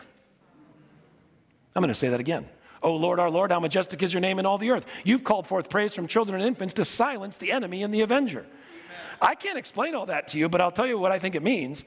I'm 1.74 1.82
going 1.82 1.88
to 1.88 1.94
say 1.94 2.08
that 2.10 2.20
again. 2.20 2.48
O 2.82 2.96
Lord, 2.96 3.20
our 3.20 3.30
Lord, 3.30 3.50
how 3.52 3.60
majestic 3.60 4.02
is 4.02 4.12
your 4.12 4.20
name 4.20 4.38
in 4.38 4.46
all 4.46 4.58
the 4.58 4.70
earth. 4.70 4.86
You've 5.04 5.24
called 5.24 5.46
forth 5.46 5.70
praise 5.70 5.94
from 5.94 6.06
children 6.06 6.40
and 6.40 6.46
infants 6.46 6.74
to 6.74 6.84
silence 6.84 7.36
the 7.36 7.52
enemy 7.52 7.82
and 7.82 7.92
the 7.92 8.00
avenger. 8.00 8.40
Amen. 8.40 9.00
I 9.20 9.34
can't 9.34 9.58
explain 9.58 9.94
all 9.94 10.06
that 10.06 10.28
to 10.28 10.38
you, 10.38 10.48
but 10.48 10.60
I'll 10.60 10.72
tell 10.72 10.86
you 10.86 10.98
what 10.98 11.12
I 11.12 11.18
think 11.18 11.34
it 11.34 11.42
means. 11.42 11.84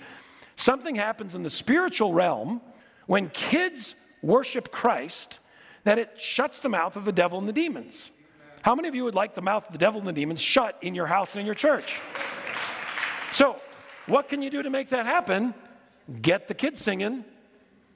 Something 0.55 0.95
happens 0.95 1.36
in 1.36 1.43
the 1.43 1.49
spiritual 1.49 2.13
realm 2.13 2.62
when 3.08 3.29
kids 3.29 3.95
worship 4.21 4.71
Christ 4.71 5.39
that 5.84 5.99
it 5.99 6.19
shuts 6.19 6.60
the 6.62 6.69
mouth 6.69 6.95
of 6.95 7.05
the 7.05 7.12
devil 7.12 7.38
and 7.38 7.47
the 7.47 7.53
demons. 7.53 8.12
How 8.62 8.73
many 8.73 8.88
of 8.88 8.95
you 8.95 9.03
would 9.03 9.15
like 9.15 9.36
the 9.36 9.41
mouth 9.41 9.67
of 9.67 9.73
the 9.73 9.77
devil 9.77 9.99
and 9.99 10.08
the 10.08 10.13
demons 10.13 10.41
shut 10.41 10.77
in 10.81 10.95
your 10.95 11.05
house 11.05 11.36
and 11.36 11.41
in 11.41 11.45
your 11.45 11.55
church? 11.55 11.99
So, 13.31 13.62
what 14.08 14.29
can 14.29 14.41
you 14.41 14.49
do 14.49 14.63
to 14.63 14.69
make 14.69 14.89
that 14.89 15.05
happen? 15.05 15.53
Get 16.21 16.47
the 16.47 16.53
kids 16.53 16.79
singing. 16.79 17.25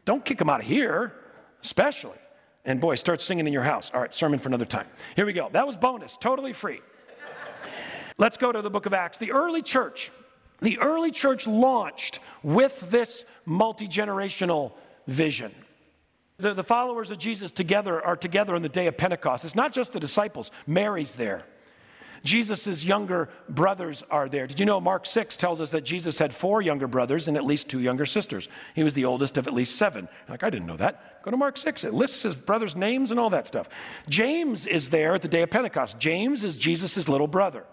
Don't 0.05 0.23
kick 0.23 0.37
them 0.37 0.49
out 0.49 0.59
of 0.59 0.65
here, 0.65 1.13
especially. 1.63 2.17
And 2.69 2.79
boy, 2.79 2.93
start 2.95 3.19
singing 3.19 3.47
in 3.47 3.51
your 3.51 3.63
house. 3.63 3.89
All 3.91 3.99
right, 3.99 4.13
sermon 4.13 4.37
for 4.37 4.47
another 4.47 4.63
time. 4.63 4.85
Here 5.15 5.25
we 5.25 5.33
go. 5.33 5.49
That 5.51 5.65
was 5.65 5.75
bonus, 5.75 6.17
totally 6.17 6.53
free. 6.53 6.81
Let's 8.19 8.37
go 8.37 8.51
to 8.51 8.61
the 8.61 8.69
book 8.69 8.85
of 8.85 8.93
Acts. 8.93 9.17
The 9.17 9.31
early 9.31 9.63
church, 9.63 10.11
the 10.59 10.77
early 10.77 11.09
church 11.09 11.47
launched 11.47 12.19
with 12.43 12.91
this 12.91 13.25
multi 13.43 13.87
generational 13.87 14.73
vision. 15.07 15.51
The, 16.37 16.53
the, 16.53 16.63
followers 16.63 17.09
of 17.09 17.17
Jesus 17.17 17.51
together 17.51 18.05
are 18.05 18.15
together 18.15 18.53
on 18.53 18.61
the 18.61 18.69
day 18.69 18.85
of 18.85 18.97
Pentecost. 18.97 19.45
It's 19.45 19.55
not 19.55 19.73
just 19.73 19.91
the 19.91 19.99
disciples, 19.99 20.51
Mary's 20.67 21.15
there. 21.15 21.45
Jesus' 22.23 22.83
younger 22.83 23.29
brothers 23.47 24.03
are 24.09 24.29
there. 24.29 24.47
Did 24.47 24.59
you 24.59 24.65
know 24.65 24.79
Mark 24.79 25.05
6 25.05 25.37
tells 25.37 25.61
us 25.61 25.71
that 25.71 25.85
Jesus 25.85 26.17
had 26.17 26.33
four 26.33 26.61
younger 26.61 26.87
brothers 26.87 27.27
and 27.27 27.37
at 27.37 27.45
least 27.45 27.69
two 27.69 27.79
younger 27.79 28.05
sisters? 28.05 28.47
He 28.75 28.83
was 28.83 28.93
the 28.93 29.05
oldest 29.05 29.37
of 29.37 29.47
at 29.47 29.53
least 29.53 29.75
seven. 29.77 30.07
like, 30.27 30.43
I 30.43 30.49
didn't 30.49 30.67
know 30.67 30.77
that. 30.77 31.23
Go 31.23 31.31
to 31.31 31.37
Mark 31.37 31.57
6. 31.57 31.83
It 31.83 31.93
lists 31.93 32.21
his 32.21 32.35
brothers' 32.35 32.75
names 32.75 33.11
and 33.11 33.19
all 33.19 33.29
that 33.29 33.47
stuff. 33.47 33.69
James 34.09 34.65
is 34.65 34.89
there 34.89 35.15
at 35.15 35.21
the 35.21 35.27
day 35.27 35.41
of 35.41 35.49
Pentecost. 35.49 35.99
James 35.99 36.43
is 36.43 36.57
Jesus' 36.57 37.07
little 37.09 37.27
brother. 37.27 37.65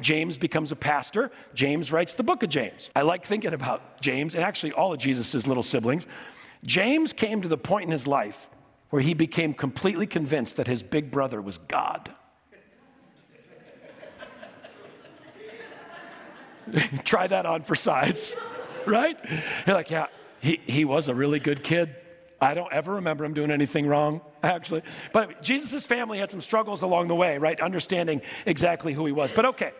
James 0.00 0.36
becomes 0.36 0.70
a 0.70 0.76
pastor. 0.76 1.30
James 1.54 1.90
writes 1.90 2.14
the 2.14 2.22
book 2.22 2.42
of 2.42 2.48
James. 2.48 2.90
I 2.94 3.02
like 3.02 3.24
thinking 3.24 3.52
about 3.52 4.00
James 4.00 4.34
and 4.34 4.44
actually 4.44 4.72
all 4.72 4.92
of 4.92 4.98
Jesus' 4.98 5.46
little 5.46 5.62
siblings. 5.62 6.06
James 6.64 7.12
came 7.12 7.42
to 7.42 7.48
the 7.48 7.58
point 7.58 7.86
in 7.86 7.90
his 7.90 8.06
life 8.06 8.48
where 8.90 9.02
he 9.02 9.14
became 9.14 9.52
completely 9.52 10.06
convinced 10.06 10.56
that 10.56 10.66
his 10.66 10.82
big 10.82 11.10
brother 11.10 11.42
was 11.42 11.58
God. 11.58 12.12
Try 17.04 17.26
that 17.26 17.46
on 17.46 17.62
for 17.62 17.74
size, 17.74 18.36
right? 18.86 19.16
You're 19.66 19.76
like, 19.76 19.90
yeah, 19.90 20.06
he, 20.40 20.60
he 20.66 20.84
was 20.84 21.08
a 21.08 21.14
really 21.14 21.38
good 21.38 21.62
kid. 21.62 21.94
I 22.40 22.54
don't 22.54 22.72
ever 22.72 22.94
remember 22.94 23.24
him 23.24 23.34
doing 23.34 23.50
anything 23.50 23.86
wrong, 23.86 24.20
actually. 24.42 24.82
But 25.12 25.42
Jesus' 25.42 25.84
family 25.84 26.18
had 26.18 26.30
some 26.30 26.40
struggles 26.40 26.82
along 26.82 27.08
the 27.08 27.16
way, 27.16 27.38
right? 27.38 27.60
Understanding 27.60 28.22
exactly 28.46 28.92
who 28.92 29.06
he 29.06 29.12
was. 29.12 29.32
But 29.32 29.46
okay. 29.46 29.72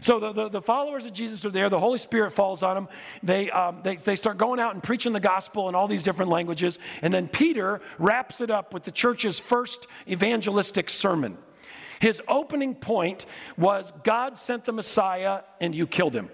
So 0.00 0.18
the, 0.18 0.32
the, 0.32 0.48
the, 0.48 0.62
followers 0.62 1.04
of 1.04 1.12
Jesus 1.12 1.44
are 1.44 1.50
there. 1.50 1.68
The 1.68 1.78
Holy 1.78 1.98
Spirit 1.98 2.32
falls 2.32 2.62
on 2.62 2.74
them. 2.74 2.88
They, 3.22 3.50
um, 3.50 3.80
they, 3.84 3.96
they 3.96 4.16
start 4.16 4.38
going 4.38 4.58
out 4.58 4.72
and 4.72 4.82
preaching 4.82 5.12
the 5.12 5.20
gospel 5.20 5.68
in 5.68 5.74
all 5.74 5.88
these 5.88 6.02
different 6.02 6.30
languages. 6.30 6.78
And 7.02 7.12
then 7.12 7.28
Peter 7.28 7.80
wraps 7.98 8.40
it 8.40 8.50
up 8.50 8.72
with 8.72 8.84
the 8.84 8.92
church's 8.92 9.38
first 9.38 9.86
evangelistic 10.08 10.88
sermon. 10.88 11.36
His 12.00 12.20
opening 12.26 12.74
point 12.74 13.26
was 13.58 13.92
God 14.02 14.36
sent 14.36 14.64
the 14.64 14.72
Messiah 14.72 15.42
and 15.60 15.74
you 15.74 15.86
killed 15.86 16.16
him. 16.16 16.30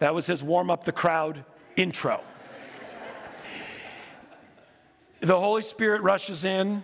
That 0.00 0.14
was 0.14 0.26
his 0.26 0.42
warm 0.42 0.70
up 0.70 0.84
the 0.84 0.92
crowd 0.92 1.44
intro. 1.76 2.20
the 5.20 5.38
Holy 5.38 5.62
Spirit 5.62 6.02
rushes 6.02 6.44
in 6.44 6.82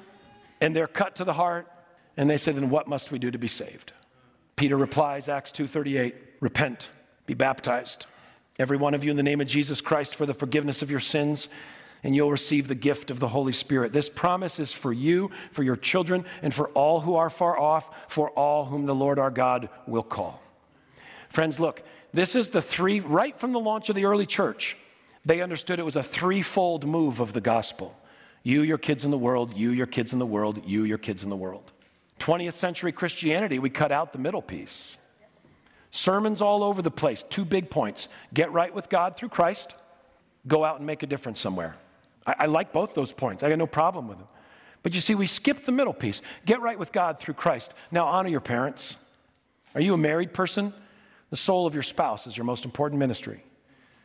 and 0.61 0.75
they're 0.75 0.87
cut 0.87 1.17
to 1.17 1.25
the 1.25 1.33
heart 1.33 1.71
and 2.17 2.31
they 2.31 2.39
say, 2.39 2.53
Then 2.53 2.71
what 2.71 2.87
must 2.87 3.11
we 3.11 3.19
do 3.19 3.33
to 3.33 3.39
be 3.39 3.49
saved? 3.49 3.93
Peter 4.55 4.77
replies, 4.77 5.29
Acts 5.29 5.51
2:38, 5.53 6.15
repent, 6.41 6.91
be 7.27 7.35
baptized, 7.35 8.07
every 8.59 8.77
one 8.77 8.95
of 8.95 9.03
you 9.03 9.11
in 9.11 9.17
the 9.17 9.23
name 9.23 9.41
of 9.41 9.49
Jesus 9.49 9.81
Christ 9.81 10.15
for 10.15 10.27
the 10.27 10.35
forgiveness 10.35 10.83
of 10.83 10.91
your 10.91 11.01
sins 11.01 11.49
and 12.03 12.17
you'll 12.17 12.31
receive 12.31 12.69
the 12.69 12.75
gift 12.75 13.11
of 13.11 13.21
the 13.21 13.29
Holy 13.29 13.53
Spirit. 13.53 13.93
This 13.93 14.09
promise 14.09 14.59
is 14.59 14.73
for 14.73 14.93
you, 14.93 15.31
for 15.53 15.63
your 15.63 15.77
children, 15.77 16.25
and 16.43 16.53
for 16.53 16.69
all 16.69 17.01
who 17.01 17.17
are 17.17 17.31
far 17.31 17.59
off, 17.59 17.91
for 18.09 18.31
all 18.31 18.67
whom 18.67 18.87
the 18.87 18.95
Lord 18.95 19.19
our 19.19 19.31
God 19.31 19.69
will 19.87 20.03
call. 20.03 20.43
Friends, 21.29 21.61
look, 21.61 21.83
this 22.13 22.35
is 22.35 22.49
the 22.49 22.63
three, 22.63 23.01
right 23.01 23.39
from 23.39 23.53
the 23.53 23.61
launch 23.61 23.89
of 23.89 23.97
the 23.97 24.05
early 24.05 24.27
church, 24.27 24.77
they 25.25 25.43
understood 25.43 25.79
it 25.79 25.85
was 25.85 25.97
a 25.97 26.03
threefold 26.03 26.87
move 26.87 27.21
of 27.21 27.33
the 27.33 27.41
gospel. 27.41 27.97
You, 28.43 28.63
your 28.63 28.79
kids 28.79 29.05
in 29.05 29.11
the 29.11 29.19
world, 29.19 29.57
you, 29.57 29.71
your 29.71 29.87
kids 29.87 30.13
in 30.13 30.19
the 30.19 30.27
world, 30.27 30.63
you, 30.65 30.85
your 30.85 30.99
kids 30.99 31.25
in 31.25 31.31
the 31.31 31.37
world. 31.37 31.71
20th 32.21 32.55
century 32.55 32.93
Christianity, 32.93 33.59
we 33.59 33.71
cut 33.71 33.93
out 33.93 34.13
the 34.13 34.19
middle 34.19 34.43
piece. 34.43 34.97
Sermons 35.91 36.41
all 36.41 36.63
over 36.63 36.83
the 36.83 36.91
place, 36.91 37.23
two 37.23 37.45
big 37.45 37.69
points 37.69 38.09
get 38.33 38.53
right 38.53 38.73
with 38.73 38.89
God 38.89 39.17
through 39.17 39.31
Christ, 39.31 39.75
go 40.47 40.65
out 40.65 40.79
and 40.79 40.87
make 40.87 41.03
a 41.03 41.07
difference 41.07 41.41
somewhere. 41.41 41.77
I, 42.27 42.35
I 42.41 42.47
like 42.47 42.73
both 42.73 42.95
those 42.95 43.13
points. 43.13 43.43
I 43.43 43.49
got 43.49 43.59
no 43.59 43.67
problem 43.67 44.09
with 44.09 44.19
them. 44.19 44.29
But 44.83 44.95
you 44.95 45.01
see, 45.01 45.15
we 45.15 45.27
skip 45.27 45.65
the 45.65 45.73
middle 45.73 45.93
piece. 45.93 46.23
Get 46.47 46.61
right 46.61 46.79
with 46.79 46.93
God 46.93 47.19
through 47.19 47.35
Christ. 47.35 47.75
Now, 47.91 48.07
honor 48.07 48.31
your 48.31 48.41
parents. 48.41 48.97
Are 49.75 49.81
you 49.81 49.95
a 49.95 49.99
married 49.99 50.33
person? 50.33 50.73
The 51.31 51.37
soul 51.37 51.67
of 51.67 51.75
your 51.75 51.83
spouse 51.83 52.27
is 52.27 52.37
your 52.37 52.45
most 52.45 52.65
important 52.65 52.99
ministry. 52.99 53.45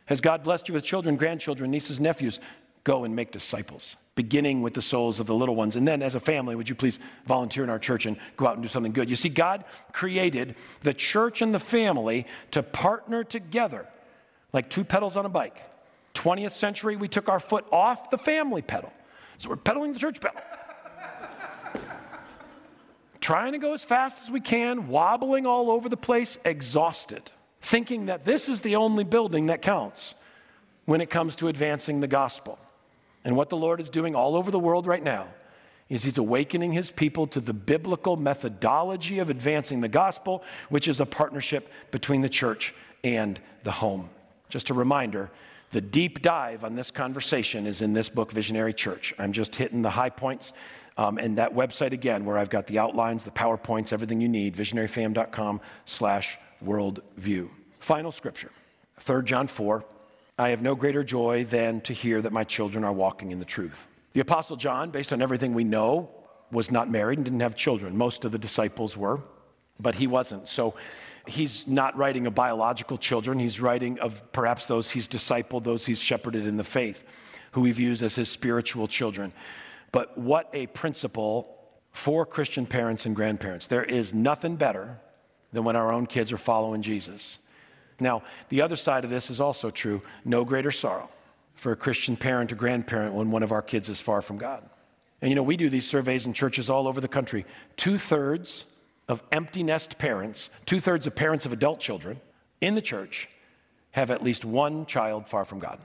Has 0.06 0.20
God 0.20 0.44
blessed 0.44 0.68
you 0.68 0.74
with 0.74 0.84
children, 0.84 1.16
grandchildren, 1.16 1.70
nieces, 1.70 1.98
nephews? 1.98 2.38
Go 2.84 3.04
and 3.04 3.16
make 3.16 3.32
disciples, 3.32 3.96
beginning 4.14 4.62
with 4.62 4.74
the 4.74 4.82
souls 4.82 5.18
of 5.18 5.26
the 5.26 5.34
little 5.34 5.56
ones. 5.56 5.74
And 5.74 5.88
then, 5.88 6.02
as 6.02 6.14
a 6.14 6.20
family, 6.20 6.54
would 6.54 6.68
you 6.68 6.76
please 6.76 7.00
volunteer 7.26 7.64
in 7.64 7.70
our 7.70 7.80
church 7.80 8.06
and 8.06 8.16
go 8.36 8.46
out 8.46 8.54
and 8.54 8.62
do 8.62 8.68
something 8.68 8.92
good? 8.92 9.10
You 9.10 9.16
see, 9.16 9.28
God 9.28 9.64
created 9.92 10.54
the 10.82 10.94
church 10.94 11.42
and 11.42 11.52
the 11.52 11.58
family 11.58 12.26
to 12.52 12.62
partner 12.62 13.24
together 13.24 13.88
like 14.52 14.70
two 14.70 14.84
pedals 14.84 15.16
on 15.16 15.26
a 15.26 15.28
bike 15.28 15.60
20th 16.26 16.52
century, 16.52 16.96
we 16.96 17.06
took 17.06 17.28
our 17.28 17.38
foot 17.38 17.64
off 17.70 18.10
the 18.10 18.18
family 18.18 18.60
pedal. 18.60 18.92
So 19.38 19.48
we're 19.48 19.56
pedaling 19.56 19.92
the 19.92 20.00
church 20.00 20.20
pedal. 20.20 20.40
Trying 23.20 23.52
to 23.52 23.58
go 23.58 23.74
as 23.74 23.84
fast 23.84 24.24
as 24.24 24.30
we 24.30 24.40
can, 24.40 24.88
wobbling 24.88 25.46
all 25.46 25.70
over 25.70 25.88
the 25.88 25.96
place, 25.96 26.36
exhausted, 26.44 27.30
thinking 27.60 28.06
that 28.06 28.24
this 28.24 28.48
is 28.48 28.62
the 28.62 28.74
only 28.74 29.04
building 29.04 29.46
that 29.46 29.62
counts 29.62 30.16
when 30.84 31.00
it 31.00 31.10
comes 31.10 31.36
to 31.36 31.46
advancing 31.46 32.00
the 32.00 32.08
gospel. 32.08 32.58
And 33.24 33.36
what 33.36 33.48
the 33.48 33.56
Lord 33.56 33.80
is 33.80 33.88
doing 33.88 34.16
all 34.16 34.34
over 34.34 34.50
the 34.50 34.58
world 34.58 34.86
right 34.86 35.02
now 35.02 35.28
is 35.88 36.02
He's 36.02 36.18
awakening 36.18 36.72
His 36.72 36.90
people 36.90 37.28
to 37.28 37.40
the 37.40 37.52
biblical 37.52 38.16
methodology 38.16 39.20
of 39.20 39.30
advancing 39.30 39.80
the 39.80 39.88
gospel, 39.88 40.42
which 40.70 40.88
is 40.88 40.98
a 40.98 41.06
partnership 41.06 41.70
between 41.92 42.22
the 42.22 42.28
church 42.28 42.74
and 43.04 43.38
the 43.62 43.70
home. 43.70 44.10
Just 44.48 44.70
a 44.70 44.74
reminder 44.74 45.30
the 45.70 45.80
deep 45.80 46.22
dive 46.22 46.64
on 46.64 46.74
this 46.74 46.90
conversation 46.90 47.66
is 47.66 47.82
in 47.82 47.92
this 47.92 48.08
book, 48.08 48.32
Visionary 48.32 48.72
Church. 48.72 49.14
I'm 49.18 49.32
just 49.32 49.54
hitting 49.56 49.82
the 49.82 49.90
high 49.90 50.10
points. 50.10 50.52
Um, 50.98 51.18
and 51.18 51.36
that 51.36 51.54
website 51.54 51.92
again, 51.92 52.24
where 52.24 52.38
I've 52.38 52.48
got 52.48 52.66
the 52.66 52.78
outlines, 52.78 53.24
the 53.24 53.30
PowerPoints, 53.30 53.92
everything 53.92 54.20
you 54.20 54.28
need, 54.28 54.56
visionaryfam.com 54.56 55.60
slash 55.84 56.38
worldview. 56.64 57.50
Final 57.80 58.10
scripture, 58.10 58.50
3 59.00 59.22
John 59.24 59.46
4. 59.46 59.84
I 60.38 60.50
have 60.50 60.62
no 60.62 60.74
greater 60.74 61.04
joy 61.04 61.44
than 61.44 61.80
to 61.82 61.92
hear 61.92 62.22
that 62.22 62.32
my 62.32 62.44
children 62.44 62.84
are 62.84 62.92
walking 62.92 63.30
in 63.30 63.38
the 63.38 63.44
truth. 63.44 63.86
The 64.14 64.20
Apostle 64.20 64.56
John, 64.56 64.90
based 64.90 65.12
on 65.12 65.20
everything 65.20 65.52
we 65.52 65.64
know, 65.64 66.10
was 66.50 66.70
not 66.70 66.90
married 66.90 67.18
and 67.18 67.24
didn't 67.24 67.40
have 67.40 67.56
children. 67.56 67.96
Most 67.96 68.24
of 68.24 68.32
the 68.32 68.38
disciples 68.38 68.96
were, 68.96 69.20
but 69.78 69.94
he 69.94 70.06
wasn't. 70.06 70.48
So 70.48 70.74
he's 71.26 71.66
not 71.66 71.96
writing 71.96 72.26
of 72.26 72.34
biological 72.34 72.98
children. 72.98 73.38
He's 73.38 73.60
writing 73.60 73.98
of 74.00 74.32
perhaps 74.32 74.66
those 74.66 74.90
he's 74.90 75.08
discipled, 75.08 75.64
those 75.64 75.86
he's 75.86 76.00
shepherded 76.00 76.46
in 76.46 76.56
the 76.56 76.64
faith, 76.64 77.04
who 77.52 77.64
he 77.64 77.72
views 77.72 78.02
as 78.02 78.14
his 78.14 78.28
spiritual 78.28 78.88
children. 78.88 79.32
But 79.92 80.16
what 80.16 80.50
a 80.52 80.66
principle 80.68 81.56
for 81.92 82.26
Christian 82.26 82.66
parents 82.66 83.06
and 83.06 83.16
grandparents. 83.16 83.66
There 83.66 83.84
is 83.84 84.12
nothing 84.12 84.56
better 84.56 84.98
than 85.52 85.64
when 85.64 85.76
our 85.76 85.92
own 85.92 86.06
kids 86.06 86.32
are 86.32 86.38
following 86.38 86.82
Jesus. 86.82 87.38
Now, 87.98 88.22
the 88.50 88.60
other 88.60 88.76
side 88.76 89.04
of 89.04 89.10
this 89.10 89.30
is 89.30 89.40
also 89.40 89.70
true 89.70 90.02
no 90.24 90.44
greater 90.44 90.70
sorrow 90.70 91.08
for 91.54 91.72
a 91.72 91.76
Christian 91.76 92.16
parent 92.16 92.52
or 92.52 92.56
grandparent 92.56 93.14
when 93.14 93.30
one 93.30 93.42
of 93.42 93.52
our 93.52 93.62
kids 93.62 93.88
is 93.88 94.00
far 94.00 94.20
from 94.20 94.36
God. 94.36 94.68
And 95.22 95.30
you 95.30 95.34
know, 95.34 95.42
we 95.42 95.56
do 95.56 95.70
these 95.70 95.88
surveys 95.88 96.26
in 96.26 96.34
churches 96.34 96.68
all 96.68 96.86
over 96.86 97.00
the 97.00 97.08
country. 97.08 97.46
Two 97.76 97.96
thirds 97.96 98.66
of 99.08 99.22
empty 99.32 99.62
nest 99.62 99.98
parents, 99.98 100.50
two 100.64 100.80
thirds 100.80 101.06
of 101.06 101.14
parents 101.14 101.46
of 101.46 101.52
adult 101.52 101.80
children 101.80 102.20
in 102.60 102.74
the 102.74 102.82
church 102.82 103.28
have 103.92 104.10
at 104.10 104.22
least 104.22 104.44
one 104.44 104.86
child 104.86 105.28
far 105.28 105.44
from 105.44 105.58
God. 105.58 105.78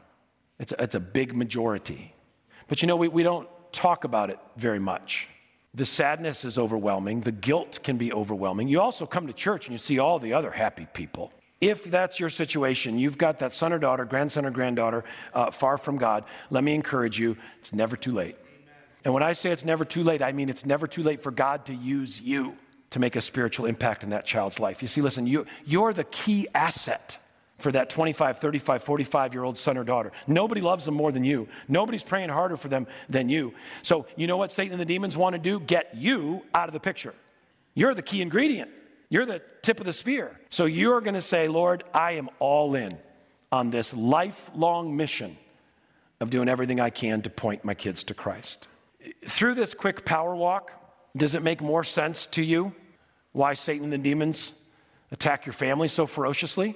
It's 0.59 0.71
a, 0.71 0.83
it's 0.83 0.95
a 0.95 0.99
big 0.99 1.35
majority. 1.35 2.13
But 2.67 2.81
you 2.81 2.87
know, 2.87 2.95
we, 2.95 3.07
we 3.07 3.23
don't 3.23 3.47
talk 3.71 4.03
about 4.03 4.29
it 4.29 4.39
very 4.57 4.79
much. 4.79 5.27
The 5.73 5.85
sadness 5.85 6.43
is 6.43 6.57
overwhelming. 6.57 7.21
The 7.21 7.31
guilt 7.31 7.79
can 7.83 7.97
be 7.97 8.11
overwhelming. 8.11 8.67
You 8.67 8.81
also 8.81 9.05
come 9.05 9.27
to 9.27 9.33
church 9.33 9.67
and 9.67 9.73
you 9.73 9.77
see 9.77 9.99
all 9.99 10.19
the 10.19 10.33
other 10.33 10.51
happy 10.51 10.87
people. 10.93 11.31
If 11.61 11.83
that's 11.83 12.19
your 12.19 12.29
situation, 12.29 12.97
you've 12.97 13.17
got 13.17 13.39
that 13.39 13.53
son 13.53 13.71
or 13.71 13.79
daughter, 13.79 14.03
grandson 14.03 14.45
or 14.45 14.51
granddaughter 14.51 15.03
uh, 15.33 15.51
far 15.51 15.77
from 15.77 15.97
God, 15.97 16.25
let 16.49 16.63
me 16.63 16.73
encourage 16.73 17.19
you 17.19 17.37
it's 17.59 17.71
never 17.71 17.95
too 17.95 18.11
late. 18.11 18.35
And 19.05 19.13
when 19.13 19.23
I 19.23 19.33
say 19.33 19.51
it's 19.51 19.65
never 19.65 19.85
too 19.85 20.03
late, 20.03 20.21
I 20.21 20.31
mean 20.31 20.49
it's 20.49 20.65
never 20.65 20.87
too 20.87 21.03
late 21.03 21.21
for 21.21 21.31
God 21.31 21.67
to 21.67 21.73
use 21.73 22.19
you 22.19 22.57
to 22.91 22.99
make 22.99 23.15
a 23.15 23.21
spiritual 23.21 23.65
impact 23.65 24.03
in 24.03 24.11
that 24.11 24.25
child's 24.25 24.59
life. 24.59 24.81
You 24.81 24.87
see, 24.87 25.01
listen, 25.01 25.25
you, 25.25 25.45
you're 25.65 25.93
the 25.93 26.03
key 26.03 26.47
asset 26.53 27.17
for 27.57 27.71
that 27.71 27.89
25, 27.89 28.39
35, 28.39 28.83
45 28.83 29.33
year 29.33 29.43
old 29.43 29.57
son 29.57 29.77
or 29.77 29.83
daughter. 29.83 30.11
Nobody 30.27 30.61
loves 30.61 30.85
them 30.85 30.95
more 30.95 31.11
than 31.11 31.23
you. 31.23 31.47
Nobody's 31.67 32.03
praying 32.03 32.29
harder 32.29 32.57
for 32.57 32.67
them 32.67 32.87
than 33.09 33.29
you. 33.29 33.53
So, 33.83 34.05
you 34.15 34.27
know 34.27 34.37
what 34.37 34.51
Satan 34.51 34.73
and 34.73 34.81
the 34.81 34.85
demons 34.85 35.15
want 35.15 35.33
to 35.33 35.39
do? 35.39 35.59
Get 35.59 35.95
you 35.95 36.43
out 36.53 36.67
of 36.67 36.73
the 36.73 36.79
picture. 36.79 37.13
You're 37.73 37.93
the 37.93 38.01
key 38.01 38.21
ingredient, 38.21 38.69
you're 39.09 39.25
the 39.25 39.41
tip 39.61 39.79
of 39.79 39.85
the 39.85 39.93
spear. 39.93 40.39
So, 40.49 40.65
you're 40.65 41.01
going 41.01 41.13
to 41.13 41.21
say, 41.21 41.47
Lord, 41.47 41.83
I 41.93 42.13
am 42.13 42.29
all 42.39 42.75
in 42.75 42.97
on 43.51 43.69
this 43.69 43.93
lifelong 43.93 44.95
mission 44.95 45.37
of 46.19 46.29
doing 46.29 46.49
everything 46.49 46.79
I 46.79 46.89
can 46.89 47.21
to 47.23 47.29
point 47.29 47.63
my 47.63 47.73
kids 47.73 48.03
to 48.05 48.13
Christ. 48.13 48.67
Through 49.27 49.55
this 49.55 49.73
quick 49.73 50.05
power 50.05 50.35
walk, 50.35 50.71
does 51.17 51.35
it 51.35 51.43
make 51.43 51.61
more 51.61 51.83
sense 51.83 52.27
to 52.27 52.43
you 52.43 52.73
why 53.31 53.53
Satan 53.53 53.85
and 53.85 53.93
the 53.93 53.97
demons 53.97 54.53
attack 55.11 55.45
your 55.45 55.53
family 55.53 55.87
so 55.87 56.05
ferociously? 56.05 56.75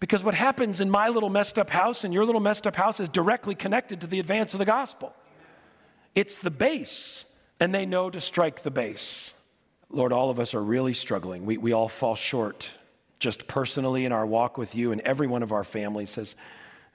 Because 0.00 0.24
what 0.24 0.34
happens 0.34 0.80
in 0.80 0.90
my 0.90 1.08
little 1.08 1.28
messed 1.28 1.58
up 1.58 1.70
house 1.70 2.04
and 2.04 2.12
your 2.12 2.24
little 2.24 2.40
messed 2.40 2.66
up 2.66 2.74
house 2.74 2.98
is 2.98 3.08
directly 3.08 3.54
connected 3.54 4.00
to 4.00 4.06
the 4.06 4.18
advance 4.18 4.52
of 4.52 4.58
the 4.58 4.64
gospel. 4.64 5.14
It's 6.14 6.36
the 6.36 6.50
base, 6.50 7.24
and 7.60 7.74
they 7.74 7.86
know 7.86 8.10
to 8.10 8.20
strike 8.20 8.62
the 8.62 8.70
base. 8.70 9.32
Lord, 9.90 10.12
all 10.12 10.30
of 10.30 10.40
us 10.40 10.54
are 10.54 10.62
really 10.62 10.94
struggling. 10.94 11.46
We, 11.46 11.56
we 11.56 11.72
all 11.72 11.88
fall 11.88 12.16
short, 12.16 12.70
just 13.18 13.46
personally 13.46 14.04
in 14.04 14.12
our 14.12 14.26
walk 14.26 14.58
with 14.58 14.74
you, 14.74 14.90
and 14.90 15.00
every 15.02 15.26
one 15.26 15.42
of 15.42 15.52
our 15.52 15.64
families 15.64 16.16
has 16.16 16.34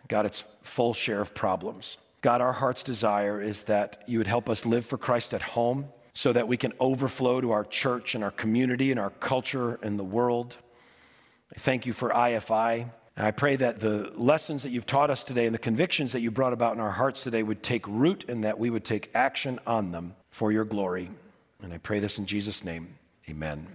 got 0.08 0.26
its 0.26 0.44
full 0.64 0.94
share 0.94 1.22
of 1.22 1.34
problems. 1.34 1.98
God, 2.22 2.42
our 2.42 2.54
heart's 2.54 2.84
desire 2.84 3.42
is 3.42 3.64
that 3.64 4.04
you 4.08 4.18
would 4.18 4.28
help 4.28 4.50
us 4.50 4.66
live 4.66 4.86
for 4.86 4.98
Christ 4.98 5.34
at 5.34 5.42
home 5.42 5.88
so 6.18 6.34
that 6.34 6.48
we 6.48 6.58
can 6.58 6.74
overflow 6.80 7.40
to 7.40 7.52
our 7.52 7.64
church 7.64 8.16
and 8.16 8.24
our 8.24 8.32
community 8.32 8.90
and 8.90 9.00
our 9.00 9.12
culture 9.12 9.78
and 9.84 10.00
the 10.00 10.04
world. 10.04 10.58
I 11.56 11.60
thank 11.60 11.86
you 11.86 11.94
for 11.94 12.10
IFI. 12.10 12.90
I 13.16 13.32
pray 13.32 13.56
that 13.58 13.80
the 13.82 14.12
lessons 14.16 14.64
that 14.64 14.72
you've 14.72 14.88
taught 14.88 15.12
us 15.12 15.24
today 15.24 15.46
and 15.46 15.54
the 15.54 15.60
convictions 15.60 16.14
that 16.14 16.22
you 16.22 16.32
brought 16.32 16.54
about 16.54 16.74
in 16.74 16.80
our 16.80 16.90
hearts 16.90 17.22
today 17.22 17.44
would 17.44 17.62
take 17.62 17.88
root 17.88 18.26
and 18.28 18.44
that 18.44 18.58
we 18.58 18.72
would 18.72 18.84
take 18.84 19.12
action 19.14 19.60
on 19.68 19.92
them 19.92 20.16
for 20.32 20.52
your 20.52 20.66
glory. 20.66 21.12
And 21.62 21.72
I 21.72 21.78
pray 21.78 22.00
this 22.00 22.18
in 22.18 22.26
Jesus' 22.26 22.64
name. 22.64 22.96
Amen. 23.30 23.68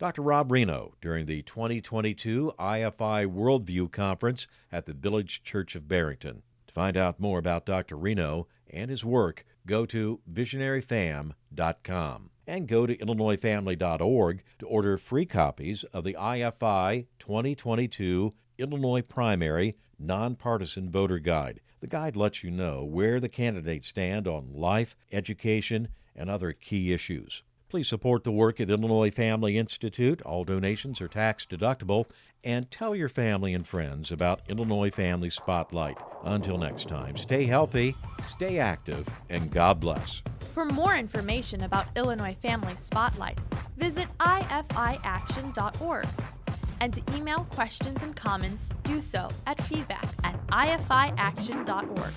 Dr. 0.00 0.22
Rob 0.22 0.50
Rienow 0.50 0.94
during 1.00 1.26
the 1.26 1.42
2022 1.42 2.54
IFI 2.58 3.32
Worldview 3.32 3.92
Conference 3.92 4.48
at 4.72 4.86
the 4.86 4.94
Village 4.94 5.44
Church 5.44 5.76
of 5.76 5.86
Barrington. 5.86 6.42
To 6.66 6.74
find 6.74 6.96
out 6.96 7.20
more 7.20 7.38
about 7.38 7.64
Dr. 7.64 7.96
Rienow 7.96 8.46
and 8.68 8.90
his 8.90 9.04
work, 9.04 9.44
go 9.66 9.86
to 9.86 10.20
visionaryfam.com 10.30 12.30
and 12.46 12.68
go 12.68 12.86
to 12.86 12.96
illinoisfamily.org 12.96 14.42
to 14.58 14.66
order 14.66 14.98
free 14.98 15.26
copies 15.26 15.84
of 15.84 16.04
the 16.04 16.14
IFI 16.14 17.06
2022 17.18 18.34
Illinois 18.58 19.02
Primary 19.02 19.76
Nonpartisan 19.98 20.90
Voter 20.90 21.18
Guide. 21.18 21.60
The 21.80 21.86
guide 21.86 22.16
lets 22.16 22.42
you 22.42 22.50
know 22.50 22.84
where 22.84 23.20
the 23.20 23.28
candidates 23.28 23.88
stand 23.88 24.28
on 24.28 24.52
life, 24.54 24.96
education, 25.12 25.88
and 26.14 26.30
other 26.30 26.52
key 26.52 26.92
issues. 26.92 27.42
Please 27.74 27.88
support 27.88 28.22
the 28.22 28.30
work 28.30 28.60
of 28.60 28.68
the 28.68 28.74
Illinois 28.74 29.10
Family 29.10 29.58
Institute. 29.58 30.22
All 30.22 30.44
donations 30.44 31.00
are 31.00 31.08
tax 31.08 31.44
deductible. 31.44 32.08
And 32.44 32.70
tell 32.70 32.94
your 32.94 33.08
family 33.08 33.52
and 33.52 33.66
friends 33.66 34.12
about 34.12 34.42
Illinois 34.48 34.92
Family 34.92 35.28
Spotlight. 35.28 35.98
Until 36.22 36.56
next 36.56 36.86
time, 36.86 37.16
stay 37.16 37.46
healthy, 37.46 37.96
stay 38.28 38.60
active, 38.60 39.08
and 39.28 39.50
God 39.50 39.80
bless. 39.80 40.22
For 40.54 40.64
more 40.64 40.94
information 40.94 41.64
about 41.64 41.86
Illinois 41.96 42.36
Family 42.40 42.76
Spotlight, 42.76 43.40
visit 43.76 44.06
ifiaction.org. 44.20 46.06
And 46.80 46.94
to 46.94 47.02
email 47.16 47.40
questions 47.50 48.04
and 48.04 48.14
comments, 48.14 48.72
do 48.84 49.00
so 49.00 49.28
at 49.48 49.60
feedback 49.64 50.06
at 50.22 50.46
ifiaction.org. 50.46 52.12